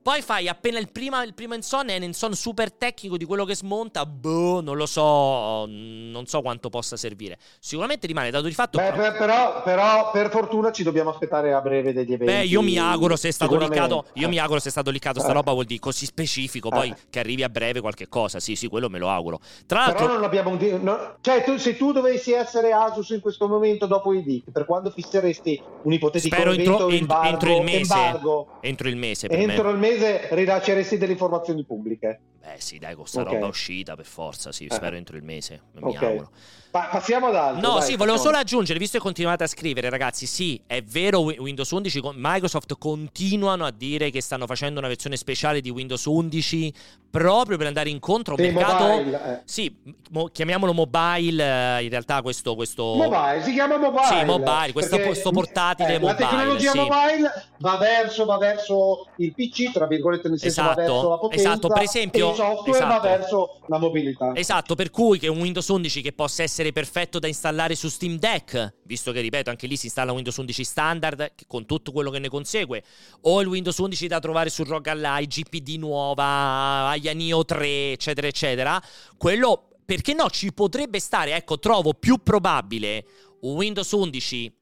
[0.02, 3.44] Poi fai appena il primo, il primo Enson è un Enson super tecnico di quello
[3.44, 4.04] che smonta.
[4.04, 5.64] Boh, non lo so.
[5.68, 7.38] Non so quanto possa servire.
[7.60, 8.78] Sicuramente rimane dato di fatto.
[8.78, 12.32] Beh, per, però, però, per fortuna ci dobbiamo aspettare a breve degli eventi.
[12.32, 14.06] Beh, io mi auguro se è stato liccato.
[14.14, 14.28] Io eh.
[14.28, 15.34] mi auguro se è stato liccato sta eh.
[15.34, 16.68] roba vuol dire così specifico.
[16.68, 16.96] Poi eh.
[17.08, 18.40] che arrivi a breve qualche cosa.
[18.40, 19.38] Sì, sì, quello me lo auguro.
[19.66, 20.06] Tra l'altro.
[20.06, 20.58] Però non abbiamo.
[20.80, 24.64] No, cioè, tu, se tu dovessi essere Asus in questo momento dopo i leak, per
[24.64, 27.94] quando fisseresti un ipotetico Spero evento entro, embargo, entro il mese.
[27.94, 29.28] Embargo, entro il mese.
[29.28, 29.70] entro me.
[29.70, 32.20] il mese rilasceresti delle informazioni pubbliche.
[32.40, 33.34] Beh, sì, dai, con sta okay.
[33.34, 34.52] roba uscita per forza.
[34.52, 35.62] Sì, spero entro il mese.
[35.74, 36.08] Mi okay.
[36.08, 36.30] auguro.
[36.72, 37.60] Pa- passiamo ad altro.
[37.68, 41.20] No, dai, sì, volevo solo aggiungere, visto che continuate a scrivere, ragazzi, sì, è vero,
[41.20, 45.68] Wi- Windows 11, con- Microsoft continuano a dire che stanno facendo una versione speciale di
[45.68, 46.72] Windows 11
[47.10, 48.84] proprio per andare incontro a un Sì, mercato...
[48.86, 49.40] mobile, eh.
[49.44, 49.76] Sì,
[50.12, 51.44] mo- chiamiamolo mobile,
[51.78, 52.54] eh, in realtà questo...
[52.54, 52.94] questo...
[52.94, 54.06] Mobile, si chiama mobile.
[54.06, 56.78] Sì, mobile, questo- questo portatile eh, La mobile, tecnologia sì.
[56.78, 61.18] mobile va verso, va verso il PC, tra virgolette, nel senso Esatto, va verso la
[61.18, 61.48] potenza.
[61.50, 63.02] esatto, per esempio- il software va esatto.
[63.08, 64.32] verso la mobilità.
[64.34, 68.18] Esatto, per cui che un Windows 11 che possa essere perfetto da installare su Steam
[68.18, 72.20] Deck, visto che ripeto, anche lì si installa Windows 11 standard con tutto quello che
[72.20, 72.84] ne consegue,
[73.22, 78.28] o il Windows 11 da trovare su ROG Ally, GPD nuova, Aya Neo 3, eccetera,
[78.28, 78.80] eccetera,
[79.16, 83.04] quello perché no, ci potrebbe stare, ecco, trovo più probabile
[83.40, 84.52] un Windows 11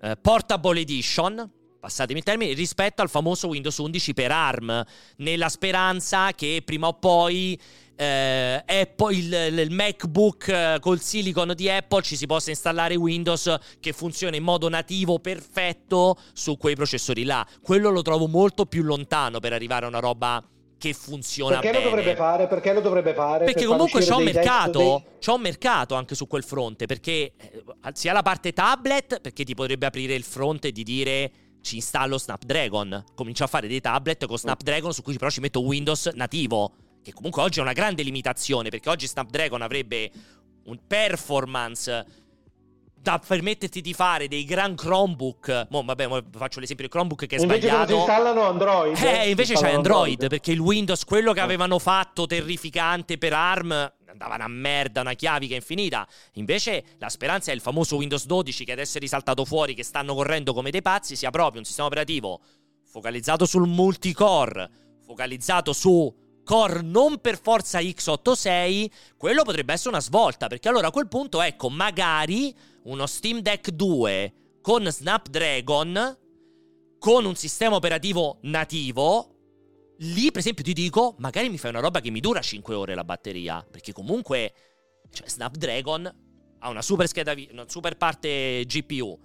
[0.00, 1.50] eh, Portable Edition,
[1.80, 4.84] passatemi il termine, rispetto al famoso Windows 11 per ARM,
[5.16, 7.58] nella speranza che prima o poi
[7.96, 13.54] eh, Apple, il, il MacBook eh, col silicon di Apple ci si possa installare Windows
[13.80, 17.46] che funziona in modo nativo perfetto su quei processori là.
[17.62, 20.42] Quello lo trovo molto più lontano per arrivare a una roba
[20.78, 21.84] che funziona Perché bene.
[21.84, 22.46] lo dovrebbe fare?
[22.48, 23.44] Perché lo dovrebbe fare?
[23.46, 27.32] Perché Per comunque c'è un mercato, dei- c'è un mercato anche su quel fronte, perché
[27.34, 27.64] eh,
[27.94, 31.30] sia la parte tablet, perché ti potrebbe aprire il fronte di dire
[31.62, 35.62] ci installo Snapdragon, comincio a fare dei tablet con Snapdragon su cui però ci metto
[35.62, 36.72] Windows nativo,
[37.06, 40.10] che comunque oggi è una grande limitazione, perché oggi Snapdragon avrebbe
[40.64, 42.04] un performance
[42.96, 45.68] da permetterti di fare dei gran Chromebook.
[45.70, 47.96] Mo, vabbè, mo faccio l'esempio del Chromebook che è Invece sbagliato.
[47.96, 48.96] installano Android?
[48.96, 51.42] Eh, invece c'è Installano Android, perché il Windows, quello che Eh.
[51.42, 56.08] avevano fatto terrificante per ARM, andava una merda, una chiavica infinita.
[56.32, 60.12] Invece la speranza è il famoso Windows 12 che adesso è risaltato fuori, che stanno
[60.12, 62.40] correndo come dei pazzi, sia proprio un sistema operativo
[62.84, 64.68] focalizzato sul multicore,
[65.04, 66.12] focalizzato su
[66.46, 68.86] core non per forza x86,
[69.16, 72.54] quello potrebbe essere una svolta, perché allora a quel punto, ecco, magari
[72.84, 76.18] uno Steam Deck 2 con Snapdragon
[77.00, 79.34] con un sistema operativo nativo,
[79.98, 82.94] lì per esempio ti dico, magari mi fai una roba che mi dura 5 ore
[82.94, 84.54] la batteria, perché comunque
[85.10, 86.06] cioè, Snapdragon
[86.60, 89.18] ha una super scheda, una super parte GPU.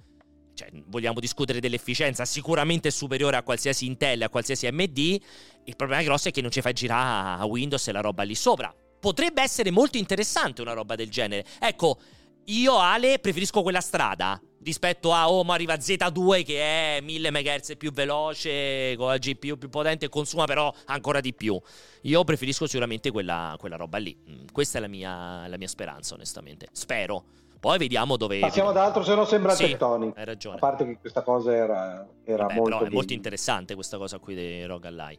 [0.54, 4.98] Cioè, vogliamo discutere dell'efficienza, sicuramente è superiore a qualsiasi Intel, a qualsiasi AMD.
[4.98, 8.36] Il problema grosso è che non ci fai girare a Windows e la roba lì
[8.36, 8.74] sopra.
[9.00, 11.46] Potrebbe essere molto interessante una roba del genere.
[11.60, 11.98] Ecco,
[12.46, 17.74] io Ale preferisco quella strada rispetto a oh ma arriva Z2 che è 1000 MHz
[17.78, 21.60] più veloce con la GPU più potente consuma però ancora di più.
[22.04, 24.16] Io preferisco sicuramente quella, quella roba lì.
[24.30, 26.68] Mm, Questa è la mia, la mia speranza onestamente.
[26.72, 27.26] Spero.
[27.62, 28.40] Poi vediamo dove...
[28.40, 30.18] Passiamo ad altro, se no sembra Sì, Tectonic.
[30.18, 30.56] Hai ragione.
[30.56, 32.70] A parte che questa cosa era, era Vabbè, molto...
[32.72, 35.18] però è di- molto interessante questa cosa qui di Rogue Ally.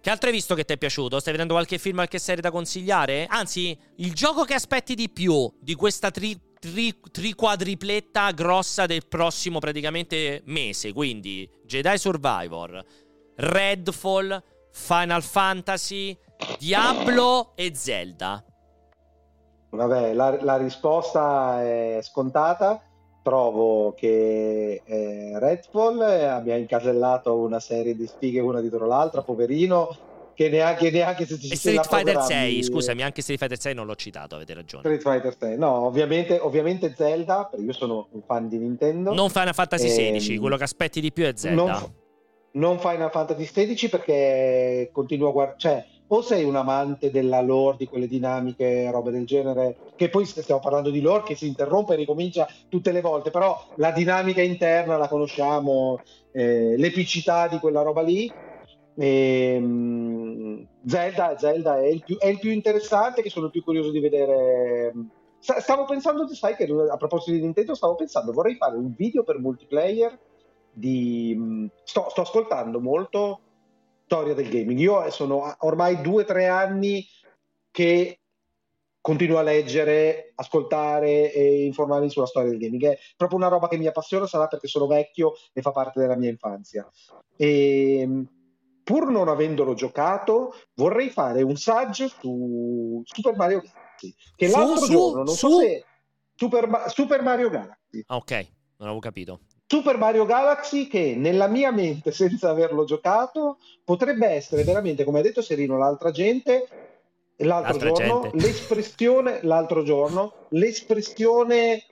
[0.00, 1.20] Che altro hai visto che ti è piaciuto?
[1.20, 3.26] Stai vedendo qualche film, qualche serie da consigliare?
[3.28, 9.60] Anzi, il gioco che aspetti di più di questa tri, tri, triquadripletta grossa del prossimo
[9.60, 12.84] praticamente mese, quindi Jedi Survivor,
[13.36, 16.18] Redfall, Final Fantasy,
[16.58, 18.44] Diablo e Zelda.
[19.76, 22.82] Vabbè, la, la risposta è scontata.
[23.22, 29.96] Trovo che eh, Redfall abbia incasellato una serie di sfighe una dietro l'altra, poverino,
[30.34, 33.74] che neanche, neanche se ci E Street Fighter programmi- 6, scusami, anche Street Fighter 6
[33.74, 34.82] non l'ho citato, avete ragione.
[34.82, 35.56] Street Fighter 6.
[35.56, 39.14] No, ovviamente, ovviamente Zelda, perché io sono un fan di Nintendo.
[39.14, 41.62] Non Final Fantasy Ehm, 16, quello che aspetti di più è Zelda.
[41.62, 41.94] Non,
[42.52, 45.84] non Final Fantasy XVI perché continuo a guardare, cioè
[46.14, 50.60] o sei un amante della lore, di quelle dinamiche, robe del genere, che poi stiamo
[50.60, 54.96] parlando di lore che si interrompe e ricomincia tutte le volte, però la dinamica interna
[54.98, 58.34] la conosciamo, eh, l'epicità di quella roba lì.
[58.94, 63.90] Ehm, Zelda, Zelda è, il più, è il più interessante, che sono il più curioso
[63.90, 64.92] di vedere.
[65.38, 69.22] Sta- Stavo pensando, sai che a proposito di Nintendo, stavo pensando, vorrei fare un video
[69.24, 70.20] per multiplayer
[70.68, 71.34] di...
[71.36, 73.42] mh, Sto, sto ascoltando molto
[74.12, 74.78] storia del gaming.
[74.78, 77.06] Io sono ormai due o tre anni
[77.70, 78.20] che
[79.00, 82.88] continuo a leggere, ascoltare e informarmi sulla storia del gaming.
[82.88, 86.16] È proprio una roba che mi appassiona, sarà perché sono vecchio e fa parte della
[86.16, 86.86] mia infanzia.
[87.36, 88.28] E mh,
[88.84, 94.14] pur non avendolo giocato, vorrei fare un saggio su Super Mario Galaxy.
[94.36, 95.48] Che Su, l'altro su, giorno, non su?
[95.48, 95.86] so se
[96.34, 98.02] Super, Super Mario Galaxy.
[98.08, 98.32] Ah, ok,
[98.76, 99.40] non avevo capito.
[99.72, 105.22] Super Mario Galaxy che nella mia mente, senza averlo giocato, potrebbe essere veramente, come ha
[105.22, 106.68] detto Serino l'altra gente,
[107.36, 108.36] l'altro L'altra giorno, gente.
[108.46, 111.84] l'espressione, l'altro giorno, l'espressione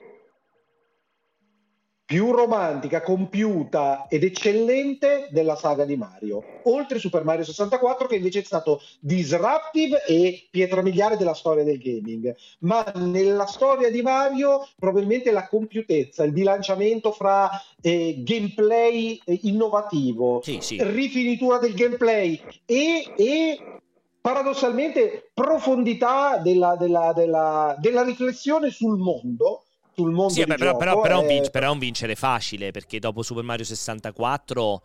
[2.11, 8.41] più romantica, compiuta ed eccellente della saga di Mario, oltre Super Mario 64 che invece
[8.41, 14.67] è stato disruptive e pietra miliare della storia del gaming, ma nella storia di Mario
[14.77, 20.83] probabilmente la compiutezza, il bilanciamento fra eh, gameplay eh, innovativo, sì, sì.
[20.83, 23.57] rifinitura del gameplay e, e
[24.19, 29.63] paradossalmente profondità della, della, della, della riflessione sul mondo
[29.93, 31.27] sul mondo sì, beh, però, però, però, è...
[31.27, 34.81] vinc- però, un vincere facile perché dopo Super Mario 64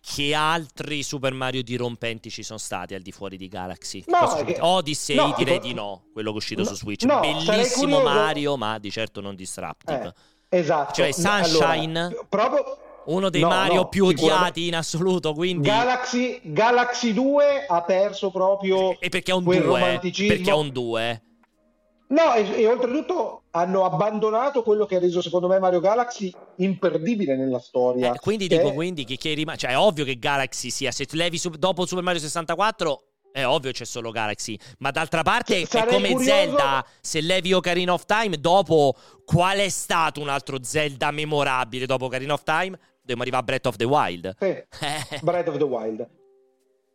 [0.00, 4.02] che altri Super Mario dirompenti ci sono stati al di fuori di Galaxy?
[4.06, 4.56] No, che...
[4.60, 7.04] Odyssey no, direi di no, quello che è uscito no, su Switch.
[7.04, 10.12] no, Bellissimo Mario, ma di certo non disruptive.
[10.48, 10.92] Eh, esatto.
[10.92, 12.64] Cioè Sunshine allora, proprio
[13.04, 15.34] uno dei Mario più odiati in assoluto.
[15.34, 15.68] Quindi...
[15.68, 18.98] Galaxy, Galaxy 2 ha perso proprio.
[18.98, 20.00] E perché è un 2?
[20.00, 21.22] Perché è un 2.
[22.08, 27.36] No, e, e, oltretutto hanno abbandonato quello che ha reso secondo me Mario Galaxy imperdibile
[27.36, 28.12] nella storia.
[28.12, 28.58] Eh, quindi che...
[28.58, 29.58] dico, quindi che, che rimane.
[29.58, 30.90] Cioè, è ovvio che Galaxy sia.
[30.90, 31.50] Se tu levi su...
[31.50, 33.04] dopo Super Mario 64.
[33.32, 36.24] È ovvio c'è solo Galaxy, ma d'altra parte cioè, è come curioso...
[36.24, 36.86] Zelda.
[37.00, 42.34] Se levi Ocarina of Time, dopo qual è stato un altro Zelda memorabile dopo Ocarina
[42.34, 42.78] of Time?
[42.98, 44.36] Dobbiamo arrivare a Breath of the Wild.
[44.38, 44.62] Sì,
[45.24, 46.06] Breath of the Wild.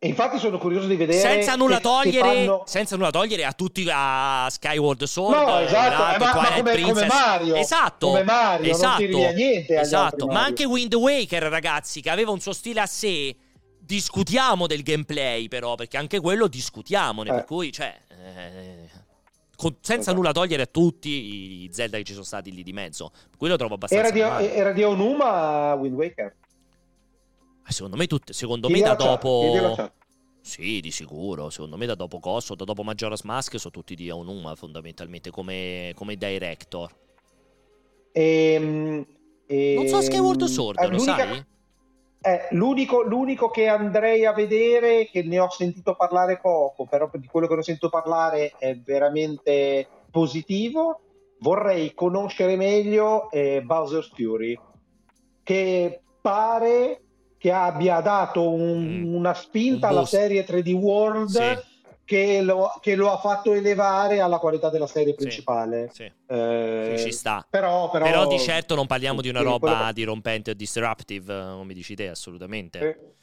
[0.00, 1.18] E infatti sono curioso di vedere.
[1.18, 2.62] Senza nulla, togliere, fanno...
[2.66, 5.36] senza nulla togliere a tutti a Skyward Sword.
[5.36, 7.54] No, esatto, eh, ma, ma come, come, Mario.
[7.56, 8.06] Esatto.
[8.06, 9.76] Come Mario, esatto, niente.
[9.76, 13.34] Esatto, ma anche Wind Waker, ragazzi, che aveva un suo stile a sé.
[13.76, 17.30] Discutiamo del gameplay, però, perché anche quello discutiamone.
[17.30, 17.34] Eh.
[17.34, 17.98] Per cui, cioè.
[18.08, 18.88] Eh,
[19.56, 20.16] con, senza esatto.
[20.16, 21.08] nulla togliere a tutti
[21.64, 23.10] i Zelda che ci sono stati lì di mezzo.
[23.36, 24.14] Quello trovo abbastanza.
[24.14, 26.36] Era di, era di Onuma Wind Waker.
[27.68, 29.92] Secondo me, tutte, secondo me da dopo...
[30.40, 31.50] Sì, di sicuro.
[31.50, 35.92] Secondo me da dopo Cosso, da dopo Majora's Mask sono tutti di Aonuma fondamentalmente come,
[35.94, 36.90] come director.
[38.12, 39.06] Ehm,
[39.46, 41.44] ehm, non so Skyward Sword, eh, lo sai?
[42.20, 47.26] Eh, l'unico, l'unico, che andrei a vedere, che ne ho sentito parlare poco, però di
[47.26, 51.00] quello che ne ho sentito parlare è veramente positivo,
[51.40, 54.58] vorrei conoscere meglio eh, Bowser's Fury,
[55.42, 57.02] che pare
[57.38, 59.14] che abbia dato un, mm.
[59.14, 61.58] una spinta un alla serie 3D World sì.
[62.04, 65.88] che, lo, che, lo, ha fatto elevare alla qualità della serie principale.
[65.92, 66.34] Sì, sì.
[66.34, 67.46] Eh, ci sta.
[67.48, 71.94] Però, però, però, di certo non parliamo di una roba dirompente o disruptive, come dici
[71.94, 73.14] te, assolutamente.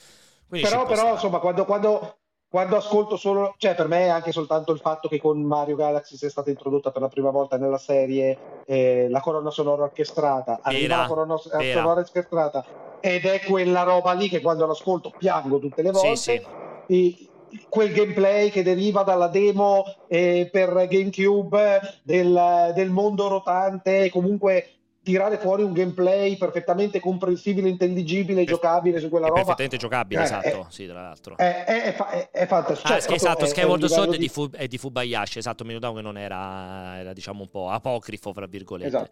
[0.47, 2.17] Però, però insomma, quando, quando,
[2.55, 6.29] quando ascolto solo, cioè per me anche soltanto il fatto che con Mario Galaxy sia
[6.29, 11.05] stata introdotta per la prima volta nella serie eh, la colonna sonora orchestrata, arriva la
[11.05, 12.65] colonna sonora orchestrata
[13.01, 16.15] ed è quella roba lì che quando l'ascolto piango tutte le volte.
[16.15, 16.41] Sì,
[16.87, 17.29] sì.
[17.67, 24.74] quel gameplay che deriva dalla demo eh, per GameCube del, del mondo rotante, comunque
[25.05, 29.41] tirare fuori un gameplay perfettamente comprensibile, intelligibile, e giocabile su quella roba.
[29.41, 31.37] Perfettamente giocabile, eh, esatto, è, sì, tra l'altro.
[31.37, 32.91] È, è, è, è fantastico.
[32.91, 34.27] Ah, cioè, esatto, Skyward Sword di...
[34.27, 38.33] Fu, è di Fubayashi, esatto, mi notavo che non era, era diciamo un po' apocrifo,
[38.33, 38.87] fra virgolette.
[38.87, 39.11] Esatto.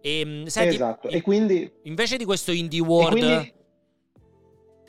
[0.00, 1.08] E, ehm, senti, esatto.
[1.08, 1.70] E quindi...
[1.82, 3.56] Invece di questo Indie World...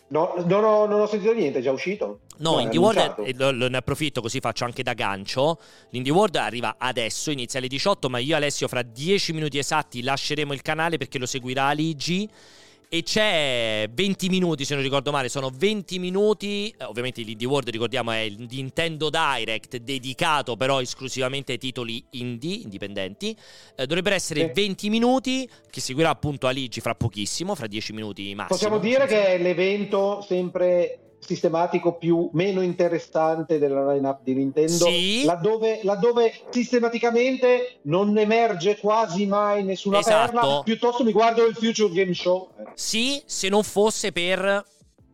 [0.10, 2.22] No, non ho, non ho, sentito niente, è già uscito?
[2.38, 5.60] No, no Indie World, è, lo, lo, ne approfitto così faccio anche da gancio.
[5.90, 10.54] L'Indie World arriva adesso, inizia alle 18, ma io Alessio fra 10 minuti esatti lasceremo
[10.54, 12.28] il canale perché lo seguirà Aligi
[12.92, 16.74] e c'è 20 minuti, se non ricordo male, sono 20 minuti.
[16.76, 22.56] Eh, ovviamente l'Indie World, ricordiamo, è il Nintendo Direct dedicato però esclusivamente ai titoli indie,
[22.56, 23.38] indipendenti.
[23.76, 24.52] Eh, dovrebbero essere sì.
[24.54, 28.48] 20 minuti, che seguirà appunto Aligi fra pochissimo, fra 10 minuti massimo.
[28.48, 35.24] Possiamo dire che è l'evento sempre sistematico più meno interessante della lineup di Nintendo, sì.
[35.26, 40.32] laddove, laddove, sistematicamente non emerge quasi mai nessuna esatto.
[40.32, 42.50] perla, piuttosto mi guardo il Future Game Show.
[42.74, 44.66] Sì, se non fosse per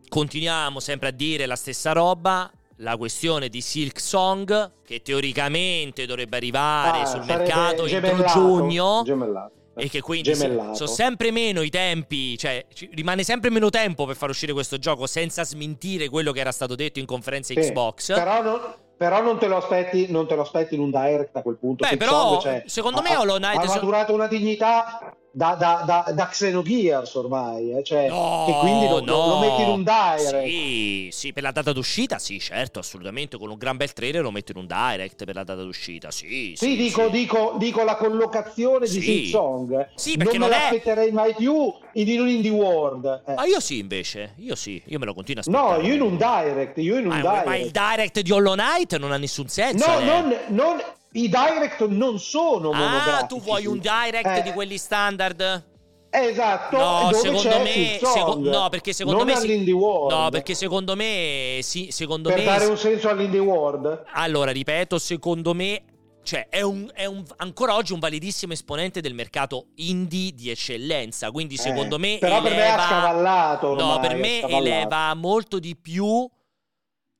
[0.08, 6.36] continuiamo sempre a dire la stessa roba, la questione di Silk Song che teoricamente dovrebbe
[6.36, 9.02] arrivare ah, sul mercato entro giugno.
[9.04, 14.06] Gemellato e che quindi sono so sempre meno i tempi, cioè rimane sempre meno tempo
[14.06, 17.60] per far uscire questo gioco senza smentire quello che era stato detto in conferenza sì,
[17.60, 18.14] Xbox.
[18.14, 18.60] Però non,
[18.96, 21.86] però non te lo aspetti, non te lo aspetti in un direct a quel punto.
[21.86, 26.28] Beh, però, cioè, secondo me Hollow Knight ha maturato una dignità da, da, da, da
[26.28, 27.84] Xenogears ormai, eh?
[27.84, 30.46] cioè, no, e quindi lo, no, lo, metti in un direct.
[30.46, 34.30] Sì, sì, per la data d'uscita, sì, certo, assolutamente, con un gran bel trailer lo
[34.30, 36.54] metti in un direct per la data d'uscita, sì.
[36.56, 37.10] Sì, sì dico, sì.
[37.10, 38.98] Dico, dico, la collocazione sì.
[38.98, 40.70] di Sing Song, sì, perché non, non me è...
[40.70, 43.22] l'aspetterei mai più in un indie world.
[43.26, 43.34] Eh.
[43.34, 45.82] Ma io sì, invece, io sì, io me lo continuo a aspettare.
[45.82, 47.44] No, io in un direct, io in un ma, direct.
[47.44, 49.86] Ma il direct di Hollow Knight non ha nessun senso.
[49.86, 50.04] No, eh.
[50.06, 50.82] non, non,
[51.16, 53.22] i direct non sono ah, monografici.
[53.22, 54.42] Ah, tu vuoi un direct eh.
[54.42, 55.74] di quelli standard?
[56.08, 60.12] Esatto, no, secondo me, seco- no, perché secondo non me World.
[60.12, 64.04] No, perché secondo me sì, secondo per me dare un senso all'Indie World.
[64.12, 65.82] Allora, ripeto, secondo me
[66.22, 71.30] cioè è, un, è un, ancora oggi un validissimo esponente del mercato indie di eccellenza.
[71.30, 72.16] Quindi, secondo eh, me.
[72.18, 73.68] Però eleva, per me ha scavallato.
[73.68, 76.28] Ormai, no, per me eleva molto di più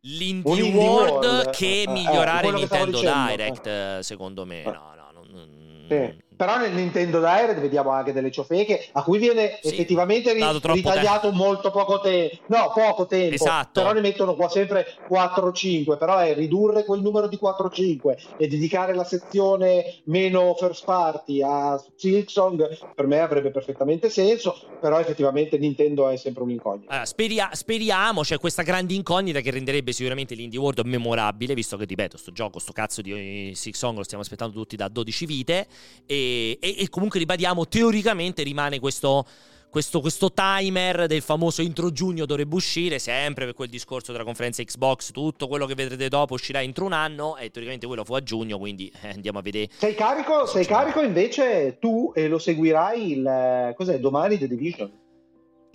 [0.06, 3.98] l'indie, indie world, world, che eh, migliorare eh, Nintendo Direct, eh.
[4.02, 4.62] secondo me.
[4.62, 6.24] No, no, non, sì.
[6.36, 11.28] Però nel Nintendo Direct vediamo anche delle ciofeche a cui viene Sì, effettivamente ri- ritagliato
[11.30, 11.44] tempo.
[11.44, 12.36] molto poco tempo.
[12.48, 13.34] No, poco tempo.
[13.34, 13.80] Esatto.
[13.80, 15.96] Però ne mettono qua sempre 4-5.
[15.96, 21.82] Però è ridurre quel numero di 4-5 e dedicare la sezione meno first party a
[21.96, 24.60] Silksong per me avrebbe perfettamente senso.
[24.80, 26.90] Però effettivamente Nintendo è sempre un'incognita.
[26.90, 31.86] Allora, speria- speriamo, c'è questa grande incognita che renderebbe sicuramente l'Indie World memorabile, visto che,
[31.86, 35.66] ripeto, sto gioco, sto cazzo di Silksong lo stiamo aspettando tutti da 12 vite.
[36.04, 39.26] E e, e, comunque ribadiamo, teoricamente rimane questo,
[39.70, 44.62] questo, questo, timer del famoso intro giugno dovrebbe uscire, sempre per quel discorso della conferenza
[44.62, 48.22] Xbox, tutto quello che vedrete dopo uscirà entro un anno e teoricamente quello fu a
[48.22, 49.68] giugno, quindi eh, andiamo a vedere.
[49.76, 53.74] Sei carico, sei carico invece tu e lo seguirai il...
[53.76, 55.04] cos'è, domani The Division?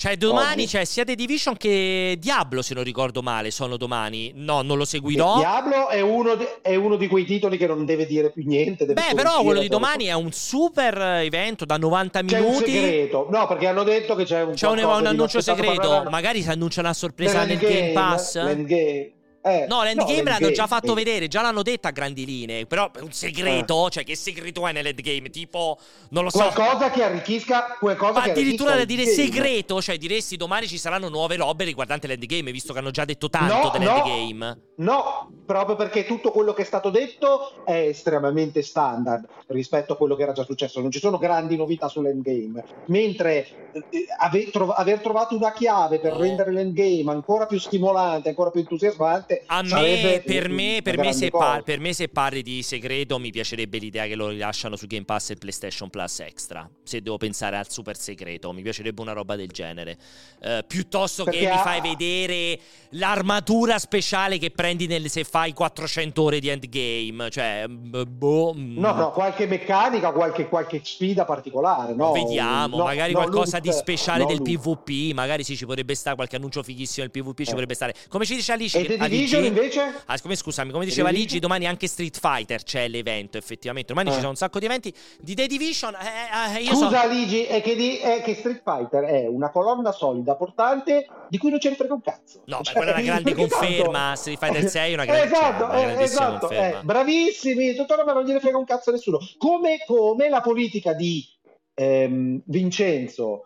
[0.01, 4.31] Cioè, domani c'è cioè, sia The Division che Diablo, se non ricordo male, sono domani.
[4.33, 5.37] No, non lo seguirò.
[5.37, 8.87] Diablo è uno, di, è uno di quei titoli che non deve dire più niente.
[8.87, 12.63] Beh, però quello di domani è un super evento da 90 c'è minuti.
[12.63, 13.27] C'è un segreto.
[13.29, 16.07] No, perché hanno detto che c'è un, c'è un, un annuncio segreto.
[16.09, 18.41] Magari si annuncia una sorpresa nel Game Pass.
[18.41, 19.11] L'endgame.
[19.43, 22.67] Eh, no, l'endgame no, l'hanno già fatto vedere, già l'hanno detta a grandi linee.
[22.67, 23.89] Però è un segreto, eh.
[23.89, 25.29] cioè che segreto è nell'endgame?
[25.29, 25.77] Tipo,
[26.09, 26.37] non lo so.
[26.53, 27.77] Qualcosa che arricchisca.
[27.79, 32.07] Qualcosa Ma che addirittura da dire segreto, cioè diresti domani ci saranno nuove robe riguardanti
[32.07, 34.59] l'endgame, visto che hanno già detto tanto no, dell'endgame.
[34.75, 39.97] No, no, proprio perché tutto quello che è stato detto è estremamente standard rispetto a
[39.97, 40.79] quello che era già successo.
[40.81, 42.63] Non ci sono grandi novità sull'endgame.
[42.87, 46.19] Mentre eh, aver trovato una chiave per Oh.
[46.19, 49.30] rendere l'endgame ancora più stimolante, ancora più entusiasmante.
[49.47, 53.31] A me, per me, per me, se par- per me, se parli di segreto, mi
[53.31, 56.69] piacerebbe l'idea che lo rilasciano su Game Pass e PlayStation Plus Extra.
[56.83, 59.97] Se devo pensare al super segreto, mi piacerebbe una roba del genere.
[60.41, 62.59] Uh, piuttosto Perché che ha- mi fai vedere
[62.91, 67.29] l'armatura speciale che prendi nel- se fai 400 ore di endgame.
[67.29, 68.53] Cioè, b- boh.
[68.55, 68.77] mm.
[68.77, 71.93] No, no, qualche meccanica, qualche, qualche sfida particolare.
[71.93, 74.59] No, Vediamo, no, magari no, qualcosa loot, di speciale del loot.
[74.83, 75.13] PvP.
[75.13, 77.37] Magari sì, ci potrebbe stare qualche annuncio fighissimo del PvP.
[77.43, 77.51] Ci Eh.
[77.51, 77.93] potrebbe stare.
[78.09, 78.79] Come ci dice Alice?
[78.79, 80.01] E Division invece?
[80.05, 81.09] Ah, come, scusami, come diceva?
[81.09, 83.89] Ligi, domani anche Street Fighter c'è l'evento, effettivamente.
[83.93, 84.13] Domani Eh.
[84.13, 84.93] ci sono un sacco di eventi.
[85.19, 87.07] Di The Division, eh, eh, Scusa so...
[87.09, 91.49] Ligi, è che, di- è che Street Fighter è una colonna solida, portante, di cui
[91.49, 92.41] non ce ne frega un cazzo.
[92.45, 94.15] No, Cioè, quella è una grande perché tanto- conferma.
[94.15, 96.79] Street Fighter 6 è una grande- esatto, cioè, una eh, esatto, conferma.
[96.79, 99.19] eh, bravissimi, tutta roba non gliene frega un cazzo a nessuno.
[99.37, 101.25] Come, come la politica di
[101.73, 103.45] ehm, Vincenzo,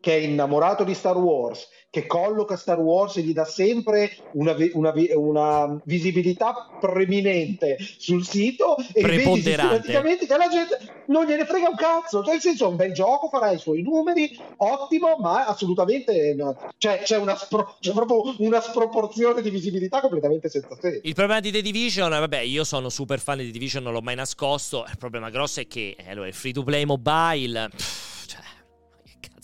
[0.00, 4.54] che è innamorato di Star Wars, che colloca Star Wars e gli dà sempre una,
[4.74, 9.42] una una visibilità preminente sul sito e vedi Preponderante.
[9.42, 12.22] sistematicamente che la gente non gliene frega un cazzo.
[12.22, 16.56] Cioè, nel senso, è un bel gioco, farà i suoi numeri, ottimo, ma assolutamente no.
[16.76, 21.00] cioè, c'è, una spro- c'è proprio una sproporzione di visibilità completamente senza senso.
[21.02, 24.02] Il problema di The Division, vabbè, io sono super fan di The Division, non l'ho
[24.02, 24.84] mai nascosto.
[24.88, 27.70] Il problema grosso è che eh, allora, il free to play mobile.
[27.74, 28.07] pff,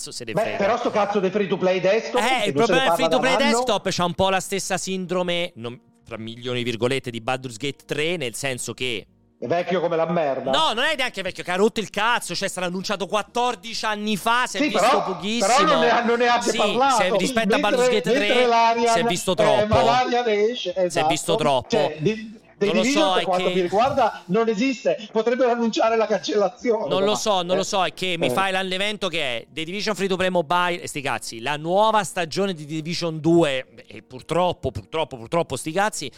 [0.05, 0.57] cazzo se ne Beh, frega.
[0.57, 2.21] però sto cazzo di free to play desktop.
[2.23, 5.81] Eh, il problema del free to play desktop c'ha un po' la stessa sindrome, non-
[6.05, 9.07] tra milioni di virgolette, di Baldur's Gate 3, nel senso che.
[9.41, 10.51] È vecchio come la merda.
[10.53, 12.35] No, non è neanche vecchio, che ha rotto il cazzo.
[12.35, 14.45] Cioè, sarà annunciato 14 anni fa.
[14.47, 15.47] Si è Sì, visto però, pochissimo.
[15.47, 16.97] però non ne, non ne abbia Sì, parlato.
[17.03, 19.81] se- rispetto a Mentre- Baldur's Gate 3, mentre l'Arian- si è visto eh, troppo.
[19.85, 21.07] l'Arian esce, Si è esatto.
[21.09, 21.69] visto troppo.
[21.69, 22.41] Cioè, di,
[22.73, 25.09] Division, so, per quanto che- mi riguarda, non esiste.
[25.13, 26.89] Potrebbero annunciare la cancellazione.
[26.89, 28.31] Non lo so, non lo so, è che mi Eh.
[28.31, 32.03] fai l'evento che è The Division Free to Play Mobile e sti cazzi, la nuova
[32.05, 36.11] stagione di The Division 2 e purtroppo, purtroppo, purtroppo sti cazzi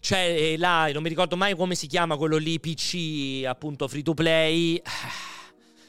[0.00, 4.02] c'è eh, là, non mi ricordo mai come si chiama quello lì PC appunto free
[4.02, 4.80] to play.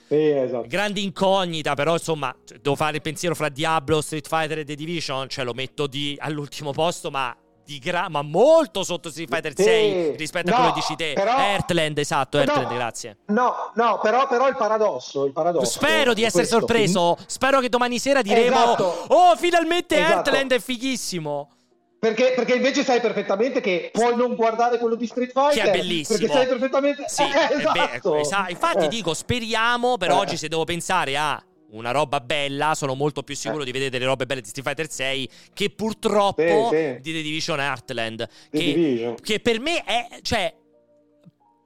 [0.08, 0.68] Sì, esatto.
[0.68, 4.76] Grande incognita, però insomma, cioè, devo fare il pensiero fra Diablo, Street Fighter e The
[4.76, 7.36] Division, cioè lo metto di, all'ultimo posto, ma
[7.66, 9.64] di gra- ma molto sotto Street Fighter Sì.
[9.64, 11.14] 6 rispetto a No, quello che dici te.
[11.14, 12.44] però- Earthland, esatto, No.
[12.44, 13.18] Earthland, grazie.
[13.28, 16.60] No, no, però, però il paradosso, il paradosso Spero di essere questo.
[16.60, 17.18] sorpreso.
[17.26, 19.06] Spero che domani sera diremo: Esatto.
[19.08, 20.12] Oh, finalmente Esatto.
[20.14, 21.50] Earthland è fighissimo.
[21.98, 25.64] Perché, perché invece sai perfettamente che puoi non guardare quello di Street Fighter.
[25.64, 26.20] Che è bellissimo.
[26.20, 27.06] Perché sai perfettamente.
[27.08, 28.16] Sì, Eh, è be- esatto.
[28.18, 28.88] esa- Infatti, Eh.
[28.90, 29.98] dico: speriamo.
[29.98, 30.14] Per Eh.
[30.14, 31.42] oggi, se devo pensare a
[31.76, 33.66] una roba bella, sono molto più sicuro Eh.
[33.66, 36.98] di vedere delle robe belle di Street Fighter 6 che purtroppo Sì, sì.
[37.02, 38.28] di The Division Heartland.
[38.50, 39.16] The Che, Division.
[39.16, 40.08] che per me è.
[40.22, 40.54] Cioè,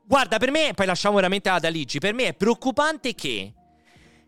[0.06, 1.99] guarda, per me, poi lasciamo veramente ad Aligi.
[1.99, 3.53] Per me è preoccupante che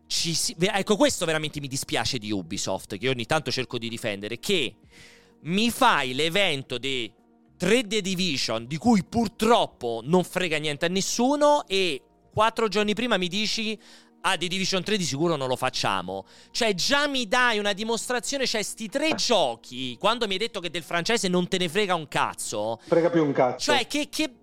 [0.08, 4.76] si, ecco, questo veramente mi dispiace di Ubisoft, che ogni tanto cerco di difendere, che
[5.44, 7.12] mi fai l'evento di
[7.58, 12.02] 3 The Division, di cui purtroppo non frega niente a nessuno, e
[12.34, 13.78] quattro giorni prima mi dici
[14.22, 16.26] ah, The Division 3 di sicuro non lo facciamo.
[16.52, 20.70] Cioè, già mi dai una dimostrazione, cioè, sti tre giochi, quando mi hai detto che
[20.70, 22.80] del francese non te ne frega un cazzo.
[22.86, 23.72] Frega più un cazzo.
[23.72, 24.36] Cioè, che, che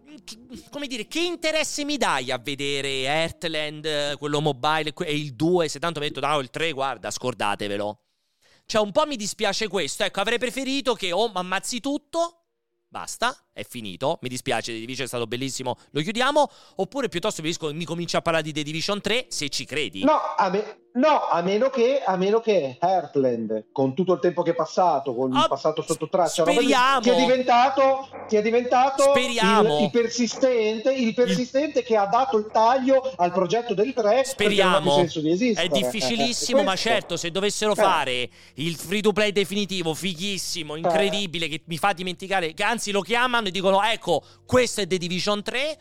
[0.70, 5.68] come dire, che interesse mi dai a vedere Heartland, quello mobile e il 2?
[5.68, 8.00] Se tanto mi hai detto, no, il 3, guarda, scordatevelo.
[8.66, 10.04] Cioè, un po' mi dispiace questo.
[10.04, 12.44] Ecco, avrei preferito che o oh, ammazzi tutto,
[12.88, 14.18] basta, è finito.
[14.22, 16.48] Mi dispiace, The Division è stato bellissimo, lo chiudiamo.
[16.76, 20.04] Oppure piuttosto mi cominci a parlare di The Division 3, se ci credi.
[20.04, 24.42] No, a me, No, a meno che, a meno che Heartland, con tutto il tempo
[24.42, 27.02] che è passato, con il oh, passato sotto traccia, speriamo.
[27.02, 31.84] Sia diventato, sia diventato il, il, persistente, il persistente il...
[31.84, 34.24] che ha dato il taglio al progetto del 3.
[34.24, 34.94] Speriamo.
[34.94, 37.76] Senso di è difficilissimo, ma certo, se dovessero eh.
[37.76, 41.48] fare il free to play definitivo, fighissimo, incredibile, eh.
[41.48, 45.42] che mi fa dimenticare, che anzi lo chiamano e dicono, ecco, questo è The Division
[45.42, 45.78] 3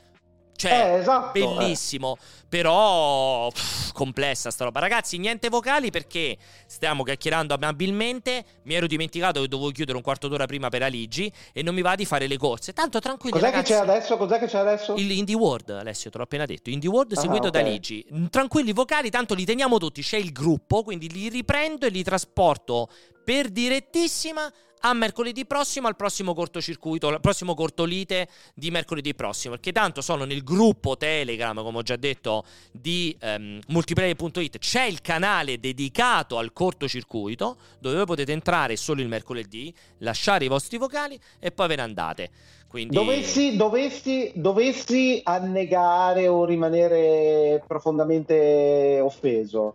[0.58, 2.18] cioè, eh, esatto, bellissimo.
[2.20, 2.46] Eh.
[2.50, 4.80] Però pff, complessa sta roba.
[4.80, 6.36] Ragazzi, niente vocali perché
[6.66, 8.44] stiamo chiacchierando amabilmente.
[8.64, 11.82] Mi ero dimenticato che dovevo chiudere un quarto d'ora prima per Aligi e non mi
[11.82, 12.74] va di fare le corse.
[12.74, 13.38] Tanto tranquilli.
[13.38, 13.72] Cos'è ragazzi.
[13.72, 14.18] che c'è adesso?
[14.18, 14.96] Cos'è che c'è adesso?
[14.96, 16.72] Il Indie World, Alessio, te l'ho appena detto.
[16.72, 17.62] Indie World ah, seguito okay.
[17.62, 18.06] da Aligi.
[18.32, 20.02] Tranquilli vocali, tanto li teniamo tutti.
[20.02, 22.90] C'è il gruppo, quindi li riprendo e li trasporto
[23.24, 29.72] per direttissima a mercoledì prossimo, al prossimo cortocircuito, al prossimo cortolite di mercoledì prossimo, perché
[29.72, 35.60] tanto sono nel gruppo Telegram, come ho già detto, di um, multiplayer.it, c'è il canale
[35.60, 41.52] dedicato al cortocircuito, dove voi potete entrare solo il mercoledì, lasciare i vostri vocali e
[41.52, 42.30] poi ve ne andate.
[42.68, 42.96] Quindi...
[42.96, 49.74] Dovessi, dovessi, dovessi annegare o rimanere profondamente offeso,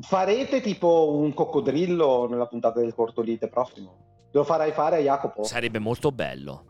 [0.00, 4.08] farete tipo un coccodrillo nella puntata del cortolite prossimo?
[4.32, 5.44] Lo farai fare a Jacopo?
[5.44, 6.64] Sarebbe molto bello.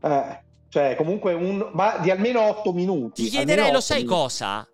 [0.00, 1.70] Eh, cioè, comunque un...
[1.72, 3.24] Ma di almeno 8 minuti.
[3.24, 4.14] Ti chiederei, lo sai minuti.
[4.14, 4.68] cosa?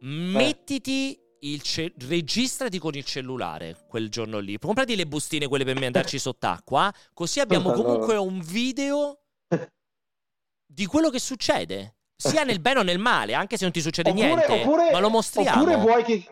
[0.00, 4.58] Mettiti il ce- registrati con il cellulare quel giorno lì.
[4.58, 6.92] Comprati le bustine, quelle per me andarci sott'acqua.
[7.14, 9.20] Così abbiamo comunque un video
[10.66, 11.96] di quello che succede.
[12.16, 14.52] Sia nel bene o nel male, anche se non ti succede oppure, niente.
[14.60, 15.62] Oppure, ma lo mostriamo.
[15.62, 16.22] Oppure vuoi che.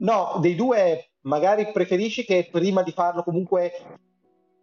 [0.00, 3.72] No, dei due magari preferisci che prima di farlo comunque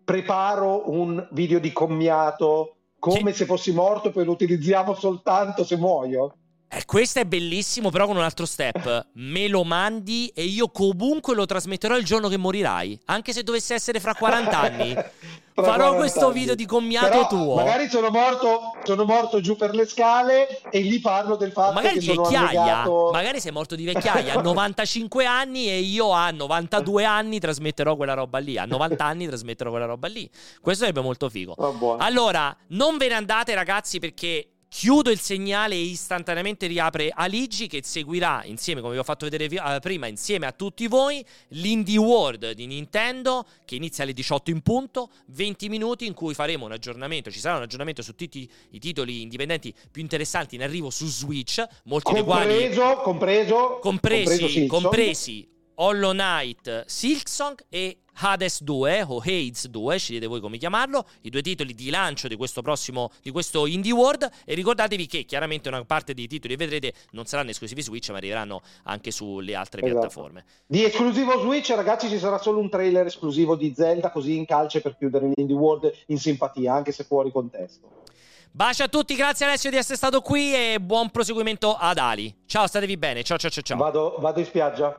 [0.05, 3.39] preparo un video di commiato come sì.
[3.39, 6.37] se fossi morto, poi lo utilizziamo soltanto se muoio.
[6.67, 9.07] Eh, questo è bellissimo, però con un altro step.
[9.13, 12.99] Me lo mandi e io comunque lo trasmetterò il giorno che morirai.
[13.05, 14.95] Anche se dovesse essere fra 40 anni.
[15.63, 17.55] Farò questo video di commiato Però tuo.
[17.55, 21.99] Magari sono morto, sono morto giù per le scale e gli parlo del fatto magari
[21.99, 22.61] che vecchiaia.
[22.61, 23.09] Annegato...
[23.13, 28.15] Magari sei morto di vecchiaia a 95 anni e io a 92 anni trasmetterò quella
[28.15, 28.57] roba lì.
[28.57, 30.29] A 90 anni trasmetterò quella roba lì.
[30.59, 31.53] Questo sarebbe molto figo.
[31.55, 37.67] Oh, allora, non ve ne andate ragazzi perché Chiudo il segnale e istantaneamente riapre Aligi
[37.67, 41.97] che seguirà insieme, come vi ho fatto vedere uh, prima, insieme a tutti voi, l'Indie
[41.97, 46.73] World di Nintendo che inizia alle 18 in punto, 20 minuti in cui faremo un
[46.73, 51.07] aggiornamento, ci sarà un aggiornamento su tutti i titoli indipendenti più interessanti in arrivo su
[51.07, 52.95] Switch, molti compreso, dei quali...
[53.01, 60.39] Compreso, compresi, compresi, compresi Hollow Knight, Silksong e Hades 2 o Hades 2, scegliete voi
[60.39, 64.53] come chiamarlo, i due titoli di lancio di questo prossimo, di questo Indie World e
[64.53, 69.11] ricordatevi che chiaramente una parte dei titoli vedrete non saranno esclusivi Switch ma arriveranno anche
[69.11, 69.99] sulle altre esatto.
[69.99, 70.45] piattaforme.
[70.65, 74.81] Di esclusivo Switch ragazzi ci sarà solo un trailer esclusivo di Zelda così in calce
[74.81, 78.03] per chiudere l'Indie World in simpatia anche se fuori contesto.
[78.55, 82.33] Bacio a tutti, grazie Alessio di essere stato qui e buon proseguimento ad Ali.
[82.45, 83.21] Ciao, statevi bene.
[83.21, 83.77] Ciao ciao ciao ciao.
[83.77, 84.93] Vado, vado in spiaggia.